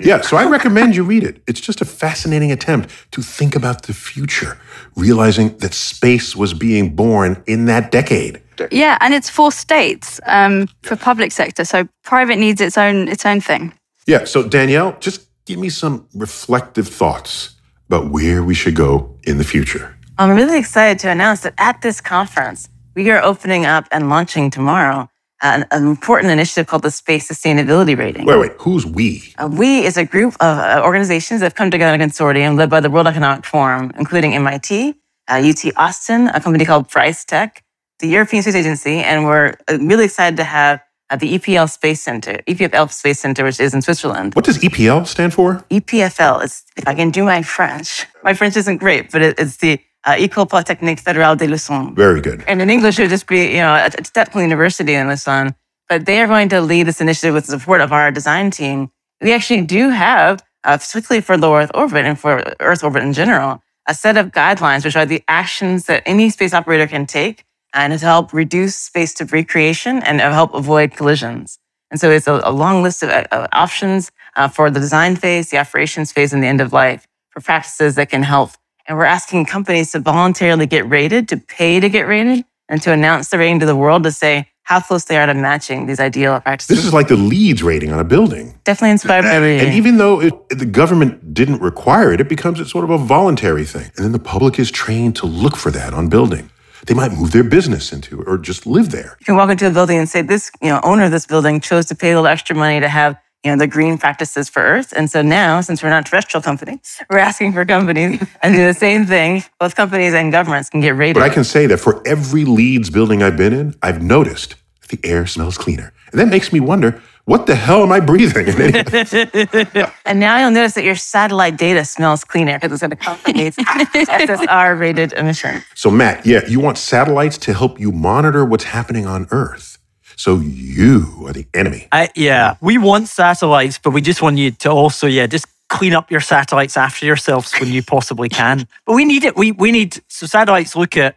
Yeah, 0.00 0.20
so 0.20 0.36
I 0.36 0.44
recommend 0.44 0.94
you 0.94 1.04
read 1.04 1.24
it. 1.24 1.42
It's 1.46 1.60
just 1.60 1.80
a 1.80 1.84
fascinating 1.84 2.52
attempt 2.52 2.90
to 3.12 3.22
think 3.22 3.56
about 3.56 3.84
the 3.84 3.94
future, 3.94 4.58
realizing 4.94 5.56
that 5.58 5.72
space 5.72 6.36
was 6.36 6.52
being 6.52 6.94
born 6.94 7.42
in 7.46 7.64
that 7.66 7.90
decade. 7.90 8.42
yeah, 8.70 8.98
and 9.00 9.14
it's 9.14 9.30
for 9.30 9.50
states 9.50 10.20
um, 10.26 10.68
for 10.82 10.96
public 10.96 11.32
sector. 11.32 11.64
So 11.64 11.88
private 12.04 12.38
needs 12.38 12.60
its 12.60 12.76
own 12.76 13.08
its 13.08 13.24
own 13.24 13.40
thing. 13.40 13.72
Yeah, 14.06 14.24
so 14.24 14.46
Danielle, 14.46 14.96
just 15.00 15.26
give 15.46 15.58
me 15.58 15.70
some 15.70 16.06
reflective 16.14 16.88
thoughts 16.88 17.54
about 17.88 18.10
where 18.10 18.42
we 18.42 18.54
should 18.54 18.74
go 18.74 19.16
in 19.24 19.38
the 19.38 19.44
future. 19.44 19.95
I'm 20.18 20.34
really 20.34 20.58
excited 20.58 20.98
to 21.00 21.10
announce 21.10 21.40
that 21.42 21.52
at 21.58 21.82
this 21.82 22.00
conference, 22.00 22.70
we 22.94 23.10
are 23.10 23.22
opening 23.22 23.66
up 23.66 23.86
and 23.92 24.08
launching 24.08 24.50
tomorrow 24.50 25.10
an, 25.42 25.66
an 25.70 25.86
important 25.86 26.32
initiative 26.32 26.66
called 26.66 26.84
the 26.84 26.90
Space 26.90 27.30
Sustainability 27.30 27.98
Rating. 27.98 28.24
Wait, 28.24 28.38
wait, 28.38 28.52
who's 28.58 28.86
we? 28.86 29.34
Uh, 29.36 29.46
we 29.52 29.84
is 29.84 29.98
a 29.98 30.06
group 30.06 30.32
of 30.40 30.56
uh, 30.56 30.80
organizations 30.82 31.40
that 31.40 31.46
have 31.46 31.54
come 31.54 31.70
together 31.70 31.94
in 31.94 32.00
a 32.00 32.04
consortium 32.04 32.56
led 32.56 32.70
by 32.70 32.80
the 32.80 32.88
World 32.88 33.06
Economic 33.06 33.44
Forum, 33.44 33.92
including 33.98 34.32
MIT, 34.32 34.94
uh, 35.28 35.34
UT 35.34 35.76
Austin, 35.76 36.28
a 36.28 36.40
company 36.40 36.64
called 36.64 36.88
BryceTech, 36.88 37.58
the 37.98 38.08
European 38.08 38.42
Space 38.42 38.54
Agency, 38.54 39.00
and 39.00 39.26
we're 39.26 39.52
uh, 39.68 39.76
really 39.80 40.06
excited 40.06 40.38
to 40.38 40.44
have 40.44 40.80
uh, 41.10 41.16
the 41.16 41.38
EPL 41.38 41.70
Space 41.70 42.00
Center, 42.00 42.40
EPFL 42.48 42.90
Space 42.90 43.20
Center, 43.20 43.44
which 43.44 43.60
is 43.60 43.74
in 43.74 43.82
Switzerland. 43.82 44.34
What 44.34 44.46
does 44.46 44.58
EPL 44.60 45.06
stand 45.06 45.34
for? 45.34 45.62
EPFL 45.70 46.42
is, 46.42 46.64
if 46.78 46.88
I 46.88 46.94
can 46.94 47.10
do 47.10 47.22
my 47.22 47.42
French, 47.42 48.06
my 48.24 48.32
French 48.32 48.56
isn't 48.56 48.78
great, 48.78 49.12
but 49.12 49.20
it, 49.20 49.38
it's 49.38 49.58
the 49.58 49.78
uh, 50.06 50.14
École 50.14 50.48
Polytechnique 50.48 51.02
Fédérale 51.02 51.36
de 51.36 51.46
Lausanne. 51.46 51.94
Very 51.94 52.20
good. 52.20 52.44
And 52.46 52.62
in 52.62 52.70
English, 52.70 52.98
it 52.98 53.02
would 53.02 53.10
just 53.10 53.26
be, 53.26 53.46
you 53.56 53.62
know, 53.64 53.74
a, 53.74 53.86
a 53.86 53.90
technical 53.90 54.40
university 54.40 54.94
in 54.94 55.08
Lausanne. 55.08 55.54
But 55.88 56.06
they 56.06 56.20
are 56.20 56.26
going 56.26 56.48
to 56.48 56.60
lead 56.60 56.86
this 56.86 57.00
initiative 57.00 57.34
with 57.34 57.46
the 57.46 57.58
support 57.58 57.80
of 57.80 57.92
our 57.92 58.10
design 58.10 58.50
team. 58.50 58.90
We 59.20 59.32
actually 59.32 59.62
do 59.62 59.90
have 59.90 60.42
uh, 60.66 60.76
particularly 60.76 61.22
for 61.22 61.38
low 61.38 61.56
Earth 61.56 61.70
orbit 61.74 62.04
and 62.04 62.18
for 62.18 62.42
Earth 62.60 62.82
orbit 62.82 63.02
in 63.02 63.12
general, 63.12 63.62
a 63.86 63.94
set 63.94 64.16
of 64.16 64.32
guidelines 64.32 64.84
which 64.84 64.96
are 64.96 65.06
the 65.06 65.22
actions 65.28 65.86
that 65.86 66.02
any 66.04 66.28
space 66.28 66.52
operator 66.52 66.86
can 66.86 67.06
take 67.06 67.44
and 67.72 67.92
to 67.92 67.98
help 68.04 68.32
reduce 68.32 68.74
space 68.74 69.14
debris 69.14 69.44
creation 69.44 70.02
and 70.02 70.20
help 70.20 70.52
avoid 70.54 70.92
collisions. 70.92 71.58
And 71.90 72.00
so 72.00 72.10
it's 72.10 72.26
a, 72.26 72.40
a 72.42 72.50
long 72.50 72.82
list 72.82 73.04
of 73.04 73.10
uh, 73.10 73.46
options 73.52 74.10
uh, 74.34 74.48
for 74.48 74.70
the 74.70 74.80
design 74.80 75.14
phase, 75.14 75.50
the 75.50 75.58
operations 75.58 76.10
phase, 76.10 76.32
and 76.32 76.42
the 76.42 76.48
end 76.48 76.60
of 76.60 76.72
life 76.72 77.06
for 77.30 77.40
practices 77.40 77.94
that 77.94 78.10
can 78.10 78.24
help. 78.24 78.50
And 78.88 78.96
we're 78.96 79.04
asking 79.04 79.46
companies 79.46 79.92
to 79.92 80.00
voluntarily 80.00 80.66
get 80.66 80.88
rated, 80.88 81.28
to 81.28 81.36
pay 81.36 81.80
to 81.80 81.88
get 81.88 82.02
rated, 82.02 82.44
and 82.68 82.80
to 82.82 82.92
announce 82.92 83.28
the 83.28 83.38
rating 83.38 83.60
to 83.60 83.66
the 83.66 83.76
world 83.76 84.04
to 84.04 84.12
say 84.12 84.48
how 84.62 84.80
close 84.80 85.04
they 85.04 85.16
are 85.16 85.26
to 85.26 85.34
matching 85.34 85.86
these 85.86 86.00
ideal 86.00 86.40
practices. 86.40 86.76
This 86.76 86.84
is 86.84 86.92
like 86.92 87.06
the 87.06 87.16
LEED 87.16 87.62
rating 87.62 87.92
on 87.92 88.00
a 88.00 88.04
building. 88.04 88.58
Definitely 88.64 88.90
inspired 88.90 89.22
by 89.22 89.38
the 89.38 89.46
And 89.46 89.74
even 89.74 89.98
though 89.98 90.20
it, 90.20 90.48
the 90.48 90.66
government 90.66 91.32
didn't 91.32 91.62
require 91.62 92.12
it, 92.12 92.20
it 92.20 92.28
becomes 92.28 92.58
sort 92.68 92.82
of 92.82 92.90
a 92.90 92.98
voluntary 92.98 93.64
thing. 93.64 93.92
And 93.96 94.04
then 94.04 94.12
the 94.12 94.18
public 94.18 94.58
is 94.58 94.70
trained 94.72 95.14
to 95.16 95.26
look 95.26 95.56
for 95.56 95.70
that 95.70 95.94
on 95.94 96.08
building. 96.08 96.50
They 96.86 96.94
might 96.94 97.12
move 97.12 97.30
their 97.32 97.44
business 97.44 97.92
into 97.92 98.22
or 98.22 98.38
just 98.38 98.66
live 98.66 98.90
there. 98.90 99.16
You 99.20 99.26
can 99.26 99.36
walk 99.36 99.50
into 99.50 99.66
a 99.68 99.70
building 99.70 99.98
and 99.98 100.08
say, 100.08 100.22
this, 100.22 100.50
you 100.60 100.68
know, 100.68 100.80
owner 100.82 101.04
of 101.04 101.10
this 101.12 101.26
building 101.26 101.60
chose 101.60 101.86
to 101.86 101.94
pay 101.94 102.10
a 102.10 102.14
little 102.14 102.26
extra 102.26 102.54
money 102.54 102.80
to 102.80 102.88
have, 102.88 103.16
you 103.46 103.52
know, 103.52 103.58
the 103.58 103.68
green 103.68 103.96
practices 103.96 104.48
for 104.48 104.60
Earth. 104.60 104.92
And 104.96 105.08
so 105.08 105.22
now, 105.22 105.60
since 105.60 105.80
we're 105.80 105.88
not 105.88 106.04
a 106.04 106.10
terrestrial 106.10 106.42
company, 106.42 106.80
we're 107.10 107.18
asking 107.18 107.52
for 107.52 107.64
companies 107.64 108.20
and 108.42 108.56
do 108.56 108.66
the 108.66 108.74
same 108.74 109.06
thing. 109.06 109.44
Both 109.60 109.76
companies 109.76 110.14
and 110.14 110.32
governments 110.32 110.68
can 110.68 110.80
get 110.80 110.96
rated. 110.96 111.14
But 111.14 111.22
I 111.22 111.28
can 111.32 111.44
say 111.44 111.66
that 111.66 111.78
for 111.78 112.02
every 112.04 112.44
LEEDs 112.44 112.90
building 112.90 113.22
I've 113.22 113.36
been 113.36 113.52
in, 113.52 113.76
I've 113.82 114.02
noticed 114.02 114.56
that 114.80 115.00
the 115.00 115.08
air 115.08 115.26
smells 115.26 115.56
cleaner. 115.56 115.92
And 116.10 116.20
that 116.20 116.26
makes 116.26 116.52
me 116.52 116.58
wonder, 116.58 117.00
what 117.24 117.46
the 117.46 117.54
hell 117.54 117.84
am 117.84 117.92
I 117.92 118.00
breathing? 118.00 118.48
and 120.04 120.20
now 120.20 120.38
you'll 120.40 120.50
notice 120.50 120.74
that 120.74 120.84
your 120.84 120.94
satellite 120.96 121.56
data 121.56 121.84
smells 121.84 122.24
cleaner 122.24 122.58
because 122.58 122.72
it's 122.72 122.80
going 122.80 122.90
to 122.90 122.96
accompany 122.96 123.50
SSR 123.50 124.78
rated 124.78 125.12
emissions. 125.12 125.64
so, 125.74 125.90
Matt, 125.90 126.26
yeah, 126.26 126.40
you 126.48 126.58
want 126.58 126.78
satellites 126.78 127.38
to 127.38 127.54
help 127.54 127.78
you 127.78 127.92
monitor 127.92 128.44
what's 128.44 128.64
happening 128.64 129.06
on 129.06 129.28
Earth. 129.30 129.75
So 130.16 130.38
you 130.38 131.24
are 131.26 131.32
the 131.32 131.46
enemy. 131.54 131.88
I, 131.92 132.08
yeah, 132.14 132.56
we 132.60 132.78
want 132.78 133.08
satellites, 133.08 133.78
but 133.78 133.90
we 133.90 134.00
just 134.00 134.22
want 134.22 134.38
you 134.38 134.50
to 134.50 134.70
also, 134.70 135.06
yeah, 135.06 135.26
just 135.26 135.46
clean 135.68 135.92
up 135.92 136.10
your 136.10 136.20
satellites 136.20 136.76
after 136.76 137.04
yourselves 137.04 137.52
when 137.60 137.70
you 137.70 137.82
possibly 137.82 138.28
can. 138.28 138.66
But 138.86 138.94
we 138.94 139.04
need 139.04 139.24
it. 139.24 139.36
We 139.36 139.52
we 139.52 139.72
need 139.72 140.00
so 140.08 140.26
satellites 140.26 140.74
look 140.76 140.96
at 140.96 141.16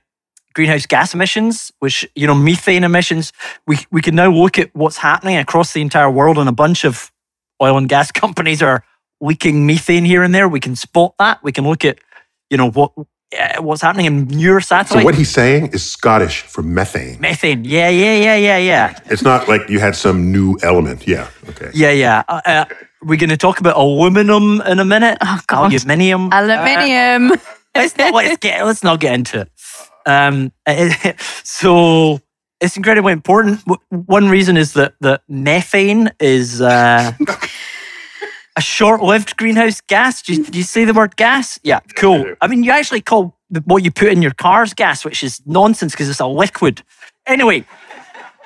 greenhouse 0.54 0.86
gas 0.86 1.14
emissions, 1.14 1.72
which 1.80 2.08
you 2.16 2.28
know 2.28 2.36
methane 2.36 2.84
emissions. 2.84 3.32
We 3.68 3.78
we 3.91 4.02
can 4.02 4.16
now 4.16 4.32
look 4.32 4.60
at 4.60 4.70
what's 4.76 4.97
happening 4.97 5.38
across 5.38 5.74
the 5.74 5.82
entire 5.82 6.10
world, 6.12 6.38
and 6.38 6.50
a 6.50 6.54
bunch 6.54 6.84
of 6.84 7.12
oil 7.62 7.78
and 7.78 7.88
gas 7.88 8.12
companies 8.24 8.62
are 8.62 8.84
leaking 9.22 9.66
methane 9.66 10.06
here 10.06 10.24
and 10.24 10.34
there. 10.34 10.47
We 10.50 10.60
can 10.60 10.76
spot 10.76 11.14
that. 11.20 11.43
We 11.43 11.52
can 11.52 11.64
look 11.64 11.86
at 11.86 12.00
you 12.50 12.58
know 12.58 12.70
what 12.70 12.91
uh, 13.38 13.62
what's 13.62 13.82
happening 13.82 14.06
in 14.06 14.30
your 14.40 14.60
satellites. 14.62 15.02
So 15.02 15.06
what 15.06 15.16
he's 15.16 15.30
saying 15.30 15.68
is 15.74 15.90
Scottish 15.90 16.42
for 16.42 16.64
methane. 16.64 17.20
methane. 17.20 17.64
Yeah, 17.64 17.90
yeah, 17.90 18.16
yeah, 18.16 18.36
yeah, 18.36 18.58
yeah. 18.58 19.00
It's 19.06 19.22
not 19.22 19.48
like 19.48 19.70
you 19.70 19.80
had 19.80 19.96
some 19.96 20.32
new 20.32 20.58
element. 20.64 21.08
Yeah. 21.08 21.28
Okay. 21.50 21.72
Yeah, 21.74 21.92
yeah. 21.92 22.24
Uh, 22.28 22.42
uh, 22.46 22.66
we're 23.02 23.20
going 23.20 23.30
to 23.30 23.38
talk 23.38 23.60
about 23.60 23.78
aluminum 23.78 24.62
in 24.62 24.80
a 24.80 24.86
minute. 24.86 25.18
Oh 25.22 25.40
God. 25.48 25.74
Aluminium. 25.74 26.30
Aluminium. 26.32 27.32
let's 27.76 27.98
not 27.98 28.14
let's 28.14 28.38
get 28.38 28.66
let's 28.66 28.84
not 28.84 29.00
get 29.00 29.14
into 29.14 29.42
it. 29.42 29.52
Um, 30.06 30.52
so 31.44 32.20
it's 32.60 32.76
incredibly 32.76 33.14
important. 33.14 33.62
One 33.90 34.30
reason 34.30 34.58
is 34.58 34.74
that 34.74 34.94
that 35.02 35.22
methane 35.28 36.12
is 36.20 36.62
uh, 36.62 37.12
a 38.60 38.62
short-lived 38.62 39.38
greenhouse 39.38 39.80
gas. 39.82 40.22
Do 40.22 40.34
you, 40.34 40.43
do 40.43 40.57
you 40.57 40.64
say 40.66 40.84
the 40.86 40.93
word 40.93 41.16
gas? 41.16 41.57
Yeah, 41.64 41.80
cool. 41.95 42.36
I 42.41 42.47
mean, 42.47 42.64
you 42.64 42.72
actually 42.72 43.01
call 43.01 43.38
the- 43.49 43.62
what 43.66 43.84
you 43.86 43.91
put 43.91 44.10
in 44.10 44.22
your 44.22 44.34
cars 44.34 44.74
gas, 44.74 45.05
which 45.05 45.24
is 45.24 45.41
nonsense 45.45 45.93
because 45.93 46.10
it's 46.10 46.20
a 46.20 46.28
liquid. 46.28 46.84
Anyway, 47.26 47.64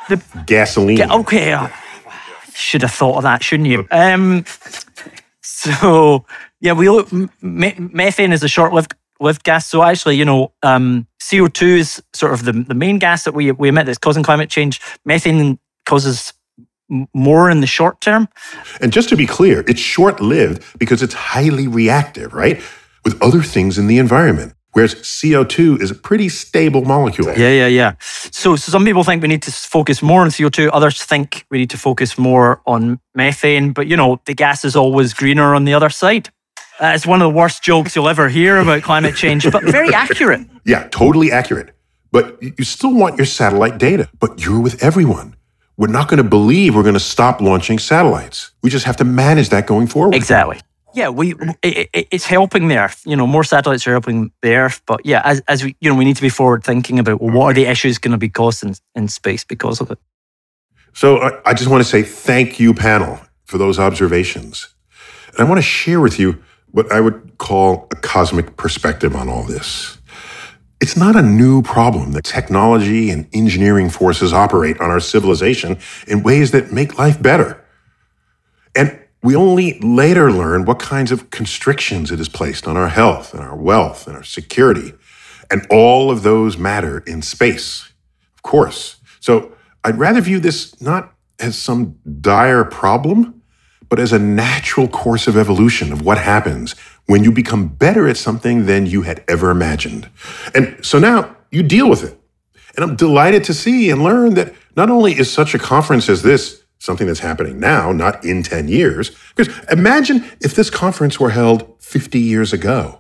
the 0.09 0.22
Gasoline. 0.45 1.11
okay. 1.11 1.51
uh, 1.53 1.68
should 2.53 2.84
have 2.84 2.91
thought 2.91 3.18
of 3.18 3.24
that, 3.24 3.43
shouldn't 3.43 3.68
you? 3.70 3.88
Um, 3.89 4.45
so 5.41 6.26
yeah, 6.61 6.74
we 6.74 6.89
look. 6.89 7.11
m- 7.11 7.30
methane 7.41 8.32
is 8.34 8.43
a 8.43 8.47
short-lived 8.47 8.93
lived 9.20 9.43
gas. 9.43 9.68
So 9.68 9.82
actually, 9.82 10.18
you 10.18 10.26
know, 10.26 10.51
um, 10.61 11.07
CO 11.28 11.47
two 11.47 11.66
is 11.78 12.03
sort 12.14 12.34
of 12.34 12.45
the 12.45 12.51
the 12.53 12.76
main 12.76 12.99
gas 12.99 13.24
that 13.24 13.34
we 13.34 13.51
we 13.51 13.70
emit 13.70 13.86
that's 13.88 13.97
causing 13.97 14.24
climate 14.24 14.49
change. 14.51 14.80
Methane 15.05 15.57
causes 15.86 16.34
more 17.14 17.50
in 17.50 17.62
the 17.62 17.68
short 17.68 18.02
term. 18.02 18.28
And 18.82 18.91
just 18.91 19.10
to 19.10 19.16
be 19.16 19.26
clear, 19.26 19.64
it's 19.68 19.80
short 19.80 20.20
lived 20.20 20.64
because 20.78 21.04
it's 21.04 21.14
highly 21.14 21.68
reactive, 21.68 22.34
right? 22.34 22.62
With 23.04 23.22
other 23.22 23.41
things 23.41 23.78
in 23.78 23.88
the 23.88 23.98
environment. 23.98 24.54
Whereas 24.74 24.96
CO2 24.96 25.82
is 25.82 25.91
a 25.91 25.96
pretty 25.96 26.30
stable 26.30 26.84
molecule. 26.84 27.28
Yeah, 27.38 27.50
yeah, 27.50 27.68
yeah. 27.68 27.94
So, 28.00 28.56
so 28.56 28.72
some 28.72 28.86
people 28.86 29.04
think 29.04 29.22
we 29.22 29.28
need 29.28 29.44
to 29.44 29.52
focus 29.52 30.02
more 30.02 30.22
on 30.22 30.30
CO2. 30.30 30.70
Others 30.74 31.04
think 31.04 31.46
we 31.52 31.60
need 31.60 31.70
to 31.70 31.78
focus 31.78 32.18
more 32.18 32.60
on 32.66 33.00
methane. 33.14 33.72
But 33.72 33.86
you 33.86 33.96
know, 33.96 34.20
the 34.26 34.34
gas 34.34 34.66
is 34.66 34.76
always 34.76 35.14
greener 35.14 35.54
on 35.54 35.66
the 35.66 35.76
other 35.76 35.91
side. 35.91 36.30
Uh, 36.80 36.91
it's 36.96 37.06
one 37.06 37.22
of 37.22 37.32
the 37.32 37.38
worst 37.38 37.64
jokes 37.64 37.96
you'll 37.96 38.10
ever 38.10 38.30
hear 38.30 38.58
about 38.58 38.82
climate 38.82 39.16
change, 39.16 39.50
but 39.52 39.64
very 39.64 39.94
accurate. 39.94 40.41
Yeah, 40.66 40.88
totally 40.89 41.32
accurate. 41.32 41.70
But 42.12 42.41
you 42.41 42.66
still 42.66 42.94
want 42.96 43.18
your 43.18 43.26
satellite 43.26 43.78
data, 43.78 44.10
but 44.20 44.44
you're 44.44 44.60
with 44.60 44.84
everyone. 44.84 45.36
We're 45.78 45.88
not 45.88 46.08
going 46.08 46.22
to 46.22 46.30
believe 46.30 46.76
we're 46.76 46.84
going 46.84 46.94
to 46.94 47.00
stop 47.00 47.42
launching 47.42 47.80
satellites. 47.80 48.52
We 48.62 48.70
just 48.70 48.86
have 48.86 48.98
to 48.98 49.04
manage 49.04 49.50
that 49.50 49.66
going 49.66 49.88
forward. 49.88 50.16
Exactly. 50.16 50.60
Yeah, 50.94 51.10
we 51.10 51.34
it, 51.64 51.90
it, 51.92 52.08
it's 52.12 52.26
helping 52.26 52.68
the 52.68 52.78
Earth. 52.78 53.02
You 53.06 53.16
know, 53.16 53.26
more 53.26 53.44
satellites 53.44 53.88
are 53.88 53.92
helping 53.92 54.32
the 54.44 54.54
Earth. 54.54 54.82
But 54.86 55.04
yeah, 55.04 55.22
as, 55.26 55.42
as 55.48 55.64
we 55.64 55.76
you 55.82 55.90
know, 55.90 55.96
we 55.96 56.06
need 56.06 56.16
to 56.18 56.22
be 56.22 56.30
forward 56.30 56.64
thinking 56.64 57.00
about 57.00 57.20
well, 57.20 57.34
what 57.36 57.46
are 57.48 57.54
the 57.54 57.66
issues 57.66 57.98
going 57.98 58.12
to 58.12 58.18
be 58.20 58.30
caused 58.30 58.64
in, 58.64 58.76
in 58.94 59.08
space 59.08 59.44
because 59.44 59.82
of 59.82 59.90
it. 59.90 59.98
So 60.94 61.18
I, 61.18 61.42
I 61.48 61.54
just 61.56 61.70
want 61.70 61.84
to 61.84 61.90
say 61.90 62.04
thank 62.04 62.60
you, 62.60 62.76
panel, 62.76 63.20
for 63.46 63.58
those 63.58 63.80
observations. 63.80 64.68
And 65.32 65.40
I 65.40 65.44
want 65.50 65.58
to 65.58 65.64
share 65.64 66.00
with 66.00 66.20
you 66.20 66.44
what 66.70 66.92
I 66.92 67.00
would 67.00 67.40
call 67.40 67.88
a 67.92 67.96
cosmic 67.96 68.56
perspective 68.58 69.16
on 69.16 69.30
all 69.30 69.44
this. 69.44 69.98
It's 70.84 70.98
not 70.98 71.16
a 71.16 71.22
new 71.22 71.62
problem 71.62 72.12
that 72.12 72.26
technology 72.26 73.10
and 73.10 73.26
engineering 73.32 73.90
forces 73.90 74.34
operate 74.34 74.82
on 74.82 74.90
our 74.90 75.00
civilization 75.00 75.80
in 76.10 76.24
ways 76.24 76.52
that 76.52 76.74
make 76.74 77.00
life 77.00 77.24
better. 77.24 77.64
And 78.76 79.00
we 79.22 79.34
only 79.34 79.80
later 79.80 80.30
learn 80.30 80.66
what 80.66 80.80
kinds 80.80 81.14
of 81.14 81.30
constrictions 81.30 82.12
it 82.12 82.18
has 82.18 82.28
placed 82.28 82.68
on 82.68 82.76
our 82.76 82.90
health 82.90 83.34
and 83.34 83.42
our 83.42 83.56
wealth 83.56 84.08
and 84.08 84.18
our 84.18 84.26
security. 84.26 84.92
And 85.50 85.66
all 85.70 86.12
of 86.12 86.24
those 86.24 86.58
matter 86.58 87.00
in 87.08 87.22
space, 87.22 87.94
of 88.36 88.44
course. 88.44 88.98
So 89.22 89.54
I'd 89.86 89.98
rather 89.98 90.20
view 90.20 90.42
this 90.42 90.82
not 90.82 91.14
as 91.40 91.58
some 91.58 91.98
dire 92.20 92.66
problem, 92.66 93.42
but 93.88 94.00
as 94.00 94.12
a 94.12 94.20
natural 94.20 94.90
course 94.90 95.28
of 95.28 95.38
evolution 95.38 95.94
of 95.94 96.02
what 96.02 96.18
happens 96.18 96.76
when 97.06 97.24
you 97.24 97.32
become 97.32 97.68
better 97.68 98.08
at 98.08 98.18
something 98.18 98.66
than 98.66 98.86
you 98.86 99.01
had 99.01 99.24
ever 99.28 99.49
imagined. 99.49 100.10
And 100.56 100.78
so 100.86 100.99
now 100.99 101.36
you 101.51 101.64
deal 101.64 101.89
with 101.89 102.04
it. 102.04 102.20
And 102.76 102.84
I'm 102.84 102.95
delighted 102.95 103.43
to 103.45 103.54
see 103.54 103.89
and 103.89 104.04
learn 104.04 104.34
that 104.36 104.54
not 104.76 104.89
only 104.89 105.14
is 105.14 105.32
such 105.32 105.54
a 105.54 105.60
conference 105.60 106.10
as 106.10 106.24
this 106.24 106.64
something 106.80 107.08
that's 107.08 107.20
happening 107.20 107.60
now, 107.60 107.91
not 107.91 108.26
in 108.26 108.43
10 108.43 108.68
years, 108.68 109.12
because 109.36 109.54
imagine 109.72 110.26
if 110.41 110.56
this 110.56 110.70
conference 110.70 111.20
were 111.20 111.30
held 111.30 111.82
50 111.82 112.20
years 112.20 112.51
ago, 112.51 112.99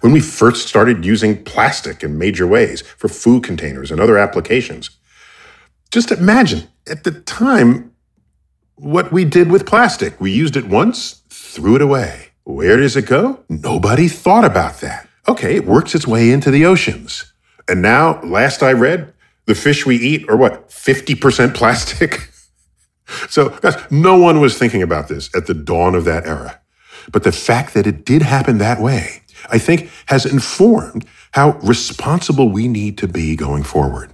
when 0.00 0.12
we 0.12 0.20
first 0.20 0.68
started 0.68 1.04
using 1.04 1.42
plastic 1.44 2.02
in 2.02 2.18
major 2.18 2.46
ways 2.46 2.82
for 2.82 3.08
food 3.08 3.42
containers 3.42 3.90
and 3.90 4.00
other 4.00 4.18
applications. 4.18 4.90
Just 5.90 6.10
imagine 6.10 6.68
at 6.90 7.04
the 7.04 7.10
time 7.10 7.92
what 8.76 9.12
we 9.12 9.24
did 9.24 9.50
with 9.50 9.66
plastic. 9.66 10.20
We 10.20 10.30
used 10.30 10.56
it 10.56 10.66
once, 10.66 11.22
threw 11.28 11.74
it 11.76 11.82
away. 11.82 12.31
Where 12.44 12.76
does 12.76 12.96
it 12.96 13.06
go? 13.06 13.44
Nobody 13.48 14.08
thought 14.08 14.44
about 14.44 14.80
that. 14.80 15.08
Okay, 15.28 15.56
it 15.56 15.66
works 15.66 15.94
its 15.94 16.06
way 16.06 16.30
into 16.30 16.50
the 16.50 16.66
oceans. 16.66 17.32
And 17.68 17.80
now, 17.80 18.20
last 18.22 18.62
I 18.62 18.72
read, 18.72 19.12
the 19.46 19.54
fish 19.54 19.86
we 19.86 19.96
eat 19.96 20.28
are 20.28 20.36
what, 20.36 20.68
50% 20.68 21.54
plastic? 21.54 22.28
so, 23.28 23.50
guys, 23.50 23.76
no 23.90 24.16
one 24.16 24.40
was 24.40 24.58
thinking 24.58 24.82
about 24.82 25.08
this 25.08 25.34
at 25.34 25.46
the 25.46 25.54
dawn 25.54 25.94
of 25.94 26.04
that 26.04 26.26
era. 26.26 26.60
But 27.12 27.22
the 27.24 27.32
fact 27.32 27.74
that 27.74 27.86
it 27.86 28.04
did 28.04 28.22
happen 28.22 28.58
that 28.58 28.80
way, 28.80 29.22
I 29.50 29.58
think, 29.58 29.90
has 30.06 30.26
informed 30.26 31.06
how 31.32 31.52
responsible 31.62 32.50
we 32.50 32.68
need 32.68 32.98
to 32.98 33.08
be 33.08 33.36
going 33.36 33.62
forward. 33.62 34.12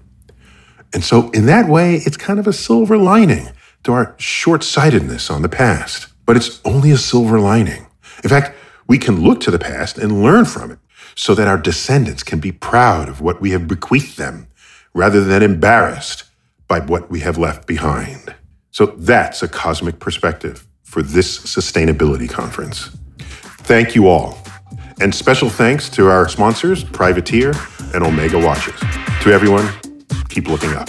And 0.93 1.05
so, 1.05 1.31
in 1.31 1.47
that 1.47 1.69
way, 1.69 1.97
it's 1.97 2.17
kind 2.17 2.39
of 2.39 2.47
a 2.47 2.53
silver 2.53 2.97
lining 2.97 3.49
to 3.85 3.93
our 3.93 4.15
short 4.19 4.63
sightedness 4.63 5.31
on 5.31 5.43
the 5.43 5.49
past. 5.49 6.09
But 6.25 6.37
it's 6.37 6.61
only 6.65 6.91
a 6.91 6.99
silver 6.99 7.39
lining. 7.41 7.88
In 8.23 8.31
fact, 8.31 8.55
we 8.87 8.99
can 8.99 9.23
look 9.23 9.41
to 9.41 9.51
the 9.51 9.59
past 9.59 9.99
and 9.99 10.23
learn 10.23 10.45
from 10.45 10.71
it 10.71 10.79
so 11.15 11.35
that 11.35 11.49
our 11.49 11.59
descendants 11.59 12.23
can 12.23 12.41
be 12.41 12.53
proud 12.53 13.09
of 13.09 13.21
what 13.21 13.41
we 13.41 13.51
have 13.51 13.69
bequeathed 13.69 14.17
them 14.19 14.49
rather 14.95 15.23
than 15.23 15.43
embarrassed 15.43 16.25
by 16.67 16.81
what 16.81 17.11
we 17.11 17.21
have 17.21 17.39
left 17.39 17.67
behind. 17.67 18.35
So, 18.71 18.87
that's 18.87 19.43
a 19.43 19.49
cosmic 19.49 19.99
perspective 19.99 20.67
for 20.83 21.03
this 21.03 21.39
sustainability 21.39 22.29
conference. 22.29 22.91
Thank 23.69 23.95
you 23.95 24.09
all. 24.09 24.39
And 25.01 25.15
special 25.15 25.49
thanks 25.49 25.89
to 25.91 26.09
our 26.09 26.29
sponsors, 26.29 26.83
Privateer 26.85 27.53
and 27.95 28.03
Omega 28.03 28.39
Watches. 28.39 28.81
To 29.23 29.31
everyone, 29.31 29.69
keep 30.29 30.49
looking 30.49 30.73
up. 30.75 30.89